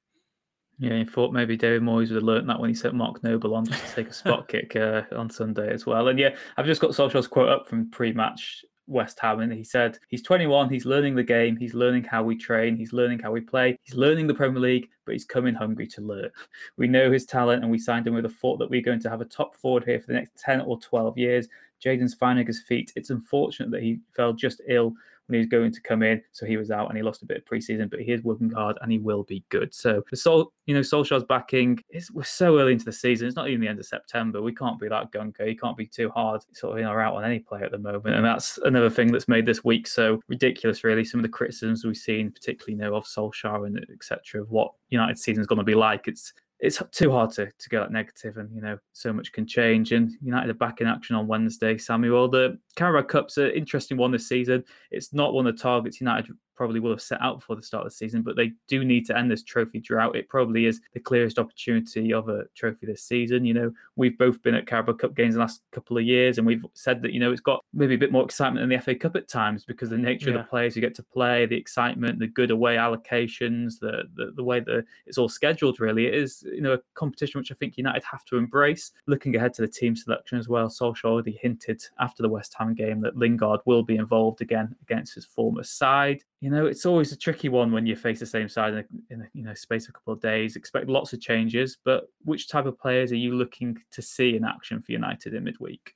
Yeah, 0.79 0.97
he 0.97 1.05
thought 1.05 1.33
maybe 1.33 1.57
David 1.57 1.81
Moyes 1.81 2.09
would 2.09 2.17
have 2.17 2.23
learnt 2.23 2.45
that 2.47 2.59
when 2.59 2.69
he 2.69 2.75
set 2.75 2.93
Mark 2.93 3.23
Noble 3.23 3.55
on 3.55 3.65
just 3.65 3.83
to 3.87 3.95
take 3.95 4.09
a 4.09 4.13
spot 4.13 4.47
kick 4.49 4.75
uh, 4.75 5.03
on 5.15 5.29
Sunday 5.29 5.73
as 5.73 5.85
well. 5.87 6.09
And 6.09 6.19
yeah, 6.19 6.35
I've 6.55 6.67
just 6.67 6.81
got 6.81 6.91
Solskjaer's 6.91 7.27
quote 7.27 7.49
up 7.49 7.67
from 7.67 7.89
pre-match 7.89 8.63
West 8.85 9.19
Ham, 9.19 9.39
and 9.39 9.51
he 9.51 9.63
said 9.63 9.97
he's 10.07 10.21
21, 10.21 10.69
he's 10.69 10.85
learning 10.85 11.15
the 11.15 11.23
game, 11.23 11.57
he's 11.57 11.73
learning 11.73 12.03
how 12.03 12.23
we 12.23 12.37
train, 12.37 12.75
he's 12.75 12.93
learning 12.93 13.19
how 13.19 13.31
we 13.31 13.41
play, 13.41 13.77
he's 13.83 13.95
learning 13.95 14.27
the 14.27 14.33
Premier 14.33 14.61
League, 14.61 14.87
but 15.05 15.13
he's 15.13 15.25
coming 15.25 15.53
hungry 15.53 15.87
to 15.87 16.01
learn. 16.01 16.29
We 16.77 16.87
know 16.87 17.11
his 17.11 17.25
talent, 17.25 17.63
and 17.63 17.71
we 17.71 17.79
signed 17.79 18.05
him 18.05 18.13
with 18.13 18.25
a 18.25 18.29
thought 18.29 18.59
that 18.59 18.69
we're 18.69 18.81
going 18.81 19.01
to 19.01 19.09
have 19.09 19.21
a 19.21 19.25
top 19.25 19.55
forward 19.55 19.83
here 19.83 19.99
for 19.99 20.07
the 20.07 20.13
next 20.13 20.37
10 20.37 20.61
or 20.61 20.79
12 20.79 21.17
years. 21.17 21.47
Jadon's 21.83 22.13
finding 22.13 22.45
his 22.45 22.61
feet. 22.61 22.93
It's 22.95 23.09
unfortunate 23.09 23.71
that 23.71 23.81
he 23.81 23.99
fell 24.15 24.33
just 24.33 24.61
ill 24.67 24.93
when 25.27 25.35
he 25.35 25.39
was 25.39 25.47
going 25.47 25.71
to 25.71 25.81
come 25.81 26.03
in. 26.03 26.21
So 26.31 26.45
he 26.45 26.57
was 26.57 26.71
out 26.71 26.89
and 26.89 26.97
he 26.97 27.03
lost 27.03 27.21
a 27.21 27.25
bit 27.25 27.37
of 27.37 27.45
preseason, 27.45 27.89
but 27.89 28.01
he 28.01 28.11
is 28.11 28.23
working 28.23 28.49
hard 28.49 28.77
and 28.81 28.91
he 28.91 28.97
will 28.97 29.23
be 29.23 29.43
good. 29.49 29.73
So 29.73 30.03
the 30.09 30.17
Sol, 30.17 30.51
you 30.65 30.73
know, 30.73 30.81
Solskjaer's 30.81 31.23
backing 31.23 31.79
is 31.89 32.11
we're 32.11 32.23
so 32.23 32.59
early 32.59 32.73
into 32.73 32.85
the 32.85 32.91
season. 32.91 33.27
It's 33.27 33.35
not 33.35 33.49
even 33.49 33.61
the 33.61 33.67
end 33.67 33.79
of 33.79 33.85
September. 33.85 34.41
We 34.41 34.55
can't 34.55 34.79
be 34.79 34.87
that 34.87 35.11
gunko. 35.11 35.47
You 35.47 35.57
can't 35.57 35.77
be 35.77 35.85
too 35.85 36.09
hard 36.09 36.41
sort 36.53 36.73
of 36.73 36.79
in 36.79 36.85
or 36.85 37.01
out 37.01 37.15
on 37.15 37.25
any 37.25 37.39
player 37.39 37.65
at 37.65 37.71
the 37.71 37.77
moment. 37.77 38.15
And 38.15 38.25
that's 38.25 38.57
another 38.63 38.89
thing 38.89 39.11
that's 39.11 39.27
made 39.27 39.45
this 39.45 39.63
week 39.63 39.87
so 39.87 40.21
ridiculous, 40.27 40.83
really. 40.83 41.03
Some 41.03 41.19
of 41.19 41.23
the 41.23 41.29
criticisms 41.29 41.85
we've 41.85 41.97
seen, 41.97 42.31
particularly 42.31 42.73
you 42.73 42.79
know 42.79 42.95
of 42.95 43.05
Solskjaer 43.05 43.67
and 43.67 43.85
etc. 43.91 44.41
of 44.41 44.49
what 44.49 44.73
United 44.89 45.17
season 45.17 45.41
is 45.41 45.47
going 45.47 45.57
to 45.57 45.63
be 45.63 45.75
like. 45.75 46.07
It's 46.07 46.33
it's 46.59 46.81
too 46.91 47.11
hard 47.11 47.31
to, 47.31 47.45
to 47.45 47.69
go 47.69 47.79
that 47.79 47.91
negative 47.91 48.37
and 48.37 48.53
you 48.53 48.61
know 48.61 48.77
so 48.93 49.13
much 49.13 49.31
can 49.31 49.45
change. 49.45 49.91
And 49.91 50.11
united 50.21 50.49
are 50.49 50.53
back 50.55 50.81
in 50.81 50.87
action 50.87 51.15
on 51.15 51.27
wednesday 51.27 51.77
samuel. 51.77 52.27
The 52.27 52.57
carabao 52.75 53.07
cup's 53.07 53.37
an 53.37 53.51
interesting 53.51 53.97
one 53.97 54.11
this 54.11 54.27
season. 54.27 54.63
It's 54.91 55.13
not 55.13 55.33
one 55.33 55.47
of 55.47 55.55
the 55.55 55.61
targets 55.61 56.01
united 56.01 56.35
probably 56.57 56.79
will 56.79 56.91
have 56.91 57.01
set 57.01 57.21
out 57.21 57.39
before 57.39 57.55
the 57.55 57.61
start 57.61 57.85
of 57.85 57.91
the 57.91 57.95
season, 57.95 58.23
but 58.23 58.35
they 58.35 58.51
do 58.67 58.83
need 58.83 59.05
to 59.05 59.17
end 59.17 59.31
this 59.31 59.43
trophy 59.43 59.79
drought. 59.79 60.15
It 60.15 60.27
probably 60.27 60.65
is 60.65 60.81
the 60.93 60.99
clearest 60.99 61.39
opportunity 61.39 62.11
of 62.11 62.27
a 62.27 62.45
trophy 62.55 62.87
this 62.87 63.03
season. 63.03 63.45
You 63.45 63.53
know, 63.53 63.71
we've 63.95 64.17
both 64.17 64.41
been 64.41 64.55
at 64.55 64.67
Carabao 64.67 64.93
Cup 64.93 65.15
games 65.15 65.35
the 65.35 65.39
last 65.39 65.61
couple 65.71 65.97
of 65.97 66.03
years, 66.03 66.37
and 66.37 66.47
we've 66.47 66.65
said 66.73 67.01
that, 67.03 67.13
you 67.13 67.19
know, 67.19 67.31
it's 67.31 67.41
got 67.41 67.63
maybe 67.73 67.93
a 67.93 67.97
bit 67.97 68.11
more 68.11 68.25
excitement 68.25 68.63
than 68.63 68.75
the 68.75 68.83
FA 68.83 68.95
Cup 68.95 69.15
at 69.15 69.27
times 69.27 69.63
because 69.63 69.89
the 69.89 69.97
nature 69.97 70.31
yeah. 70.31 70.37
of 70.37 70.41
the 70.41 70.49
players 70.49 70.73
who 70.73 70.81
get 70.81 70.95
to 70.95 71.03
play, 71.03 71.45
the 71.45 71.55
excitement, 71.55 72.19
the 72.19 72.27
good 72.27 72.51
away 72.51 72.75
allocations, 72.75 73.79
the, 73.79 74.03
the, 74.15 74.31
the 74.35 74.43
way 74.43 74.59
that 74.59 74.83
it's 75.05 75.17
all 75.17 75.29
scheduled, 75.29 75.79
really. 75.79 76.07
It 76.07 76.15
is, 76.15 76.43
you 76.51 76.61
know, 76.61 76.73
a 76.73 76.79
competition 76.95 77.39
which 77.39 77.51
I 77.51 77.55
think 77.55 77.77
United 77.77 78.03
have 78.11 78.25
to 78.25 78.37
embrace. 78.37 78.91
Looking 79.05 79.35
ahead 79.35 79.53
to 79.55 79.61
the 79.61 79.67
team 79.67 79.95
selection 79.95 80.39
as 80.39 80.49
well, 80.49 80.67
Solskjaer 80.67 81.05
already 81.05 81.37
hinted 81.39 81.83
after 81.99 82.23
the 82.23 82.29
West 82.29 82.55
Ham 82.57 82.73
game 82.73 82.99
that 83.01 83.15
Lingard 83.15 83.61
will 83.65 83.83
be 83.83 83.95
involved 83.95 84.41
again 84.41 84.75
against 84.81 85.13
his 85.13 85.25
former 85.25 85.63
side 85.63 86.23
you 86.39 86.51
know, 86.51 86.67
it's 86.67 86.85
always 86.85 87.11
a 87.11 87.17
tricky 87.17 87.49
one 87.49 87.71
when 87.71 87.85
you 87.85 87.95
face 87.95 88.19
the 88.19 88.25
same 88.25 88.47
side 88.47 88.73
in 88.73 88.79
a, 88.79 89.13
in 89.13 89.21
a, 89.21 89.27
you 89.33 89.43
know 89.43 89.53
space 89.55 89.85
of 89.85 89.89
a 89.89 89.93
couple 89.93 90.13
of 90.13 90.21
days. 90.21 90.55
Expect 90.55 90.87
lots 90.87 91.13
of 91.13 91.19
changes, 91.19 91.77
but 91.83 92.09
which 92.25 92.47
type 92.47 92.65
of 92.65 92.79
players 92.79 93.11
are 93.11 93.15
you 93.15 93.33
looking 93.33 93.77
to 93.91 94.01
see 94.01 94.35
in 94.35 94.45
action 94.45 94.81
for 94.81 94.91
United 94.91 95.33
in 95.33 95.43
midweek? 95.43 95.95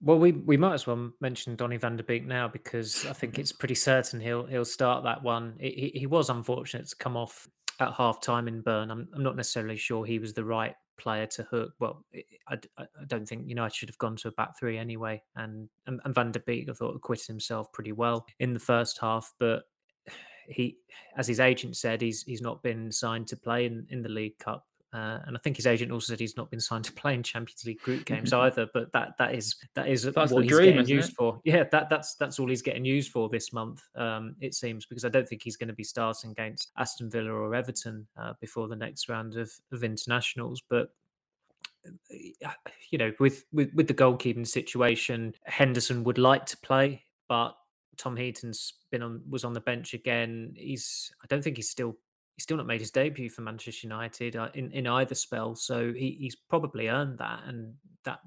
Well, 0.00 0.18
we 0.18 0.32
we 0.32 0.56
might 0.56 0.74
as 0.74 0.86
well 0.86 1.10
mention 1.20 1.56
Donny 1.56 1.76
van 1.76 1.96
der 1.96 2.04
Beek 2.04 2.24
now 2.24 2.46
because 2.46 3.04
I 3.06 3.14
think 3.14 3.38
it's 3.38 3.52
pretty 3.52 3.74
certain 3.74 4.20
he'll 4.20 4.46
he'll 4.46 4.64
start 4.64 5.02
that 5.04 5.22
one. 5.22 5.54
He, 5.58 5.90
he 5.94 6.06
was 6.06 6.30
unfortunate 6.30 6.86
to 6.88 6.96
come 6.96 7.16
off 7.16 7.48
at 7.80 7.92
half 7.92 8.20
time 8.20 8.48
in 8.48 8.60
Bern. 8.60 8.90
I'm, 8.90 9.08
I'm 9.14 9.22
not 9.22 9.36
necessarily 9.36 9.76
sure 9.76 10.04
he 10.04 10.18
was 10.18 10.32
the 10.32 10.44
right 10.44 10.74
player 10.96 11.26
to 11.26 11.42
hook. 11.44 11.72
Well, 11.78 12.04
I, 12.48 12.58
I 12.78 12.86
don't 13.06 13.26
think 13.26 13.48
United 13.48 13.74
should 13.74 13.88
have 13.88 13.98
gone 13.98 14.16
to 14.16 14.28
a 14.28 14.32
back 14.32 14.58
three 14.58 14.78
anyway. 14.78 15.22
And, 15.36 15.68
and, 15.86 16.00
and 16.04 16.14
Van 16.14 16.32
der 16.32 16.40
Beek, 16.40 16.68
I 16.68 16.72
thought, 16.72 16.96
acquitted 16.96 17.26
himself 17.26 17.72
pretty 17.72 17.92
well 17.92 18.26
in 18.38 18.52
the 18.52 18.60
first 18.60 18.98
half. 19.00 19.32
But 19.38 19.64
he, 20.48 20.78
as 21.16 21.26
his 21.26 21.40
agent 21.40 21.76
said, 21.76 22.00
he's 22.00 22.22
he's 22.22 22.42
not 22.42 22.62
been 22.62 22.90
signed 22.92 23.26
to 23.28 23.36
play 23.36 23.66
in, 23.66 23.86
in 23.90 24.02
the 24.02 24.08
League 24.08 24.38
Cup. 24.38 24.66
Uh, 24.92 25.18
and 25.26 25.36
I 25.36 25.40
think 25.40 25.56
his 25.56 25.66
agent 25.66 25.90
also 25.90 26.12
said 26.12 26.20
he's 26.20 26.36
not 26.36 26.50
been 26.50 26.60
signed 26.60 26.84
to 26.84 26.92
play 26.92 27.14
in 27.14 27.22
Champions 27.22 27.64
League 27.64 27.80
group 27.80 28.04
games 28.06 28.32
either. 28.32 28.68
But 28.72 28.92
that 28.92 29.16
that 29.18 29.34
is 29.34 29.56
that 29.74 29.88
is 29.88 30.02
that's 30.04 30.32
what 30.32 30.44
he's 30.44 30.52
dream, 30.52 30.76
getting 30.76 30.88
used 30.88 31.10
it? 31.10 31.16
for. 31.16 31.40
Yeah, 31.44 31.64
that 31.72 31.90
that's 31.90 32.14
that's 32.14 32.38
all 32.38 32.48
he's 32.48 32.62
getting 32.62 32.84
used 32.84 33.10
for 33.10 33.28
this 33.28 33.52
month. 33.52 33.82
Um, 33.94 34.36
it 34.40 34.54
seems 34.54 34.86
because 34.86 35.04
I 35.04 35.08
don't 35.08 35.28
think 35.28 35.42
he's 35.42 35.56
going 35.56 35.68
to 35.68 35.74
be 35.74 35.84
starting 35.84 36.30
against 36.30 36.70
Aston 36.78 37.10
Villa 37.10 37.30
or 37.30 37.54
Everton 37.54 38.06
uh, 38.16 38.34
before 38.40 38.68
the 38.68 38.76
next 38.76 39.08
round 39.08 39.36
of 39.36 39.50
of 39.72 39.84
internationals. 39.84 40.62
But 40.68 40.90
uh, 42.44 42.50
you 42.90 42.98
know, 42.98 43.12
with, 43.18 43.44
with 43.52 43.72
with 43.74 43.88
the 43.88 43.94
goalkeeping 43.94 44.46
situation, 44.46 45.34
Henderson 45.44 46.04
would 46.04 46.18
like 46.18 46.46
to 46.46 46.56
play, 46.58 47.04
but 47.28 47.56
Tom 47.96 48.16
Heaton's 48.16 48.74
been 48.90 49.02
on 49.02 49.22
was 49.28 49.44
on 49.44 49.52
the 49.52 49.60
bench 49.60 49.94
again. 49.94 50.54
He's 50.56 51.12
I 51.22 51.26
don't 51.28 51.42
think 51.42 51.56
he's 51.56 51.70
still 51.70 51.96
he's 52.36 52.44
still 52.44 52.56
not 52.56 52.66
made 52.66 52.80
his 52.80 52.90
debut 52.90 53.30
for 53.30 53.42
Manchester 53.42 53.86
United 53.86 54.36
uh, 54.36 54.48
in 54.54 54.70
in 54.72 54.86
either 54.86 55.14
spell, 55.14 55.54
so 55.54 55.92
he, 55.92 56.16
he's 56.20 56.36
probably 56.36 56.88
earned 56.88 57.18
that, 57.18 57.40
and 57.46 57.74
that 58.04 58.20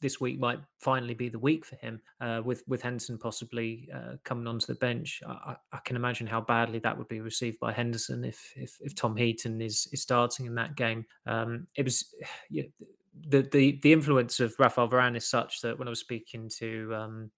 this 0.00 0.20
week 0.20 0.38
might 0.38 0.58
finally 0.78 1.14
be 1.14 1.28
the 1.28 1.38
week 1.38 1.64
for 1.64 1.76
him. 1.76 2.00
Uh, 2.20 2.40
with 2.44 2.62
with 2.66 2.82
Henderson 2.82 3.18
possibly 3.18 3.88
uh, 3.94 4.16
coming 4.24 4.46
onto 4.46 4.66
the 4.66 4.74
bench, 4.74 5.22
I, 5.26 5.56
I, 5.72 5.78
can 5.84 5.96
imagine 5.96 6.26
how 6.26 6.40
badly 6.40 6.78
that 6.80 6.96
would 6.96 7.08
be 7.08 7.20
received 7.20 7.58
by 7.60 7.72
Henderson 7.72 8.24
if 8.24 8.52
if, 8.56 8.76
if 8.80 8.94
Tom 8.94 9.16
Heaton 9.16 9.60
is 9.60 9.88
is 9.92 10.02
starting 10.02 10.46
in 10.46 10.54
that 10.56 10.76
game. 10.76 11.04
Um, 11.26 11.66
it 11.76 11.84
was. 11.84 12.14
You 12.48 12.62
know, 12.62 12.86
the, 13.28 13.42
the 13.42 13.80
the 13.82 13.92
influence 13.92 14.40
of 14.40 14.54
Rafael 14.58 14.88
Varane 14.88 15.16
is 15.16 15.26
such 15.26 15.62
that 15.62 15.78
when 15.78 15.88
I 15.88 15.90
was 15.90 16.00
speaking 16.00 16.50
to 16.58 16.94
um, 16.94 17.30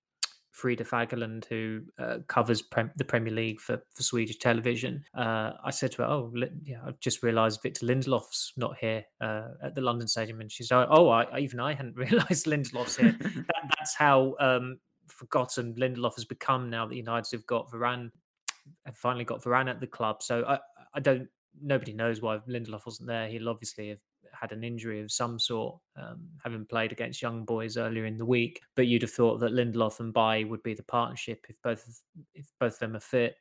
Frida 0.58 0.84
Fagerlund, 0.84 1.44
who 1.44 1.82
uh, 2.00 2.18
covers 2.26 2.62
pre- 2.62 2.90
the 2.96 3.04
Premier 3.04 3.32
League 3.32 3.60
for, 3.60 3.80
for 3.92 4.02
Swedish 4.02 4.38
television, 4.38 5.04
uh, 5.16 5.52
I 5.64 5.70
said 5.70 5.92
to 5.92 6.02
her, 6.02 6.08
"Oh, 6.08 6.32
yeah, 6.64 6.78
I've 6.84 6.98
just 6.98 7.22
realised 7.22 7.62
Victor 7.62 7.86
Lindelof's 7.86 8.52
not 8.56 8.76
here 8.76 9.04
uh, 9.20 9.50
at 9.62 9.76
the 9.76 9.80
London 9.80 10.08
Stadium," 10.08 10.40
and 10.40 10.50
she's 10.50 10.72
like, 10.72 10.88
"Oh, 10.90 11.08
I, 11.10 11.38
even 11.38 11.60
I 11.60 11.74
hadn't 11.74 11.96
realised 11.96 12.46
Lindelof's 12.46 12.96
here." 12.96 13.16
that, 13.20 13.74
that's 13.78 13.94
how 13.94 14.34
um, 14.40 14.80
forgotten 15.06 15.74
Lindelof 15.74 16.16
has 16.16 16.24
become 16.24 16.68
now 16.68 16.86
that 16.86 16.96
United 16.96 17.30
have 17.30 17.46
got 17.46 17.70
Varane, 17.70 18.10
have 18.84 18.96
finally 18.96 19.24
got 19.24 19.44
Varane 19.44 19.70
at 19.70 19.78
the 19.78 19.86
club. 19.86 20.24
So 20.24 20.44
I, 20.44 20.58
I 20.92 20.98
don't. 20.98 21.28
Nobody 21.60 21.92
knows 21.92 22.20
why 22.20 22.38
Lindelof 22.48 22.84
wasn't 22.84 23.06
there. 23.06 23.28
He'll 23.28 23.48
obviously 23.48 23.90
have 23.90 24.00
had 24.32 24.52
an 24.52 24.64
injury 24.64 25.00
of 25.00 25.10
some 25.10 25.38
sort, 25.38 25.78
um, 25.96 26.28
having 26.42 26.64
played 26.64 26.92
against 26.92 27.22
young 27.22 27.44
boys 27.44 27.76
earlier 27.76 28.06
in 28.06 28.18
the 28.18 28.24
week. 28.24 28.60
But 28.76 28.86
you'd 28.86 29.02
have 29.02 29.10
thought 29.10 29.40
that 29.40 29.52
Lindelof 29.52 30.00
and 30.00 30.12
Bailly 30.12 30.44
would 30.44 30.62
be 30.62 30.74
the 30.74 30.82
partnership 30.84 31.46
if 31.48 31.60
both 31.62 32.02
if 32.34 32.50
both 32.60 32.74
of 32.74 32.78
them 32.78 32.96
are 32.96 33.00
fit. 33.00 33.36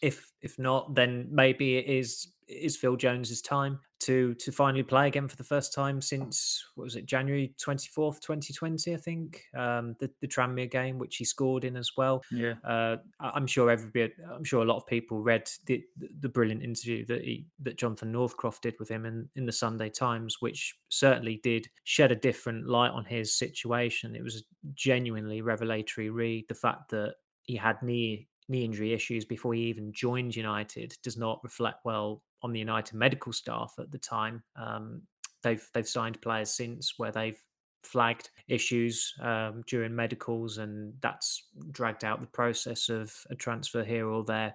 If 0.00 0.32
if 0.40 0.58
not, 0.58 0.94
then 0.94 1.28
maybe 1.30 1.76
it 1.76 1.86
is 1.86 2.32
is 2.48 2.76
Phil 2.76 2.96
Jones's 2.96 3.42
time 3.42 3.80
to 4.02 4.34
to 4.34 4.52
finally 4.52 4.82
play 4.82 5.06
again 5.06 5.28
for 5.28 5.36
the 5.36 5.44
first 5.44 5.72
time 5.72 6.00
since 6.00 6.64
what 6.74 6.84
was 6.84 6.96
it 6.96 7.06
January 7.06 7.54
twenty 7.58 7.88
fourth, 7.88 8.20
twenty 8.20 8.52
twenty, 8.52 8.94
I 8.94 8.96
think 8.96 9.44
um, 9.56 9.96
the 10.00 10.10
the 10.20 10.28
Tranmere 10.28 10.70
game 10.70 10.98
which 10.98 11.16
he 11.16 11.24
scored 11.24 11.64
in 11.64 11.76
as 11.76 11.92
well. 11.96 12.22
Yeah, 12.30 12.54
uh, 12.64 12.96
I'm 13.20 13.46
sure 13.46 13.70
everybody, 13.70 14.12
I'm 14.32 14.44
sure 14.44 14.62
a 14.62 14.66
lot 14.66 14.76
of 14.76 14.86
people 14.86 15.20
read 15.20 15.48
the 15.66 15.82
the 16.20 16.28
brilliant 16.28 16.62
interview 16.62 17.06
that 17.06 17.22
he 17.22 17.46
that 17.60 17.78
Jonathan 17.78 18.12
Northcroft 18.12 18.62
did 18.62 18.74
with 18.78 18.88
him 18.88 19.06
in 19.06 19.28
in 19.36 19.46
the 19.46 19.52
Sunday 19.52 19.88
Times, 19.88 20.36
which 20.40 20.74
certainly 20.88 21.40
did 21.42 21.68
shed 21.84 22.12
a 22.12 22.16
different 22.16 22.68
light 22.68 22.90
on 22.90 23.04
his 23.04 23.34
situation. 23.34 24.16
It 24.16 24.24
was 24.24 24.44
genuinely 24.74 25.42
revelatory 25.42 26.10
read. 26.10 26.46
The 26.48 26.54
fact 26.54 26.90
that 26.90 27.14
he 27.42 27.56
had 27.56 27.82
knee 27.82 28.28
knee 28.48 28.64
injury 28.64 28.92
issues 28.92 29.24
before 29.24 29.54
he 29.54 29.62
even 29.62 29.92
joined 29.92 30.34
United 30.34 30.96
does 31.02 31.16
not 31.16 31.40
reflect 31.44 31.84
well 31.84 32.22
on 32.42 32.52
the 32.52 32.58
United 32.58 32.94
medical 32.94 33.32
staff 33.32 33.74
at 33.78 33.90
the 33.90 33.98
time. 33.98 34.42
Um, 34.56 35.02
they've 35.42 35.66
they've 35.74 35.88
signed 35.88 36.20
players 36.20 36.50
since 36.50 36.94
where 36.96 37.12
they've 37.12 37.40
flagged 37.82 38.30
issues 38.48 39.14
um, 39.20 39.62
during 39.66 39.94
medicals, 39.94 40.58
and 40.58 40.94
that's 41.00 41.46
dragged 41.70 42.04
out 42.04 42.20
the 42.20 42.26
process 42.26 42.88
of 42.88 43.12
a 43.30 43.34
transfer 43.34 43.84
here 43.84 44.08
or 44.08 44.24
there 44.24 44.54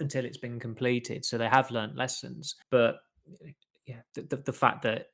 until 0.00 0.24
it's 0.24 0.38
been 0.38 0.60
completed. 0.60 1.24
So 1.24 1.38
they 1.38 1.48
have 1.48 1.70
learnt 1.70 1.96
lessons, 1.96 2.54
but 2.70 2.96
yeah, 3.86 4.00
the, 4.14 4.22
the, 4.22 4.36
the 4.36 4.52
fact 4.52 4.82
that 4.82 5.06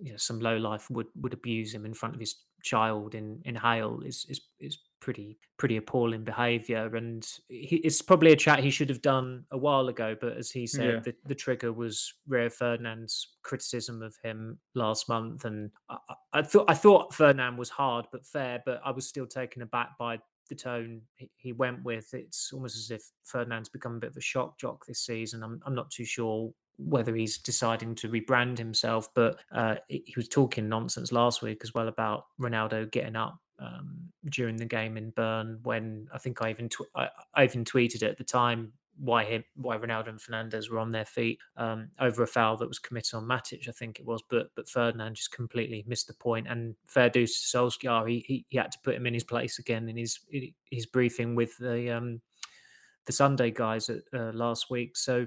you 0.00 0.12
know, 0.12 0.16
some 0.16 0.40
low 0.40 0.56
life 0.56 0.90
would 0.90 1.06
would 1.20 1.34
abuse 1.34 1.74
him 1.74 1.84
in 1.84 1.94
front 1.94 2.14
of 2.14 2.20
his 2.20 2.36
child 2.62 3.14
in 3.14 3.40
in 3.44 3.54
Hale 3.54 4.00
is 4.04 4.26
is 4.28 4.40
is 4.60 4.78
pretty 5.00 5.38
pretty 5.58 5.76
appalling 5.76 6.24
behavior 6.24 6.94
and 6.96 7.26
he, 7.48 7.76
it's 7.76 8.02
probably 8.02 8.32
a 8.32 8.36
chat 8.36 8.60
he 8.60 8.70
should 8.70 8.88
have 8.88 9.02
done 9.02 9.44
a 9.50 9.58
while 9.58 9.88
ago 9.88 10.16
but 10.20 10.36
as 10.36 10.50
he 10.50 10.66
said 10.66 10.94
yeah. 10.94 11.00
the, 11.00 11.14
the 11.26 11.34
trigger 11.34 11.72
was 11.72 12.12
Rio 12.26 12.48
Ferdinand's 12.48 13.36
criticism 13.42 14.02
of 14.02 14.14
him 14.22 14.58
last 14.74 15.08
month 15.08 15.44
and 15.44 15.70
I, 15.88 15.96
I, 16.32 16.42
thought 16.42 16.66
I 16.68 16.74
thought 16.74 17.14
Ferdinand 17.14 17.56
was 17.56 17.70
hard 17.70 18.06
but 18.12 18.26
fair 18.26 18.62
but 18.64 18.80
I 18.84 18.90
was 18.90 19.08
still 19.08 19.26
taken 19.26 19.62
aback 19.62 19.98
by 19.98 20.18
the 20.48 20.54
tone 20.54 21.02
he, 21.16 21.30
he 21.36 21.52
went 21.52 21.82
with 21.84 22.12
it's 22.12 22.50
almost 22.52 22.76
as 22.76 22.90
if 22.90 23.02
Ferdinand's 23.24 23.68
become 23.68 23.96
a 23.96 24.00
bit 24.00 24.10
of 24.10 24.16
a 24.16 24.22
shock 24.22 24.58
jock 24.58 24.84
this 24.86 25.04
season 25.04 25.42
I'm, 25.42 25.60
I'm 25.66 25.74
not 25.74 25.90
too 25.90 26.04
sure 26.04 26.52
whether 26.76 27.14
he's 27.16 27.38
deciding 27.38 27.96
to 27.96 28.08
rebrand 28.08 28.58
himself 28.58 29.08
but 29.14 29.40
uh, 29.52 29.76
he 29.88 30.14
was 30.16 30.28
talking 30.28 30.68
nonsense 30.68 31.10
last 31.10 31.42
week 31.42 31.60
as 31.64 31.74
well 31.74 31.88
about 31.88 32.26
Ronaldo 32.40 32.90
getting 32.90 33.16
up 33.16 33.38
um, 33.58 34.10
during 34.30 34.56
the 34.56 34.64
game 34.64 34.96
in 34.96 35.10
Bern 35.10 35.58
when 35.62 36.08
I 36.12 36.18
think 36.18 36.42
I 36.42 36.50
even 36.50 36.68
tw- 36.68 36.90
I, 36.94 37.08
I, 37.34 37.44
even 37.44 37.64
tweeted 37.64 38.02
at 38.02 38.18
the 38.18 38.24
time 38.24 38.72
why 38.98 39.24
him, 39.24 39.44
why 39.54 39.76
Ronaldo 39.78 40.08
and 40.08 40.20
Fernandes 40.20 40.70
were 40.70 40.78
on 40.78 40.90
their 40.90 41.04
feet 41.04 41.38
um, 41.56 41.90
over 42.00 42.22
a 42.22 42.26
foul 42.26 42.56
that 42.56 42.68
was 42.68 42.78
committed 42.78 43.14
on 43.14 43.24
Matic, 43.24 43.68
I 43.68 43.72
think 43.72 43.98
it 43.98 44.06
was. 44.06 44.22
But 44.28 44.48
but 44.54 44.68
Ferdinand 44.68 45.14
just 45.14 45.32
completely 45.32 45.84
missed 45.86 46.08
the 46.08 46.14
point. 46.14 46.46
And 46.48 46.74
fair 46.86 47.10
dues 47.10 47.40
to 47.40 47.58
Solskjaer, 47.58 48.08
he, 48.08 48.24
he, 48.26 48.46
he 48.48 48.58
had 48.58 48.72
to 48.72 48.78
put 48.82 48.94
him 48.94 49.06
in 49.06 49.14
his 49.14 49.24
place 49.24 49.58
again 49.58 49.88
in 49.88 49.96
his 49.96 50.20
his 50.70 50.86
briefing 50.86 51.34
with 51.34 51.56
the 51.58 51.90
um, 51.96 52.20
the 53.06 53.12
Sunday 53.12 53.50
guys 53.50 53.88
at, 53.88 54.02
uh, 54.12 54.32
last 54.32 54.70
week. 54.70 54.96
So 54.96 55.26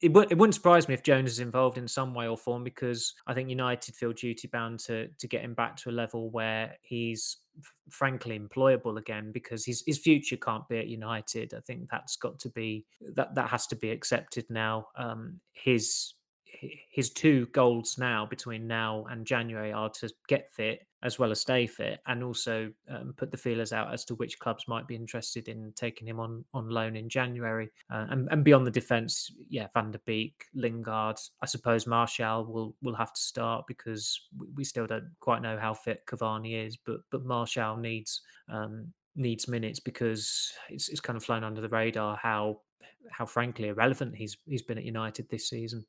it, 0.00 0.08
w- 0.08 0.26
it 0.30 0.36
wouldn't 0.36 0.54
surprise 0.54 0.88
me 0.88 0.94
if 0.94 1.02
Jones 1.02 1.30
is 1.30 1.40
involved 1.40 1.78
in 1.78 1.88
some 1.88 2.14
way 2.14 2.28
or 2.28 2.36
form 2.36 2.64
because 2.64 3.14
I 3.26 3.34
think 3.34 3.50
United 3.50 3.94
feel 3.94 4.12
duty 4.12 4.48
bound 4.48 4.80
to 4.80 5.08
to 5.08 5.28
get 5.28 5.42
him 5.42 5.54
back 5.54 5.76
to 5.78 5.90
a 5.90 5.92
level 5.92 6.30
where 6.30 6.76
he's 6.82 7.38
frankly 7.90 8.38
employable 8.38 8.98
again 8.98 9.32
because 9.32 9.64
his 9.64 9.82
his 9.86 9.98
future 9.98 10.36
can't 10.36 10.68
be 10.68 10.78
at 10.78 10.88
United. 10.88 11.54
I 11.54 11.60
think 11.60 11.88
that's 11.90 12.16
got 12.16 12.38
to 12.40 12.48
be 12.50 12.86
that 13.14 13.34
that 13.34 13.50
has 13.50 13.66
to 13.68 13.76
be 13.76 13.90
accepted 13.90 14.46
now. 14.50 14.88
Um, 14.96 15.40
his 15.52 16.14
his 16.90 17.10
two 17.10 17.46
goals 17.52 17.96
now 17.98 18.26
between 18.26 18.66
now 18.66 19.06
and 19.10 19.26
January 19.26 19.72
are 19.72 19.90
to 19.90 20.10
get 20.28 20.50
fit 20.52 20.86
as 21.02 21.18
well 21.18 21.30
as 21.30 21.40
stay 21.40 21.66
fit, 21.66 22.00
and 22.06 22.22
also 22.22 22.70
um, 22.88 23.14
put 23.16 23.30
the 23.30 23.36
feelers 23.36 23.72
out 23.72 23.92
as 23.92 24.04
to 24.04 24.14
which 24.16 24.38
clubs 24.38 24.68
might 24.68 24.86
be 24.86 24.94
interested 24.94 25.48
in 25.48 25.72
taking 25.76 26.06
him 26.06 26.20
on 26.20 26.44
on 26.52 26.68
loan 26.68 26.96
in 26.96 27.08
January. 27.08 27.70
Uh, 27.90 28.06
and, 28.10 28.28
and 28.30 28.44
beyond 28.44 28.66
the 28.66 28.70
defence, 28.70 29.30
yeah, 29.48 29.66
Van 29.74 29.90
der 29.90 30.00
Beek, 30.04 30.44
Lingard, 30.54 31.16
I 31.42 31.46
suppose 31.46 31.86
Martial 31.86 32.44
will 32.44 32.76
will 32.82 32.94
have 32.94 33.12
to 33.12 33.20
start 33.20 33.66
because 33.66 34.20
we 34.54 34.64
still 34.64 34.86
don't 34.86 35.10
quite 35.20 35.42
know 35.42 35.58
how 35.58 35.74
fit 35.74 36.04
Cavani 36.06 36.66
is, 36.66 36.76
but 36.76 37.00
but 37.10 37.24
Martial 37.24 37.76
needs 37.76 38.20
um, 38.48 38.92
needs 39.16 39.48
minutes 39.48 39.80
because 39.80 40.52
it's 40.68 40.88
it's 40.88 41.00
kind 41.00 41.16
of 41.16 41.24
flown 41.24 41.44
under 41.44 41.60
the 41.60 41.68
radar 41.68 42.16
how 42.16 42.60
how 43.10 43.26
frankly 43.26 43.68
irrelevant 43.68 44.14
he's 44.14 44.36
he's 44.46 44.62
been 44.62 44.78
at 44.78 44.84
United 44.84 45.28
this 45.28 45.48
season. 45.48 45.84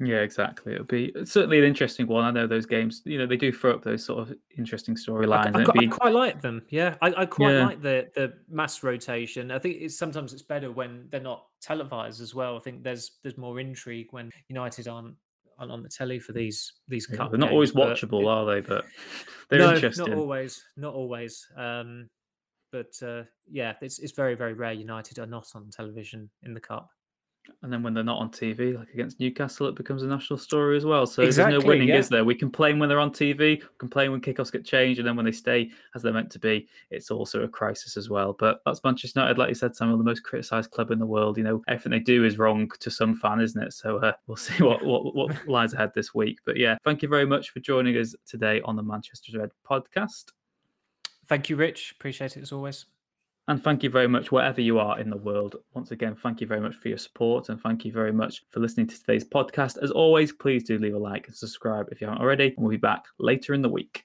Yeah, 0.00 0.18
exactly. 0.18 0.74
It'll 0.74 0.84
be 0.84 1.12
certainly 1.24 1.58
an 1.58 1.64
interesting 1.64 2.06
one. 2.06 2.24
I 2.24 2.30
know 2.30 2.46
those 2.46 2.66
games, 2.66 3.02
you 3.04 3.18
know, 3.18 3.26
they 3.26 3.36
do 3.36 3.50
throw 3.50 3.74
up 3.74 3.82
those 3.82 4.04
sort 4.04 4.20
of 4.20 4.36
interesting 4.56 4.94
storylines. 4.94 5.56
I, 5.56 5.62
I, 5.62 5.72
be... 5.72 5.86
I, 5.86 5.90
quite 5.90 6.12
like 6.12 6.40
them. 6.40 6.62
Yeah, 6.68 6.94
I, 7.02 7.12
I 7.16 7.26
quite 7.26 7.54
yeah. 7.54 7.66
like 7.66 7.82
the 7.82 8.08
the 8.14 8.34
mass 8.48 8.84
rotation. 8.84 9.50
I 9.50 9.58
think 9.58 9.78
it's 9.80 9.98
sometimes 9.98 10.32
it's 10.32 10.42
better 10.42 10.70
when 10.70 11.06
they're 11.10 11.20
not 11.20 11.46
televised 11.60 12.20
as 12.20 12.32
well. 12.32 12.56
I 12.56 12.60
think 12.60 12.84
there's 12.84 13.18
there's 13.22 13.36
more 13.36 13.58
intrigue 13.58 14.08
when 14.12 14.30
United 14.48 14.86
aren't 14.86 15.16
on, 15.58 15.72
on 15.72 15.82
the 15.82 15.88
telly 15.88 16.20
for 16.20 16.32
these 16.32 16.74
these 16.86 17.08
yeah, 17.10 17.26
They're 17.28 17.38
not 17.38 17.50
always 17.50 17.72
watchable, 17.72 18.28
are 18.28 18.46
they? 18.46 18.60
But 18.60 18.84
they're 19.50 19.58
no, 19.58 19.74
interesting. 19.74 20.10
Not 20.10 20.16
always. 20.16 20.62
Not 20.76 20.94
always. 20.94 21.44
Um, 21.56 22.08
but 22.70 22.92
uh, 23.02 23.22
yeah, 23.50 23.74
it's 23.80 23.98
it's 23.98 24.12
very 24.12 24.36
very 24.36 24.52
rare 24.52 24.72
United 24.72 25.18
are 25.18 25.26
not 25.26 25.48
on 25.56 25.70
television 25.70 26.30
in 26.44 26.54
the 26.54 26.60
cup. 26.60 26.90
And 27.62 27.72
then 27.72 27.82
when 27.82 27.92
they're 27.92 28.04
not 28.04 28.20
on 28.20 28.30
TV, 28.30 28.76
like 28.76 28.90
against 28.90 29.18
Newcastle, 29.18 29.66
it 29.66 29.74
becomes 29.74 30.02
a 30.02 30.06
national 30.06 30.38
story 30.38 30.76
as 30.76 30.84
well. 30.84 31.06
So 31.06 31.22
exactly, 31.22 31.52
there's 31.52 31.64
no 31.64 31.68
winning, 31.68 31.88
yeah. 31.88 31.98
is 31.98 32.08
there? 32.08 32.24
We 32.24 32.34
complain 32.34 32.78
when 32.78 32.88
they're 32.88 33.00
on 33.00 33.10
TV, 33.10 33.62
complain 33.78 34.12
when 34.12 34.20
kickoffs 34.20 34.52
get 34.52 34.64
changed, 34.64 35.00
and 35.00 35.08
then 35.08 35.16
when 35.16 35.24
they 35.24 35.32
stay 35.32 35.70
as 35.94 36.02
they're 36.02 36.12
meant 36.12 36.30
to 36.32 36.38
be, 36.38 36.68
it's 36.90 37.10
also 37.10 37.42
a 37.42 37.48
crisis 37.48 37.96
as 37.96 38.08
well. 38.08 38.36
But 38.38 38.60
that's 38.64 38.82
Manchester 38.84 39.20
United, 39.20 39.38
like 39.38 39.48
you 39.48 39.54
said, 39.54 39.74
Samuel, 39.74 39.98
the 39.98 40.04
most 40.04 40.22
criticised 40.22 40.70
club 40.70 40.90
in 40.90 40.98
the 40.98 41.06
world. 41.06 41.36
You 41.36 41.44
know, 41.44 41.62
everything 41.66 41.90
they 41.90 41.98
do 41.98 42.24
is 42.24 42.38
wrong 42.38 42.70
to 42.78 42.90
some 42.90 43.16
fan, 43.16 43.40
isn't 43.40 43.60
it? 43.60 43.72
So 43.72 43.98
uh, 43.98 44.12
we'll 44.26 44.36
see 44.36 44.62
what, 44.62 44.84
what, 44.84 45.14
what 45.14 45.36
lies 45.48 45.74
ahead 45.74 45.92
this 45.94 46.14
week. 46.14 46.38
But 46.44 46.56
yeah, 46.56 46.76
thank 46.84 47.02
you 47.02 47.08
very 47.08 47.26
much 47.26 47.50
for 47.50 47.60
joining 47.60 47.96
us 47.96 48.14
today 48.26 48.60
on 48.62 48.76
the 48.76 48.82
Manchester 48.82 49.38
Red 49.38 49.50
podcast. 49.68 50.26
Thank 51.26 51.50
you, 51.50 51.56
Rich. 51.56 51.94
Appreciate 51.98 52.36
it 52.36 52.42
as 52.42 52.52
always. 52.52 52.86
And 53.48 53.64
thank 53.64 53.82
you 53.82 53.88
very 53.88 54.08
much, 54.08 54.30
wherever 54.30 54.60
you 54.60 54.78
are 54.78 55.00
in 55.00 55.08
the 55.08 55.16
world. 55.16 55.56
Once 55.72 55.90
again, 55.90 56.14
thank 56.14 56.42
you 56.42 56.46
very 56.46 56.60
much 56.60 56.76
for 56.76 56.88
your 56.88 56.98
support 56.98 57.48
and 57.48 57.58
thank 57.58 57.82
you 57.82 57.92
very 57.92 58.12
much 58.12 58.42
for 58.50 58.60
listening 58.60 58.86
to 58.88 59.00
today's 59.00 59.24
podcast. 59.24 59.82
As 59.82 59.90
always, 59.90 60.32
please 60.32 60.64
do 60.64 60.78
leave 60.78 60.94
a 60.94 60.98
like 60.98 61.26
and 61.28 61.34
subscribe 61.34 61.86
if 61.90 62.02
you 62.02 62.06
haven't 62.06 62.20
already. 62.20 62.54
We'll 62.58 62.70
be 62.70 62.76
back 62.76 63.04
later 63.18 63.54
in 63.54 63.62
the 63.62 63.70
week. 63.70 64.04